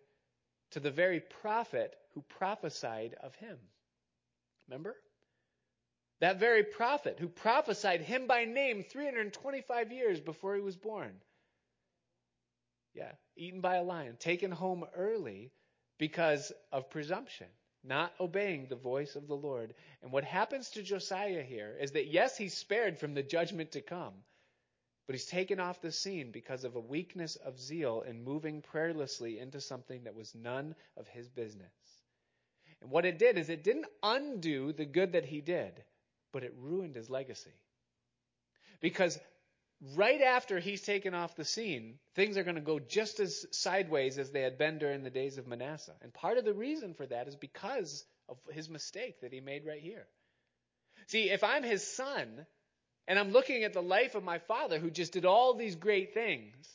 to 0.73 0.81
the 0.81 0.91
very 0.91 1.21
prophet 1.21 1.95
who 2.15 2.23
prophesied 2.23 3.15
of 3.23 3.35
him. 3.37 3.57
Remember? 4.69 4.97
That 6.21 6.41
very 6.41 6.65
prophet 6.65 7.19
who 7.21 7.29
prophesied 7.29 8.01
him 8.01 8.27
by 8.27 8.45
name 8.45 8.83
325 8.83 9.93
years 9.93 10.21
before 10.21 10.57
he 10.57 10.61
was 10.61 10.77
born. 10.77 11.13
Yeah, 12.95 13.13
eaten 13.37 13.61
by 13.61 13.77
a 13.77 13.85
lion, 13.85 14.17
taken 14.19 14.51
home 14.51 14.85
early 14.97 15.53
because 15.99 16.53
of 16.73 16.91
presumption, 16.91 17.47
not 17.85 18.13
obeying 18.19 18.67
the 18.67 18.77
voice 18.77 19.15
of 19.15 19.29
the 19.29 19.37
Lord. 19.37 19.75
And 20.03 20.11
what 20.11 20.25
happens 20.25 20.71
to 20.71 20.83
Josiah 20.83 21.43
here 21.43 21.77
is 21.81 21.93
that, 21.93 22.09
yes, 22.09 22.37
he's 22.37 22.57
spared 22.57 22.99
from 22.99 23.15
the 23.15 23.23
judgment 23.23 23.73
to 23.73 23.81
come, 23.81 24.15
but 25.09 25.15
he's 25.15 25.25
taken 25.25 25.59
off 25.59 25.81
the 25.81 25.91
scene 25.91 26.33
because 26.33 26.65
of 26.65 26.77
a 26.77 26.81
weakness 26.81 27.37
of 27.37 27.59
zeal 27.59 28.03
in 28.03 28.23
moving 28.23 28.63
prayerlessly 28.75 29.41
into 29.41 29.59
something 29.59 30.05
that 30.05 30.15
was 30.15 30.35
none 30.35 30.75
of 30.99 31.09
his 31.09 31.31
business. 31.31 31.73
And 32.83 32.91
what 32.91 33.07
it 33.07 33.19
did 33.19 33.39
is 33.39 33.49
it 33.49 33.65
didn't 33.65 33.87
undo 34.03 34.71
the 34.75 34.85
good 34.85 35.13
that 35.13 35.25
he 35.25 35.41
did, 35.41 35.73
but 36.31 36.45
it 36.45 36.55
ruined 36.61 36.95
his 36.95 37.09
legacy. 37.09 37.55
Because 38.83 39.19
right 39.97 40.21
after 40.21 40.59
he's 40.59 40.83
taken 40.83 41.15
off 41.15 41.37
the 41.37 41.45
scene, 41.47 41.99
things 42.15 42.37
are 42.37 42.45
going 42.45 42.57
to 42.57 42.61
go 42.61 42.79
just 42.79 43.19
as 43.19 43.47
sideways 43.51 44.19
as 44.19 44.31
they 44.31 44.43
had 44.43 44.59
been 44.59 44.77
during 44.77 45.05
the 45.05 45.11
days 45.11 45.39
of 45.39 45.47
Manasseh. 45.47 45.97
And 46.03 46.13
part 46.13 46.37
of 46.37 46.45
the 46.45 46.53
reason 46.53 46.93
for 46.93 47.07
that 47.07 47.29
is 47.29 47.35
because 47.35 48.05
of 48.29 48.37
his 48.53 48.69
mistake 48.69 49.23
that 49.23 49.33
he 49.33 49.41
made 49.41 49.65
right 49.65 49.81
here. 49.81 50.07
See, 51.07 51.31
if 51.31 51.43
I'm 51.43 51.63
his 51.63 51.83
son, 51.83 52.45
and 53.09 53.19
I'm 53.19 53.33
looking 53.33 53.65
at 53.65 53.73
the 53.73 53.83
life 53.83 54.15
of 54.15 54.23
my 54.23 54.39
father 54.39 54.79
who 54.79 54.91
just 54.91 55.15
did 55.15 55.25
all 55.25 55.55
these 55.55 55.75
great 55.75 56.13
things. 56.13 56.69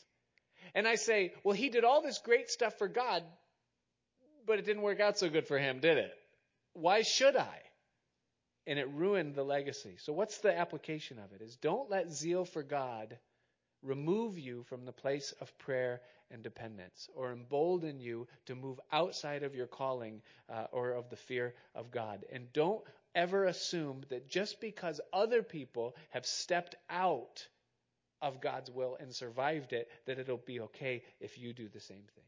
And 0.74 0.88
I 0.88 0.96
say, 0.96 1.34
well, 1.44 1.56
he 1.56 1.70
did 1.70 1.84
all 1.84 2.02
this 2.02 2.18
great 2.18 2.50
stuff 2.50 2.80
for 2.80 2.88
God, 2.88 3.24
but 4.48 4.58
it 4.58 4.66
didn't 4.66 4.82
work 4.82 5.00
out 5.00 5.20
so 5.20 5.30
good 5.30 5.48
for 5.48 5.60
him, 5.60 5.80
did 5.80 6.00
it? 6.00 6.12
Why 6.74 7.04
should 7.04 7.36
I? 7.36 7.60
And 8.66 8.80
it 8.80 8.90
ruined 8.90 9.36
the 9.36 9.44
legacy. 9.44 9.98
So 10.00 10.12
what's 10.12 10.40
the 10.40 10.58
application 10.58 11.20
of 11.20 11.32
it? 11.34 11.44
Is 11.44 11.56
don't 11.58 11.92
let 11.92 12.12
zeal 12.12 12.46
for 12.46 12.64
God 12.64 13.16
remove 13.84 14.40
you 14.40 14.64
from 14.64 14.86
the 14.86 14.92
place 14.92 15.34
of 15.40 15.56
prayer 15.60 16.02
and 16.32 16.42
dependence 16.42 17.10
or 17.16 17.32
embolden 17.32 18.00
you 18.00 18.28
to 18.48 18.56
move 18.56 18.80
outside 18.92 19.44
of 19.44 19.54
your 19.54 19.68
calling 19.68 20.22
uh, 20.50 20.66
or 20.72 20.92
of 20.92 21.10
the 21.10 21.16
fear 21.16 21.54
of 21.76 21.92
God. 21.92 22.26
And 22.32 22.52
don't 22.54 22.84
ever 23.16 23.46
assume 23.46 24.02
that 24.10 24.30
just 24.30 24.60
because 24.62 25.00
other 25.12 25.44
people 25.44 25.96
have 26.12 26.26
stepped 26.26 26.76
out 26.90 27.48
of 28.22 28.42
God's 28.42 28.72
will 28.72 28.98
and 29.00 29.14
survived 29.14 29.74
it, 29.74 29.90
that 30.06 30.20
it'll 30.20 30.38
be 30.38 30.62
okay 30.62 31.04
if 31.20 31.38
you 31.38 31.54
do 31.54 31.68
the 31.68 31.80
same 31.80 32.06
thing. 32.16 32.24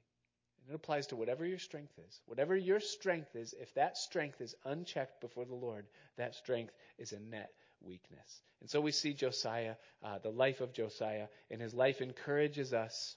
And 0.59 0.73
it 0.73 0.75
applies 0.75 1.07
to 1.07 1.15
whatever 1.15 1.45
your 1.45 1.59
strength 1.59 1.93
is. 2.07 2.21
Whatever 2.25 2.55
your 2.55 2.79
strength 2.79 3.36
is, 3.36 3.53
if 3.59 3.73
that 3.75 3.97
strength 3.97 4.41
is 4.41 4.55
unchecked 4.65 5.21
before 5.21 5.45
the 5.45 5.55
Lord, 5.55 5.86
that 6.17 6.36
strength 6.36 6.73
is 6.97 7.13
a 7.13 7.19
net 7.19 7.51
weakness. 7.81 8.41
And 8.61 8.69
so 8.69 8.81
we 8.81 8.91
see 8.91 9.13
Josiah, 9.13 9.75
uh, 10.03 10.19
the 10.19 10.31
life 10.31 10.61
of 10.61 10.73
Josiah, 10.73 11.27
and 11.51 11.61
his 11.61 11.73
life 11.73 12.01
encourages 12.01 12.73
us 12.73 13.15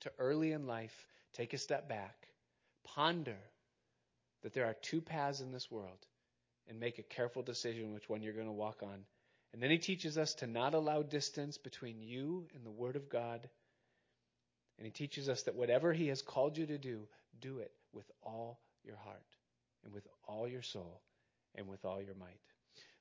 to 0.00 0.12
early 0.18 0.52
in 0.52 0.66
life 0.66 1.06
take 1.34 1.52
a 1.52 1.58
step 1.58 1.88
back, 1.88 2.28
ponder 2.84 3.38
that 4.42 4.54
there 4.54 4.66
are 4.66 4.76
two 4.82 5.00
paths 5.00 5.40
in 5.40 5.52
this 5.52 5.70
world 5.70 6.06
and 6.68 6.80
make 6.80 6.98
a 6.98 7.02
careful 7.02 7.42
decision 7.42 7.92
which 7.92 8.08
one 8.08 8.22
you're 8.22 8.32
going 8.32 8.46
to 8.46 8.52
walk 8.52 8.82
on. 8.82 9.04
And 9.52 9.62
then 9.62 9.70
he 9.70 9.78
teaches 9.78 10.16
us 10.16 10.34
to 10.34 10.46
not 10.46 10.74
allow 10.74 11.02
distance 11.02 11.58
between 11.58 12.02
you 12.02 12.46
and 12.54 12.64
the 12.64 12.70
Word 12.70 12.96
of 12.96 13.08
God. 13.10 13.48
And 14.78 14.86
he 14.86 14.90
teaches 14.90 15.28
us 15.28 15.42
that 15.42 15.54
whatever 15.54 15.92
he 15.92 16.08
has 16.08 16.22
called 16.22 16.56
you 16.56 16.66
to 16.66 16.78
do, 16.78 17.06
do 17.40 17.58
it 17.58 17.72
with 17.92 18.10
all 18.22 18.60
your 18.84 18.96
heart 18.96 19.22
and 19.84 19.92
with 19.92 20.06
all 20.26 20.48
your 20.48 20.62
soul 20.62 21.02
and 21.54 21.68
with 21.68 21.84
all 21.84 22.00
your 22.00 22.14
might. 22.14 22.40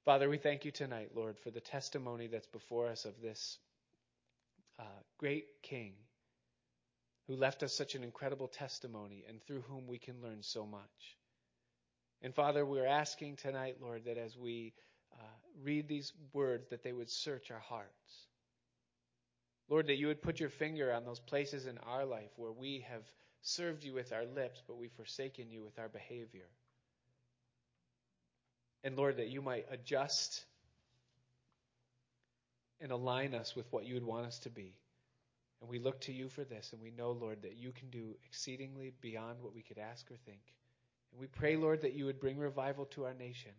Father, 0.03 0.27
we 0.29 0.37
thank 0.37 0.65
you 0.65 0.71
tonight, 0.71 1.11
Lord, 1.15 1.37
for 1.39 1.51
the 1.51 1.61
testimony 1.61 2.27
that's 2.27 2.47
before 2.47 2.87
us 2.87 3.05
of 3.05 3.13
this 3.21 3.57
uh, 4.79 4.83
great 5.17 5.45
King 5.61 5.93
who 7.27 7.35
left 7.35 7.63
us 7.63 7.73
such 7.73 7.95
an 7.95 8.03
incredible 8.03 8.47
testimony 8.47 9.23
and 9.29 9.41
through 9.43 9.61
whom 9.61 9.87
we 9.87 9.99
can 9.99 10.21
learn 10.21 10.39
so 10.41 10.65
much. 10.65 11.17
And 12.21 12.35
Father, 12.35 12.65
we're 12.65 12.85
asking 12.85 13.37
tonight, 13.37 13.77
Lord, 13.81 14.05
that 14.05 14.17
as 14.17 14.37
we 14.37 14.73
uh, 15.13 15.23
read 15.63 15.87
these 15.87 16.13
words, 16.33 16.67
that 16.69 16.83
they 16.83 16.93
would 16.93 17.09
search 17.09 17.49
our 17.49 17.59
hearts. 17.59 18.27
Lord, 19.69 19.87
that 19.87 19.97
you 19.97 20.07
would 20.07 20.21
put 20.21 20.39
your 20.39 20.49
finger 20.49 20.91
on 20.93 21.05
those 21.05 21.19
places 21.19 21.65
in 21.65 21.77
our 21.79 22.05
life 22.05 22.29
where 22.35 22.51
we 22.51 22.85
have 22.89 23.03
served 23.41 23.83
you 23.83 23.93
with 23.93 24.13
our 24.13 24.25
lips, 24.25 24.61
but 24.67 24.77
we've 24.77 24.91
forsaken 24.91 25.49
you 25.49 25.63
with 25.63 25.79
our 25.79 25.89
behavior. 25.89 26.47
And 28.83 28.97
Lord, 28.97 29.17
that 29.17 29.29
you 29.29 29.41
might 29.41 29.65
adjust 29.71 30.43
and 32.81 32.91
align 32.91 33.33
us 33.33 33.55
with 33.55 33.71
what 33.71 33.85
you 33.85 33.93
would 33.93 34.05
want 34.05 34.25
us 34.25 34.39
to 34.39 34.49
be. 34.49 34.75
And 35.61 35.69
we 35.69 35.79
look 35.79 36.01
to 36.01 36.11
you 36.11 36.27
for 36.29 36.43
this, 36.43 36.73
and 36.73 36.81
we 36.81 36.91
know, 36.91 37.11
Lord, 37.11 37.43
that 37.43 37.55
you 37.57 37.71
can 37.71 37.89
do 37.89 38.15
exceedingly 38.25 38.91
beyond 38.99 39.41
what 39.41 39.53
we 39.53 39.61
could 39.61 39.77
ask 39.77 40.09
or 40.11 40.15
think. 40.25 40.41
And 41.11 41.19
we 41.19 41.27
pray, 41.27 41.55
Lord, 41.57 41.81
that 41.81 41.93
you 41.93 42.05
would 42.05 42.19
bring 42.19 42.37
revival 42.37 42.85
to 42.87 43.05
our 43.05 43.13
nation, 43.13 43.51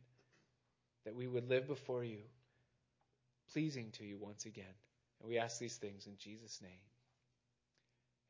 that 1.04 1.14
we 1.14 1.26
would 1.26 1.48
live 1.48 1.66
before 1.66 2.04
you, 2.04 2.20
pleasing 3.52 3.90
to 3.92 4.04
you 4.04 4.18
once 4.18 4.46
again. 4.46 4.64
And 5.20 5.28
we 5.28 5.38
ask 5.38 5.58
these 5.58 5.76
things 5.76 6.06
in 6.06 6.16
Jesus' 6.18 6.60
name. 6.62 6.80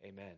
Amen. 0.05 0.35